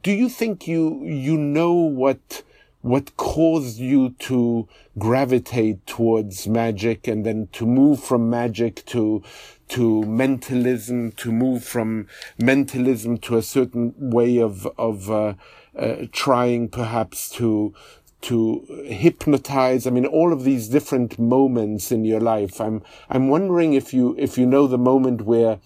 do 0.02 0.12
you 0.12 0.28
think 0.28 0.68
you 0.68 1.04
you 1.04 1.36
know 1.36 1.72
what 1.72 2.44
what 2.80 3.16
caused 3.16 3.78
you 3.78 4.10
to 4.20 4.68
gravitate 4.98 5.84
towards 5.84 6.46
magic 6.46 7.08
and 7.08 7.26
then 7.26 7.48
to 7.52 7.66
move 7.66 8.02
from 8.02 8.30
magic 8.30 8.84
to 8.86 9.22
to 9.68 10.02
mentalism, 10.04 11.12
to 11.12 11.30
move 11.30 11.62
from 11.64 12.06
mentalism 12.38 13.18
to 13.18 13.36
a 13.36 13.42
certain 13.42 13.94
way 13.98 14.38
of 14.38 14.66
of 14.78 15.10
uh, 15.10 15.34
uh, 15.76 16.06
trying 16.12 16.68
perhaps 16.68 17.28
to 17.30 17.74
to 18.20 18.64
hypnotize 18.86 19.86
i 19.86 19.90
mean 19.90 20.06
all 20.06 20.32
of 20.32 20.44
these 20.44 20.68
different 20.68 21.18
moments 21.18 21.92
in 21.92 22.04
your 22.04 22.20
life 22.20 22.60
i'm 22.60 22.82
i'm 23.08 23.28
wondering 23.28 23.74
if 23.74 23.94
you 23.94 24.14
if 24.18 24.36
you 24.36 24.46
know 24.46 24.66
the 24.66 24.78
moment 24.78 25.22
where 25.22 25.58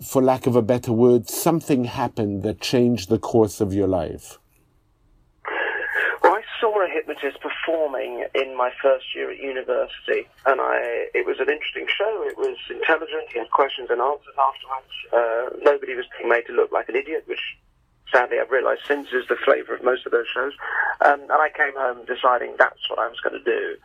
for 0.00 0.22
lack 0.22 0.46
of 0.46 0.56
a 0.56 0.62
better 0.62 0.92
word 0.92 1.28
something 1.28 1.84
happened 1.84 2.42
that 2.42 2.60
changed 2.60 3.08
the 3.08 3.18
course 3.18 3.60
of 3.60 3.72
your 3.74 3.88
life 3.88 4.38
I 6.24 6.40
saw 6.60 6.84
a 6.84 6.88
hypnotist 6.88 7.38
performing 7.40 8.24
in 8.34 8.56
my 8.56 8.70
first 8.80 9.06
year 9.14 9.30
at 9.32 9.38
university, 9.38 10.28
and 10.46 10.60
I 10.60 11.10
it 11.14 11.26
was 11.26 11.40
an 11.40 11.50
interesting 11.50 11.86
show. 11.88 12.22
It 12.26 12.38
was 12.38 12.56
intelligent. 12.70 13.24
He 13.32 13.40
had 13.40 13.50
questions 13.50 13.90
and 13.90 14.00
answers 14.00 14.34
afterwards. 14.38 14.94
Uh, 15.12 15.58
nobody 15.64 15.94
was 15.94 16.06
being 16.16 16.30
made 16.30 16.46
to 16.46 16.52
look 16.52 16.70
like 16.70 16.88
an 16.88 16.94
idiot, 16.94 17.24
which 17.26 17.42
sadly 18.12 18.38
I've 18.40 18.50
realised 18.50 18.82
since 18.86 19.08
is 19.08 19.26
the 19.28 19.36
flavour 19.44 19.74
of 19.74 19.82
most 19.82 20.06
of 20.06 20.12
those 20.12 20.26
shows. 20.32 20.52
Um, 21.04 21.22
and 21.22 21.32
I 21.32 21.48
came 21.56 21.74
home 21.76 22.04
deciding 22.06 22.54
that's 22.58 22.88
what 22.90 22.98
I 22.98 23.08
was 23.08 23.18
going 23.20 23.42
to 23.42 23.44
do. 23.44 23.76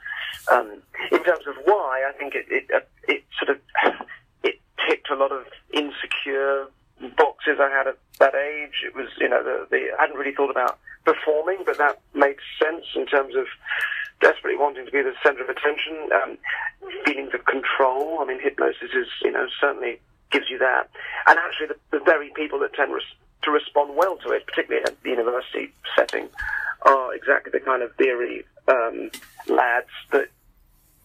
Um, 0.51 0.81
in 1.11 1.23
terms 1.23 1.47
of 1.47 1.55
why, 1.65 2.03
I 2.07 2.11
think 2.17 2.35
it 2.35 2.45
it, 2.49 2.69
uh, 2.73 2.85
it 3.07 3.23
sort 3.39 3.57
of 3.57 3.59
it 4.43 4.59
ticked 4.87 5.09
a 5.09 5.15
lot 5.15 5.31
of 5.31 5.45
insecure 5.73 6.67
boxes 7.15 7.57
I 7.59 7.69
had 7.69 7.87
at 7.87 7.97
that 8.19 8.35
age. 8.35 8.83
It 8.85 8.95
was 8.95 9.07
you 9.19 9.29
know 9.29 9.43
the, 9.43 9.67
the 9.69 9.89
I 9.97 10.01
hadn't 10.01 10.17
really 10.17 10.35
thought 10.35 10.51
about 10.51 10.77
performing, 11.05 11.59
but 11.65 11.77
that 11.77 12.01
made 12.13 12.37
sense 12.61 12.85
in 12.95 13.05
terms 13.05 13.35
of 13.35 13.45
desperately 14.19 14.59
wanting 14.59 14.85
to 14.85 14.91
be 14.91 15.01
the 15.01 15.13
centre 15.23 15.43
of 15.43 15.49
attention, 15.49 16.09
um, 16.11 16.37
feelings 17.05 17.33
of 17.33 17.45
control. 17.45 18.19
I 18.19 18.25
mean, 18.25 18.39
hypnosis 18.41 18.91
is 18.93 19.07
you 19.23 19.31
know 19.31 19.47
certainly 19.59 19.99
gives 20.31 20.49
you 20.49 20.57
that, 20.59 20.89
and 21.27 21.39
actually 21.39 21.67
the, 21.67 21.97
the 21.97 22.03
very 22.03 22.31
people 22.35 22.59
that 22.59 22.73
tend 22.73 22.93
res- 22.93 23.15
to 23.47 23.51
respond 23.51 23.95
well 23.95 24.17
to 24.17 24.31
it, 24.31 24.45
particularly 24.45 24.83
at 24.85 25.01
the 25.01 25.09
university 25.09 25.71
setting, 25.95 26.27
are 26.81 27.15
exactly 27.15 27.49
the 27.51 27.61
kind 27.61 27.81
of 27.81 27.95
theory 27.95 28.45
um, 28.67 29.09
lads 29.47 29.89
that 30.11 30.27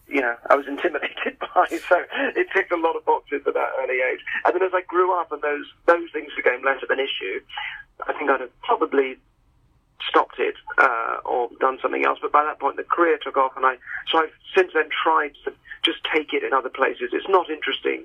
you 0.07 0.19
know 0.21 0.35
I 0.49 0.55
was 0.55 0.67
intimidated 0.75 1.39
by. 1.39 1.65
So 1.89 2.03
it 2.35 2.47
ticked 2.53 2.71
a 2.71 2.77
lot 2.77 2.95
of 2.95 3.05
boxes 3.05 3.41
at 3.47 3.53
that 3.53 3.71
early 3.79 4.01
age. 4.01 4.19
And 4.45 4.53
then 4.53 4.63
as 4.63 4.73
I 4.73 4.81
grew 4.81 5.17
up 5.17 5.31
and 5.31 5.41
those 5.41 5.65
those 5.85 6.11
things 6.11 6.31
became 6.35 6.63
less 6.63 6.83
of 6.83 6.89
an 6.89 6.99
issue, 6.99 7.39
I 8.05 8.13
think 8.13 8.29
I'd 8.29 8.41
have 8.41 8.61
probably 8.61 9.17
stopped 10.09 10.37
it 10.37 10.55
uh, 10.77 11.17
or 11.25 11.49
done 11.61 11.79
something 11.81 12.05
else. 12.05 12.19
But 12.21 12.33
by 12.33 12.43
that 12.43 12.59
point, 12.59 12.75
the 12.75 12.83
career 12.83 13.17
took 13.23 13.37
off, 13.37 13.53
and 13.55 13.65
I 13.65 13.77
so 14.11 14.19
I've 14.19 14.33
since 14.53 14.71
then 14.73 14.89
tried 14.91 15.33
to 15.45 15.53
just 15.81 15.99
take 16.13 16.33
it 16.33 16.43
in 16.43 16.53
other 16.53 16.69
places. 16.69 17.11
It's 17.13 17.29
not 17.29 17.49
interesting. 17.49 18.03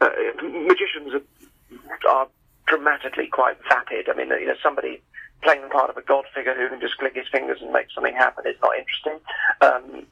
Uh, 0.00 0.08
magicians 0.40 1.12
are, 1.12 2.08
are 2.08 2.28
dramatically 2.70 3.26
quite 3.26 3.58
vapid. 3.68 4.08
I 4.08 4.14
mean, 4.14 4.28
you 4.28 4.46
know, 4.46 4.54
somebody 4.62 5.02
playing 5.42 5.62
the 5.62 5.68
part 5.68 5.90
of 5.90 5.96
a 5.96 6.02
god 6.02 6.24
figure 6.34 6.54
who 6.54 6.68
can 6.68 6.80
just 6.80 6.96
click 6.98 7.14
his 7.14 7.26
fingers 7.28 7.58
and 7.60 7.72
make 7.72 7.86
something 7.94 8.14
happen 8.14 8.46
is 8.46 8.56
not 8.62 8.78
interesting. 8.78 9.18
Um, 9.60 10.06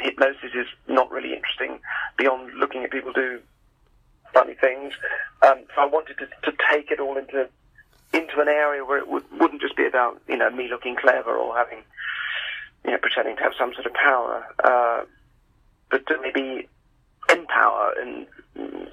hypnosis 0.00 0.52
is 0.54 0.66
not 0.88 1.10
really 1.10 1.34
interesting 1.34 1.80
beyond 2.16 2.54
looking 2.54 2.82
at 2.82 2.90
people 2.90 3.12
do 3.12 3.40
funny 4.32 4.54
things. 4.54 4.94
Um, 5.42 5.64
so 5.74 5.82
I 5.82 5.86
wanted 5.86 6.16
to, 6.18 6.26
to 6.50 6.56
take 6.70 6.90
it 6.90 6.98
all 6.98 7.18
into 7.18 7.48
into 8.14 8.40
an 8.40 8.48
area 8.48 8.84
where 8.84 8.98
it 8.98 9.08
would, 9.08 9.24
wouldn't 9.38 9.62
just 9.62 9.76
be 9.76 9.86
about 9.86 10.20
you 10.28 10.36
know 10.36 10.50
me 10.50 10.68
looking 10.68 10.96
clever 10.96 11.36
or 11.36 11.56
having 11.56 11.82
you 12.84 12.92
know 12.92 12.98
pretending 12.98 13.36
to 13.36 13.42
have 13.42 13.52
some 13.58 13.74
sort 13.74 13.86
of 13.86 13.92
power, 13.94 14.46
uh, 14.64 15.02
but 15.90 16.06
to 16.06 16.16
maybe 16.22 16.68
empower 17.30 17.94
in 18.00 18.26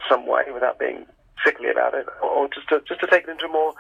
some 0.09 0.25
way 0.25 0.43
without 0.53 0.79
being 0.79 1.05
sickly 1.43 1.69
about 1.69 1.93
it, 1.93 2.07
or 2.21 2.47
just 2.49 2.67
to 2.69 2.81
just 2.87 2.99
to 3.01 3.07
take 3.07 3.23
it 3.23 3.29
into 3.29 3.47
more 3.47 3.73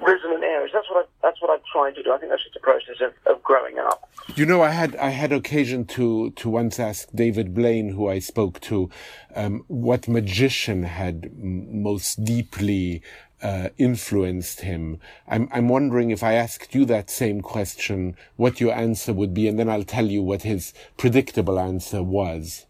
resonant 0.00 0.42
areas. 0.42 0.70
That's 0.72 0.88
what 0.90 1.04
I 1.04 1.08
that's 1.22 1.40
what 1.40 1.50
I'm 1.50 1.64
trying 1.72 1.94
to 1.94 2.02
do. 2.02 2.12
I 2.12 2.18
think 2.18 2.30
that's 2.30 2.44
just 2.44 2.56
a 2.56 2.60
process 2.60 2.96
of, 3.00 3.12
of 3.32 3.42
growing 3.42 3.78
up. 3.78 4.08
You 4.34 4.46
know, 4.46 4.62
I 4.62 4.70
had 4.70 4.96
I 4.96 5.10
had 5.10 5.32
occasion 5.32 5.84
to 5.86 6.30
to 6.30 6.48
once 6.48 6.78
ask 6.78 7.08
David 7.14 7.54
Blaine, 7.54 7.90
who 7.90 8.08
I 8.08 8.18
spoke 8.18 8.60
to, 8.62 8.90
um, 9.34 9.64
what 9.68 10.08
magician 10.08 10.84
had 10.84 11.24
m- 11.24 11.82
most 11.82 12.24
deeply 12.24 13.02
uh, 13.42 13.68
influenced 13.76 14.62
him. 14.62 14.98
I'm 15.28 15.48
I'm 15.52 15.68
wondering 15.68 16.10
if 16.10 16.22
I 16.22 16.32
asked 16.32 16.74
you 16.74 16.84
that 16.86 17.10
same 17.10 17.42
question, 17.42 18.16
what 18.36 18.60
your 18.60 18.74
answer 18.74 19.12
would 19.12 19.34
be, 19.34 19.46
and 19.48 19.58
then 19.58 19.68
I'll 19.68 19.84
tell 19.84 20.06
you 20.06 20.22
what 20.22 20.42
his 20.42 20.72
predictable 20.96 21.58
answer 21.58 22.02
was. 22.02 22.66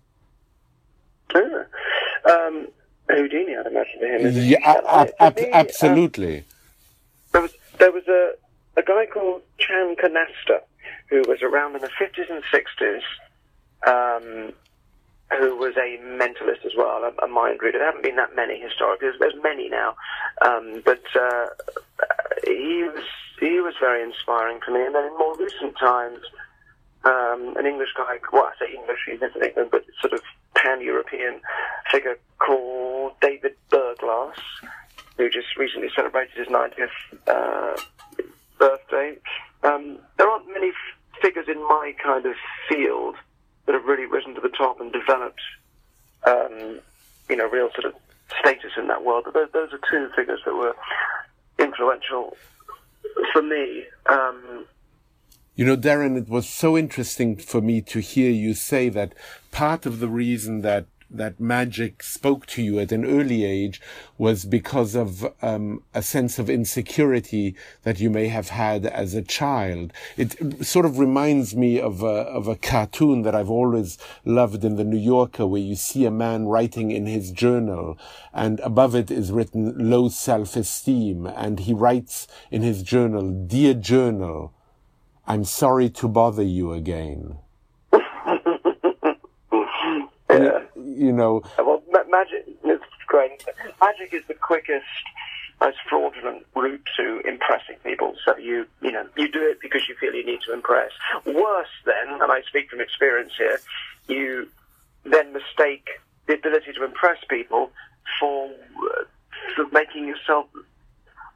Ah. 1.34 1.40
Um, 2.26 2.68
Houdini, 3.16 3.56
I'd 3.56 3.66
imagine 3.66 3.98
for 3.98 4.06
him. 4.06 4.44
Yeah, 4.44 4.58
ab- 4.86 5.12
ab- 5.20 5.36
me, 5.36 5.50
absolutely. 5.52 6.44
there 7.32 7.42
was 7.42 7.52
there 7.78 7.92
was 7.92 8.06
a 8.08 8.32
a 8.76 8.82
guy 8.82 9.06
called 9.06 9.42
Chan 9.58 9.96
Canasta 9.96 10.60
who 11.08 11.22
was 11.28 11.42
around 11.42 11.76
in 11.76 11.82
the 11.82 11.90
fifties 11.98 12.26
and 12.30 12.42
sixties, 12.50 13.02
um, 13.86 14.52
who 15.38 15.56
was 15.56 15.76
a 15.76 15.98
mentalist 16.02 16.64
as 16.64 16.72
well, 16.76 17.04
a, 17.04 17.24
a 17.24 17.28
mind 17.28 17.60
reader. 17.62 17.78
There 17.78 17.86
haven't 17.86 18.02
been 18.02 18.16
that 18.16 18.34
many 18.34 18.60
historically. 18.60 19.08
There's, 19.08 19.18
there's 19.20 19.42
many 19.42 19.68
now, 19.68 19.96
um, 20.44 20.82
but 20.84 21.02
uh, 21.14 21.46
he 22.44 22.84
was 22.84 23.04
he 23.40 23.60
was 23.60 23.74
very 23.80 24.02
inspiring 24.02 24.60
to 24.66 24.72
me. 24.72 24.84
And 24.84 24.94
then 24.94 25.04
in 25.04 25.18
more 25.18 25.36
recent 25.36 25.76
times, 25.78 26.20
um, 27.04 27.56
an 27.56 27.66
English 27.66 27.90
guy, 27.96 28.18
well, 28.32 28.44
I 28.44 28.52
say 28.58 28.72
English, 28.74 29.00
he's 29.06 29.20
in 29.22 29.42
England, 29.42 29.70
but 29.70 29.84
sort 30.00 30.14
of 30.14 30.20
pan-European 30.54 31.40
figure 31.90 32.18
called 32.38 33.12
David 33.20 33.54
Berglas, 33.70 34.34
who 35.16 35.30
just 35.30 35.56
recently 35.56 35.88
celebrated 35.94 36.36
his 36.36 36.48
90th 36.48 36.88
uh, 37.26 37.80
birthday. 38.58 39.16
Um, 39.62 39.98
there 40.18 40.28
aren't 40.28 40.48
many 40.48 40.68
f- 40.68 41.20
figures 41.22 41.46
in 41.48 41.58
my 41.62 41.94
kind 42.02 42.26
of 42.26 42.34
field 42.68 43.16
that 43.66 43.74
have 43.74 43.84
really 43.84 44.06
risen 44.06 44.34
to 44.34 44.40
the 44.40 44.48
top 44.48 44.80
and 44.80 44.92
developed, 44.92 45.40
um, 46.26 46.80
you 47.28 47.36
know, 47.36 47.48
real 47.48 47.70
sort 47.72 47.86
of 47.86 47.94
status 48.40 48.72
in 48.76 48.88
that 48.88 49.04
world. 49.04 49.24
But 49.24 49.34
those, 49.34 49.48
those 49.52 49.72
are 49.72 49.80
two 49.90 50.10
figures 50.14 50.40
that 50.44 50.54
were 50.54 50.74
influential 51.58 52.36
for 53.32 53.42
me. 53.42 53.84
Um, 54.06 54.66
you 55.56 55.64
know, 55.64 55.76
Derren, 55.76 56.16
it 56.16 56.28
was 56.28 56.48
so 56.48 56.76
interesting 56.76 57.36
for 57.36 57.60
me 57.60 57.80
to 57.82 58.00
hear 58.00 58.30
you 58.30 58.54
say 58.54 58.88
that 58.88 59.14
part 59.52 59.86
of 59.86 60.00
the 60.00 60.08
reason 60.08 60.62
that 60.62 60.86
that 61.08 61.38
magic 61.38 62.02
spoke 62.02 62.44
to 62.44 62.60
you 62.60 62.80
at 62.80 62.90
an 62.90 63.04
early 63.04 63.44
age 63.44 63.80
was 64.18 64.44
because 64.44 64.96
of 64.96 65.32
um, 65.42 65.82
a 65.94 66.02
sense 66.02 66.40
of 66.40 66.50
insecurity 66.50 67.54
that 67.84 68.00
you 68.00 68.10
may 68.10 68.26
have 68.26 68.48
had 68.48 68.84
as 68.84 69.14
a 69.14 69.22
child. 69.22 69.92
It 70.16 70.64
sort 70.64 70.86
of 70.86 70.98
reminds 70.98 71.54
me 71.54 71.78
of 71.78 72.02
a, 72.02 72.06
of 72.06 72.48
a 72.48 72.56
cartoon 72.56 73.22
that 73.22 73.34
I've 73.34 73.50
always 73.50 73.96
loved 74.24 74.64
in 74.64 74.74
the 74.74 74.82
New 74.82 74.98
Yorker, 74.98 75.46
where 75.46 75.60
you 75.60 75.76
see 75.76 76.04
a 76.04 76.10
man 76.10 76.46
writing 76.46 76.90
in 76.90 77.06
his 77.06 77.30
journal, 77.30 77.96
and 78.32 78.58
above 78.60 78.96
it 78.96 79.10
is 79.10 79.30
written 79.30 79.90
low 79.90 80.08
self-esteem, 80.08 81.26
and 81.26 81.60
he 81.60 81.72
writes 81.72 82.26
in 82.50 82.62
his 82.62 82.82
journal, 82.82 83.30
"Dear 83.30 83.74
journal, 83.74 84.52
I'm 85.26 85.44
sorry 85.44 85.90
to 85.90 86.08
bother 86.08 86.42
you 86.42 86.72
again." 86.72 87.38
yeah. 90.30 90.60
You 90.76 91.12
know. 91.12 91.42
Well, 91.58 91.82
ma- 91.90 92.04
magic 92.08 92.46
is 92.64 92.80
great. 93.06 93.44
Magic 93.80 94.12
is 94.12 94.22
the 94.28 94.34
quickest, 94.34 94.84
most 95.60 95.78
fraudulent 95.88 96.44
route 96.54 96.82
to 96.96 97.20
impressing 97.26 97.76
people. 97.84 98.14
So 98.24 98.36
you, 98.36 98.66
you 98.82 98.92
know, 98.92 99.06
you 99.16 99.30
do 99.30 99.42
it 99.42 99.60
because 99.60 99.82
you 99.88 99.94
feel 100.00 100.14
you 100.14 100.24
need 100.26 100.40
to 100.46 100.52
impress. 100.52 100.90
Worse 101.24 101.68
then, 101.84 102.20
and 102.20 102.32
I 102.32 102.42
speak 102.48 102.70
from 102.70 102.80
experience 102.80 103.32
here, 103.38 103.60
you 104.08 104.48
then 105.04 105.32
mistake 105.32 105.88
the 106.26 106.34
ability 106.34 106.72
to 106.72 106.84
impress 106.84 107.18
people 107.28 107.70
for, 108.18 108.46
uh, 108.48 109.04
for 109.54 109.66
making 109.72 110.08
yourself 110.08 110.46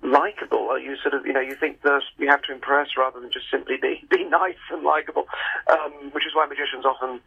likable. 0.02 0.78
You 0.78 0.96
sort 0.96 1.14
of, 1.14 1.26
you 1.26 1.32
know, 1.32 1.40
you 1.40 1.54
think 1.54 1.82
that 1.82 2.02
you 2.18 2.28
have 2.28 2.42
to 2.42 2.52
impress 2.52 2.88
rather 2.96 3.20
than 3.20 3.30
just 3.30 3.50
simply 3.50 3.76
be 3.80 4.04
be 4.10 4.24
nice 4.24 4.62
and 4.70 4.82
likable, 4.82 5.26
um, 5.70 6.10
which 6.12 6.26
is 6.26 6.34
why 6.34 6.46
magicians 6.46 6.84
often 6.84 7.20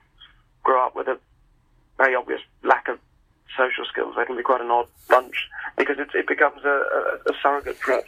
grow 0.64 0.86
up 0.86 0.96
with 0.96 1.08
a 1.08 1.18
very 1.98 2.16
obvious 2.16 2.42
lack 2.64 2.88
of 2.88 3.00
social 3.58 3.86
skills. 3.86 4.16
They 4.18 4.26
can 4.26 4.38
be 4.38 4.44
quite 4.44 4.62
an 4.62 4.72
odd 4.72 4.88
bunch 5.10 5.50
because 5.78 5.98
it, 6.00 6.10
it 6.14 6.28
becomes 6.28 6.64
a, 6.64 6.70
a, 6.70 7.32
a 7.32 7.34
surrogate, 7.42 7.78
for, 7.78 8.02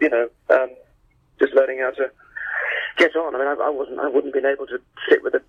you 0.00 0.08
know, 0.08 0.28
um, 0.50 0.70
just 1.38 1.54
learning 1.54 1.78
how 1.80 1.90
to 1.92 2.10
get 2.98 3.16
on. 3.16 3.34
I 3.34 3.38
mean, 3.38 3.48
I, 3.48 3.66
I 3.66 3.70
wasn't, 3.70 4.00
I 4.00 4.08
wouldn't 4.08 4.34
been 4.34 4.46
able 4.46 4.66
to 4.66 4.78
sit 5.08 5.22
with 5.22 5.34
a 5.34 5.42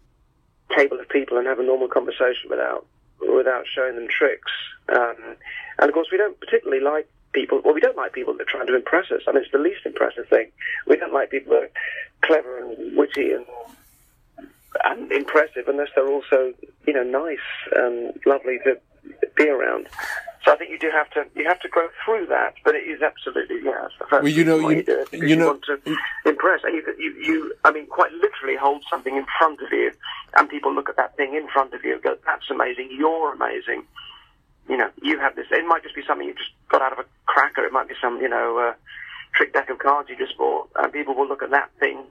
table 0.76 1.00
of 1.00 1.10
people 1.10 1.38
and 1.38 1.48
have 1.48 1.60
a 1.60 1.64
normal 1.64 1.88
conversation 1.88 2.50
without 2.50 2.86
without 3.20 3.66
showing 3.68 3.96
them 3.96 4.08
tricks. 4.08 4.52
Um, 4.90 5.36
and 5.80 5.90
of 5.90 5.94
course, 5.94 6.08
we 6.12 6.18
don't 6.18 6.40
particularly 6.40 6.84
like 6.84 7.08
people. 7.34 7.62
Well, 7.64 7.74
we 7.74 7.82
don't 7.82 7.98
like 7.98 8.14
people 8.14 8.34
that 8.34 8.42
are 8.42 8.52
trying 8.52 8.68
to 8.68 8.76
impress 8.76 9.12
us. 9.12 9.22
I 9.28 9.32
mean, 9.32 9.44
it's 9.44 9.52
the 9.52 9.58
least 9.58 9.86
impressive 9.86 10.28
thing. 10.28 10.52
We 10.88 10.98
don't 10.98 11.14
like 11.14 11.32
people 11.32 11.54
that 11.54 11.64
are 11.64 11.72
clever 12.22 12.58
and 12.60 12.98
witty 12.98 13.32
and 13.32 13.46
and 14.86 15.12
impressive 15.12 15.68
unless 15.68 15.90
they're 15.96 16.08
also, 16.08 16.54
you 16.88 16.94
know, 16.94 17.04
nice 17.04 17.38
and 17.74 18.14
lovely 18.26 18.60
to 18.64 18.80
be 19.36 19.50
around. 19.50 19.88
So 20.44 20.52
I 20.52 20.56
think 20.56 20.72
you 20.72 20.80
do 20.80 20.90
have 20.90 21.10
to 21.12 21.26
you 21.36 21.46
have 21.48 21.60
to 21.60 21.70
grow 21.70 21.88
through 22.04 22.26
that, 22.28 22.56
but 22.64 22.74
it 22.74 22.84
is 22.88 23.02
absolutely 23.02 23.58
yeah. 23.64 23.88
Well, 24.12 24.28
you 24.28 24.44
know, 24.44 24.58
you, 24.58 24.84
you, 24.88 25.06
you, 25.12 25.28
you 25.28 25.36
know, 25.36 25.48
want 25.48 25.64
to 25.66 25.80
impress, 26.26 26.62
and 26.64 26.74
you, 26.74 26.84
you 26.98 27.14
you 27.22 27.54
I 27.64 27.72
mean, 27.72 27.86
quite 27.86 28.12
literally 28.14 28.56
hold 28.58 28.84
something 28.90 29.16
in 29.16 29.26
front 29.38 29.62
of 29.62 29.72
you, 29.72 29.92
and 30.36 30.50
people 30.50 30.74
look 30.74 30.90
at 30.90 30.96
that 30.98 31.16
thing 31.16 31.36
in 31.36 31.48
front 31.48 31.74
of 31.74 31.84
you 31.84 31.94
and 31.94 32.02
go, 32.02 32.18
"That's 32.26 32.50
amazing! 32.50 32.90
You're 32.92 33.34
amazing." 33.34 33.84
You 34.68 34.78
know, 34.78 34.90
you 35.02 35.20
have 35.20 35.36
this. 35.36 35.46
It 35.52 35.66
might 35.68 35.84
just 35.84 35.96
be 35.96 36.04
something 36.08 36.28
you 36.28 36.34
just 36.34 36.52
got 36.70 36.82
out 36.82 36.94
of 36.94 37.00
a. 37.00 37.06
It 37.72 37.74
might 37.74 37.88
be 37.88 37.96
some, 38.02 38.20
you 38.22 38.28
know, 38.28 38.58
uh, 38.58 38.74
trick 39.34 39.54
deck 39.54 39.70
of 39.70 39.80
cards 39.80 40.10
you 40.10 40.18
just 40.18 40.38
bought, 40.38 40.70
and 40.76 40.92
people 40.92 41.16
will 41.16 41.26
look 41.26 41.42
at 41.42 41.52
that 41.52 41.70
thing 41.80 42.04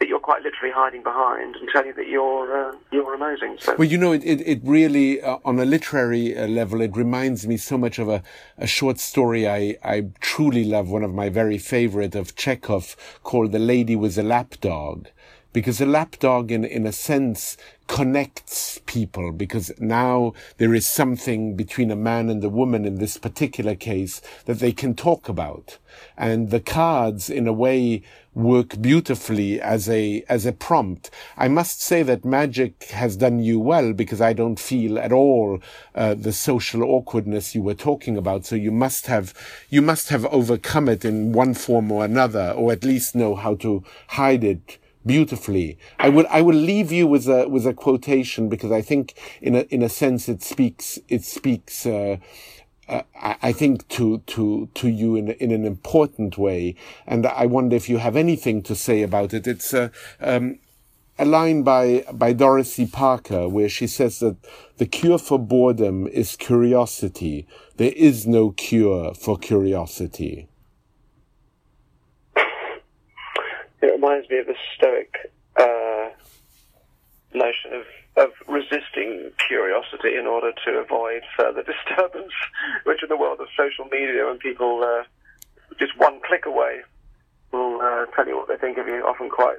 that 0.00 0.08
you're 0.08 0.18
quite 0.18 0.42
literally 0.42 0.74
hiding 0.74 1.04
behind 1.04 1.54
and 1.54 1.68
tell 1.72 1.86
you 1.86 1.92
that 1.92 2.08
you're 2.08 2.70
uh, 2.70 2.74
you're 2.90 3.14
amazing. 3.14 3.58
So. 3.60 3.76
Well, 3.78 3.86
you 3.86 3.96
know, 3.96 4.10
it 4.10 4.24
it, 4.24 4.40
it 4.40 4.60
really 4.64 5.22
uh, 5.22 5.38
on 5.44 5.60
a 5.60 5.64
literary 5.64 6.36
uh, 6.36 6.48
level, 6.48 6.80
it 6.80 6.96
reminds 6.96 7.46
me 7.46 7.56
so 7.56 7.78
much 7.78 8.00
of 8.00 8.08
a, 8.08 8.24
a 8.58 8.66
short 8.66 8.98
story 8.98 9.46
I 9.46 9.78
I 9.84 10.06
truly 10.18 10.64
love. 10.64 10.88
One 10.88 11.04
of 11.04 11.14
my 11.14 11.28
very 11.28 11.58
favorite 11.58 12.16
of 12.16 12.34
Chekhov 12.34 12.96
called 13.22 13.52
"The 13.52 13.60
Lady 13.60 13.94
with 13.94 14.16
the 14.16 14.24
Lapdog." 14.24 15.06
Because 15.52 15.80
a 15.80 15.86
lapdog, 15.86 16.50
in, 16.50 16.64
in 16.64 16.86
a 16.86 16.92
sense, 16.92 17.56
connects 17.86 18.80
people 18.86 19.32
because 19.32 19.70
now 19.78 20.32
there 20.56 20.72
is 20.72 20.88
something 20.88 21.54
between 21.56 21.90
a 21.90 21.96
man 21.96 22.30
and 22.30 22.42
a 22.42 22.48
woman 22.48 22.86
in 22.86 22.94
this 22.96 23.18
particular 23.18 23.74
case 23.74 24.22
that 24.46 24.60
they 24.60 24.72
can 24.72 24.94
talk 24.94 25.28
about. 25.28 25.76
And 26.16 26.50
the 26.50 26.60
cards, 26.60 27.28
in 27.28 27.46
a 27.46 27.52
way, 27.52 28.02
work 28.34 28.80
beautifully 28.80 29.60
as 29.60 29.90
a 29.90 30.24
as 30.26 30.46
a 30.46 30.52
prompt. 30.52 31.10
I 31.36 31.48
must 31.48 31.82
say 31.82 32.02
that 32.02 32.24
magic 32.24 32.84
has 32.84 33.16
done 33.16 33.40
you 33.40 33.60
well 33.60 33.92
because 33.92 34.22
I 34.22 34.32
don't 34.32 34.58
feel 34.58 34.98
at 34.98 35.12
all 35.12 35.60
uh, 35.94 36.14
the 36.14 36.32
social 36.32 36.82
awkwardness 36.82 37.54
you 37.54 37.60
were 37.60 37.74
talking 37.74 38.16
about. 38.16 38.46
So 38.46 38.56
you 38.56 38.72
must 38.72 39.06
have 39.06 39.34
you 39.68 39.82
must 39.82 40.08
have 40.08 40.24
overcome 40.26 40.88
it 40.88 41.04
in 41.04 41.32
one 41.32 41.52
form 41.52 41.92
or 41.92 42.04
another, 42.04 42.52
or 42.56 42.72
at 42.72 42.84
least 42.84 43.14
know 43.14 43.34
how 43.34 43.54
to 43.56 43.84
hide 44.08 44.44
it 44.44 44.78
beautifully. 45.04 45.78
I 45.98 46.08
will 46.08 46.26
I 46.30 46.42
will 46.42 46.56
leave 46.56 46.92
you 46.92 47.06
with 47.06 47.28
a 47.28 47.48
with 47.48 47.66
a 47.66 47.74
quotation 47.74 48.48
because 48.48 48.70
I 48.70 48.82
think 48.82 49.14
in 49.40 49.54
a 49.56 49.60
in 49.70 49.82
a 49.82 49.88
sense 49.88 50.28
it 50.28 50.42
speaks 50.42 50.98
it 51.08 51.24
speaks. 51.24 51.86
Uh, 51.86 52.18
uh, 52.88 53.02
I 53.14 53.52
think 53.52 53.88
to 53.88 54.18
to 54.18 54.68
to 54.74 54.88
you 54.88 55.16
in 55.16 55.28
in 55.28 55.52
an 55.52 55.64
important 55.64 56.36
way, 56.36 56.74
and 57.06 57.26
I 57.26 57.46
wonder 57.46 57.76
if 57.76 57.88
you 57.88 57.98
have 57.98 58.16
anything 58.16 58.62
to 58.64 58.74
say 58.74 59.02
about 59.02 59.32
it. 59.32 59.46
It's 59.46 59.72
a 59.72 59.90
um, 60.20 60.58
a 61.18 61.24
line 61.24 61.62
by 61.62 62.04
by 62.12 62.32
Dorothy 62.32 62.86
Parker 62.86 63.48
where 63.48 63.68
she 63.68 63.86
says 63.86 64.18
that 64.18 64.36
the 64.78 64.86
cure 64.86 65.18
for 65.18 65.38
boredom 65.38 66.06
is 66.08 66.36
curiosity. 66.36 67.46
There 67.76 67.92
is 67.94 68.26
no 68.26 68.50
cure 68.50 69.14
for 69.14 69.38
curiosity. 69.38 70.48
It 73.82 73.92
reminds 73.92 74.30
me 74.30 74.38
of 74.38 74.46
the 74.46 74.54
Stoic 74.76 75.32
uh, 75.56 76.10
notion 77.34 77.72
of 77.74 77.84
of 78.14 78.30
resisting 78.46 79.30
curiosity 79.48 80.16
in 80.18 80.26
order 80.26 80.52
to 80.66 80.70
avoid 80.72 81.22
further 81.36 81.62
disturbance, 81.72 82.32
which 82.84 83.02
in 83.02 83.08
the 83.08 83.16
world 83.16 83.40
of 83.40 83.48
social 83.56 83.86
media, 83.86 84.26
when 84.26 84.38
people 84.38 84.84
uh, 84.84 85.02
just 85.78 85.96
one 85.96 86.20
click 86.26 86.44
away 86.44 86.82
will 87.52 87.80
uh, 87.80 88.04
tell 88.14 88.26
you 88.26 88.36
what 88.36 88.48
they 88.48 88.56
think 88.56 88.78
of 88.78 88.86
you, 88.86 89.02
often 89.06 89.30
quite 89.30 89.58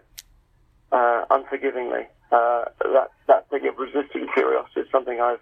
uh, 0.91 1.25
unforgivingly. 1.31 2.07
Uh, 2.31 2.65
that 2.79 3.11
that 3.27 3.49
thing 3.49 3.67
of 3.67 3.77
resisting 3.77 4.27
curiosity 4.33 4.81
is 4.81 4.87
something 4.91 5.19
I've 5.19 5.41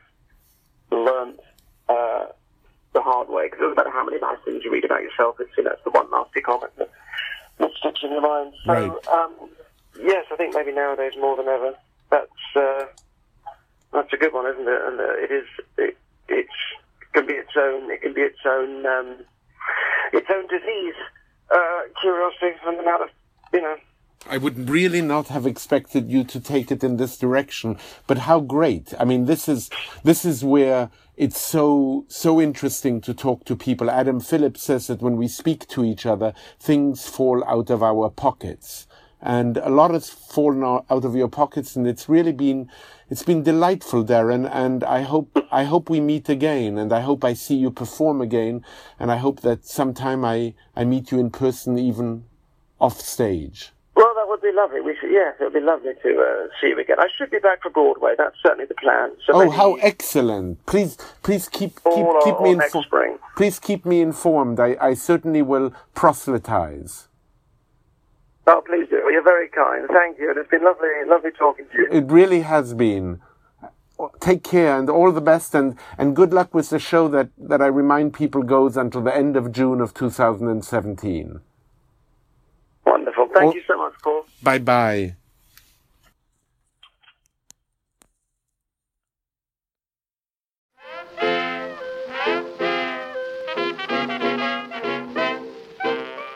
learned 0.92 1.40
uh, 1.88 2.26
the 2.94 3.02
hard 3.02 3.30
way. 3.30 3.46
Because 3.46 3.60
it 3.60 3.64
doesn't 3.64 3.78
matter 3.78 3.92
how 3.92 4.06
many 4.06 4.20
nice 4.20 4.40
things 4.44 4.64
you 4.64 4.72
read 4.72 4.86
about 4.86 5.02
yourself, 5.02 5.36
it's 5.40 5.52
you 5.58 5.64
know 5.64 5.72
it's 5.72 5.84
the 5.84 5.92
one 5.92 6.10
nasty 6.12 6.42
comment 6.42 6.72
that, 6.78 6.90
that 7.62 7.72
sticks 7.78 8.02
in 8.04 8.12
your 8.12 8.22
mind. 8.22 8.54
So 8.66 8.74
Right. 8.74 8.92
um, 9.14 9.50
yes, 10.00 10.26
I 10.32 10.36
think 10.36 10.54
maybe 10.54 10.72
nowadays 10.72 11.14
more 11.20 11.36
than 11.38 11.48
ever, 11.48 11.74
that's 12.10 12.44
uh, 12.56 12.86
that's 13.94 14.12
a 14.14 14.18
good 14.18 14.34
one, 14.34 14.48
isn't 14.52 14.68
it? 14.68 14.82
And 14.88 15.00
uh, 15.00 15.14
it 15.18 15.32
is. 15.32 15.48
It, 15.78 15.98
it's 16.28 16.60
can 17.14 17.28
be 17.28 17.34
its 17.34 17.52
own. 17.58 17.92
It 17.92 18.02
can 18.02 18.14
be 18.14 18.22
its 18.22 18.40
own. 18.46 18.86
Um, 18.86 19.26
its 20.14 20.28
own 20.30 20.48
disease. 20.48 20.96
Uh, 21.54 21.82
curiosity 22.02 22.56
and 22.66 22.78
the 22.78 22.82
amount 22.84 23.04
of 23.04 23.10
you 23.54 23.62
know. 23.62 23.76
I 24.30 24.38
would 24.38 24.70
really 24.70 25.02
not 25.02 25.28
have 25.28 25.48
expected 25.48 26.10
you 26.10 26.24
to 26.26 26.40
take 26.40 26.72
it 26.72 26.84
in 26.84 26.98
this 26.98 27.18
direction, 27.18 27.78
but 28.08 28.20
how 28.20 28.40
great. 28.40 28.94
I 29.00 29.04
mean, 29.04 29.26
this 29.26 29.50
is, 29.50 29.70
this 30.04 30.24
is 30.26 30.44
where 30.44 30.90
it's 31.18 31.42
so, 31.42 32.06
so 32.08 32.40
interesting 32.40 33.02
to 33.02 33.14
talk 33.14 33.46
to 33.46 33.56
people. 33.56 33.90
Adam 33.90 34.20
Phillips 34.20 34.62
says 34.62 34.88
that 34.88 35.02
when 35.02 35.18
we 35.18 35.28
speak 35.28 35.68
to 35.70 35.84
each 35.84 36.06
other, 36.06 36.34
things 36.60 37.08
fall 37.08 37.44
out 37.46 37.70
of 37.70 37.82
our 37.82 38.10
pockets. 38.10 38.88
And 39.22 39.58
a 39.58 39.70
lot 39.70 39.92
has 39.92 40.10
fallen 40.10 40.64
out 40.64 40.86
of 40.90 41.16
your 41.16 41.28
pockets 41.28 41.76
and 41.76 41.86
it's 41.86 42.08
really 42.10 42.32
been, 42.32 42.70
it's 43.10 43.24
been 43.24 43.44
delightful, 43.44 44.04
Derren. 44.04 44.50
And 44.52 44.84
I 44.84 45.02
hope, 45.02 45.46
I 45.52 45.64
hope 45.64 45.90
we 45.90 46.00
meet 46.00 46.30
again 46.30 46.78
and 46.78 46.94
I 46.94 47.02
hope 47.02 47.24
I 47.24 47.34
see 47.34 47.56
you 47.56 47.70
perform 47.70 48.22
again. 48.22 48.64
And 49.00 49.12
I 49.12 49.18
hope 49.18 49.42
that 49.42 49.66
sometime 49.66 50.24
I, 50.24 50.54
I 50.76 50.86
meet 50.86 51.12
you 51.12 51.20
in 51.20 51.32
person 51.32 51.78
even 51.78 52.24
off 52.80 53.00
stage. 53.00 53.72
Well, 54.32 54.40
would 54.42 54.50
be 54.50 54.56
lovely. 54.56 54.80
We 54.80 54.96
should, 54.98 55.12
yes, 55.12 55.36
it 55.42 55.44
would 55.44 55.54
be 55.54 55.60
lovely 55.60 55.92
to 56.04 56.10
uh, 56.22 56.48
see 56.62 56.68
you 56.68 56.80
again. 56.80 56.96
I 56.98 57.08
should 57.18 57.32
be 57.32 57.40
back 57.40 57.64
for 57.64 57.70
Broadway. 57.70 58.14
That's 58.18 58.38
certainly 58.42 58.64
the 58.64 58.76
plan. 58.76 59.12
So 59.28 59.34
oh, 59.34 59.50
how 59.50 59.74
excellent! 59.76 60.66
Please, 60.66 60.96
please 61.22 61.50
keep 61.50 61.76
keep, 61.76 61.82
fall 61.82 62.22
keep 62.24 62.36
or, 62.36 62.44
me 62.44 62.52
informed. 62.52 63.20
Please 63.36 63.60
keep 63.60 63.86
me 63.86 64.00
informed. 64.00 64.58
I, 64.62 64.78
I 64.80 64.94
certainly 64.94 65.42
will 65.42 65.74
proselytize. 65.96 67.10
Oh, 68.48 68.64
please 68.66 68.88
do. 68.90 69.04
You're 69.12 69.22
very 69.22 69.50
kind. 69.50 69.86
Thank 69.92 70.18
you. 70.18 70.34
It's 70.38 70.50
been 70.50 70.64
lovely, 70.64 70.88
lovely 71.08 71.32
talking 71.38 71.66
to 71.66 71.78
you. 71.78 71.88
It 71.92 72.10
really 72.10 72.42
has 72.42 72.74
been. 72.74 73.20
Take 74.22 74.46
care 74.46 74.80
and 74.80 74.90
all 74.90 75.12
the 75.12 75.22
best 75.22 75.54
and, 75.54 75.78
and 75.98 76.16
good 76.16 76.34
luck 76.34 76.56
with 76.56 76.70
the 76.70 76.80
show 76.80 77.08
that, 77.10 77.30
that 77.38 77.62
I 77.62 77.68
remind 77.68 78.14
people 78.14 78.42
goes 78.42 78.78
until 78.78 79.02
the 79.02 79.16
end 79.16 79.36
of 79.36 79.52
June 79.52 79.80
of 79.82 79.94
2017. 79.94 81.42
Thank 83.34 83.54
Oh. 83.54 83.56
you 83.56 83.64
so 83.68 83.78
much, 83.78 83.94
Paul. 84.04 84.26
Bye 84.44 84.60
bye. 84.60 85.16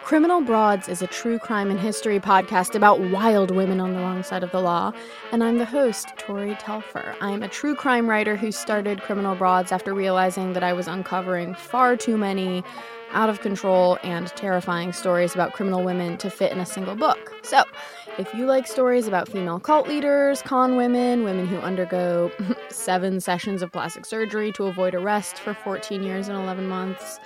Criminal 0.05 0.39
Broads 0.39 0.87
is 0.87 1.01
a 1.01 1.07
true 1.07 1.39
crime 1.39 1.71
and 1.71 1.79
history 1.79 2.19
podcast 2.19 2.75
about 2.75 2.99
wild 3.09 3.49
women 3.49 3.79
on 3.79 3.93
the 3.95 3.99
wrong 3.99 4.21
side 4.21 4.43
of 4.43 4.51
the 4.51 4.61
law, 4.61 4.91
and 5.31 5.43
I'm 5.43 5.57
the 5.57 5.65
host, 5.65 6.09
Tori 6.15 6.53
Telfer. 6.59 7.15
I'm 7.21 7.41
a 7.41 7.47
true 7.47 7.73
crime 7.73 8.07
writer 8.07 8.35
who 8.35 8.51
started 8.51 9.01
Criminal 9.01 9.33
Broads 9.33 9.71
after 9.71 9.95
realizing 9.95 10.53
that 10.53 10.63
I 10.63 10.73
was 10.73 10.87
uncovering 10.87 11.55
far 11.55 11.97
too 11.97 12.17
many 12.17 12.63
out 13.13 13.29
of 13.29 13.41
control 13.41 13.97
and 14.03 14.27
terrifying 14.35 14.93
stories 14.93 15.33
about 15.33 15.53
criminal 15.53 15.83
women 15.83 16.17
to 16.17 16.29
fit 16.29 16.51
in 16.51 16.59
a 16.59 16.67
single 16.67 16.95
book. 16.95 17.33
So, 17.41 17.63
if 18.19 18.31
you 18.35 18.45
like 18.45 18.67
stories 18.67 19.07
about 19.07 19.27
female 19.27 19.59
cult 19.59 19.87
leaders, 19.87 20.43
con 20.43 20.75
women, 20.75 21.23
women 21.23 21.47
who 21.47 21.57
undergo 21.57 22.31
seven 22.69 23.19
sessions 23.21 23.63
of 23.63 23.71
plastic 23.71 24.05
surgery 24.05 24.51
to 24.51 24.65
avoid 24.65 24.93
arrest 24.93 25.39
for 25.39 25.55
14 25.55 26.03
years 26.03 26.27
and 26.27 26.37
11 26.37 26.67
months, 26.67 27.19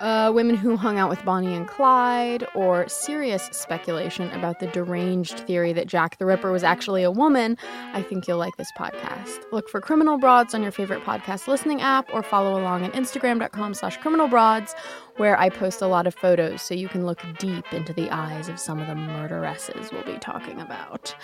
uh, 0.00 0.32
women 0.34 0.56
who 0.56 0.76
hung 0.76 0.98
out 0.98 1.08
with 1.08 1.24
Bonnie 1.24 1.54
and 1.54 1.68
Clyde, 1.68 2.46
or 2.54 2.88
serious 2.88 3.44
speculation 3.52 4.30
about 4.32 4.58
the 4.58 4.66
deranged 4.66 5.40
theory 5.40 5.72
that 5.72 5.86
Jack 5.86 6.18
the 6.18 6.26
Ripper 6.26 6.50
was 6.50 6.64
actually 6.64 7.04
a 7.04 7.10
woman, 7.10 7.56
I 7.92 8.02
think 8.02 8.26
you'll 8.26 8.38
like 8.38 8.56
this 8.56 8.72
podcast. 8.76 9.44
Look 9.52 9.68
for 9.68 9.80
Criminal 9.80 10.18
Broads 10.18 10.52
on 10.52 10.62
your 10.62 10.72
favorite 10.72 11.04
podcast 11.04 11.46
listening 11.46 11.80
app, 11.80 12.12
or 12.12 12.22
follow 12.22 12.60
along 12.60 12.82
on 12.82 12.90
Instagram.com 12.92 13.74
slash 13.74 13.96
Criminal 13.98 14.16
criminalbroads, 14.16 14.74
where 15.16 15.38
I 15.38 15.48
post 15.48 15.82
a 15.82 15.86
lot 15.86 16.06
of 16.06 16.14
photos 16.14 16.62
so 16.62 16.74
you 16.74 16.88
can 16.88 17.06
look 17.06 17.22
deep 17.38 17.72
into 17.72 17.92
the 17.92 18.10
eyes 18.10 18.48
of 18.48 18.58
some 18.58 18.78
of 18.78 18.86
the 18.86 18.94
murderesses 18.94 19.92
we'll 19.92 20.04
be 20.04 20.18
talking 20.18 20.60
about. 20.60 21.14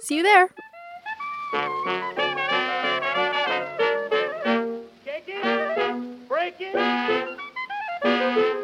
See 0.00 0.16
you 0.16 0.22
there! 0.22 0.50
Música 8.06 8.55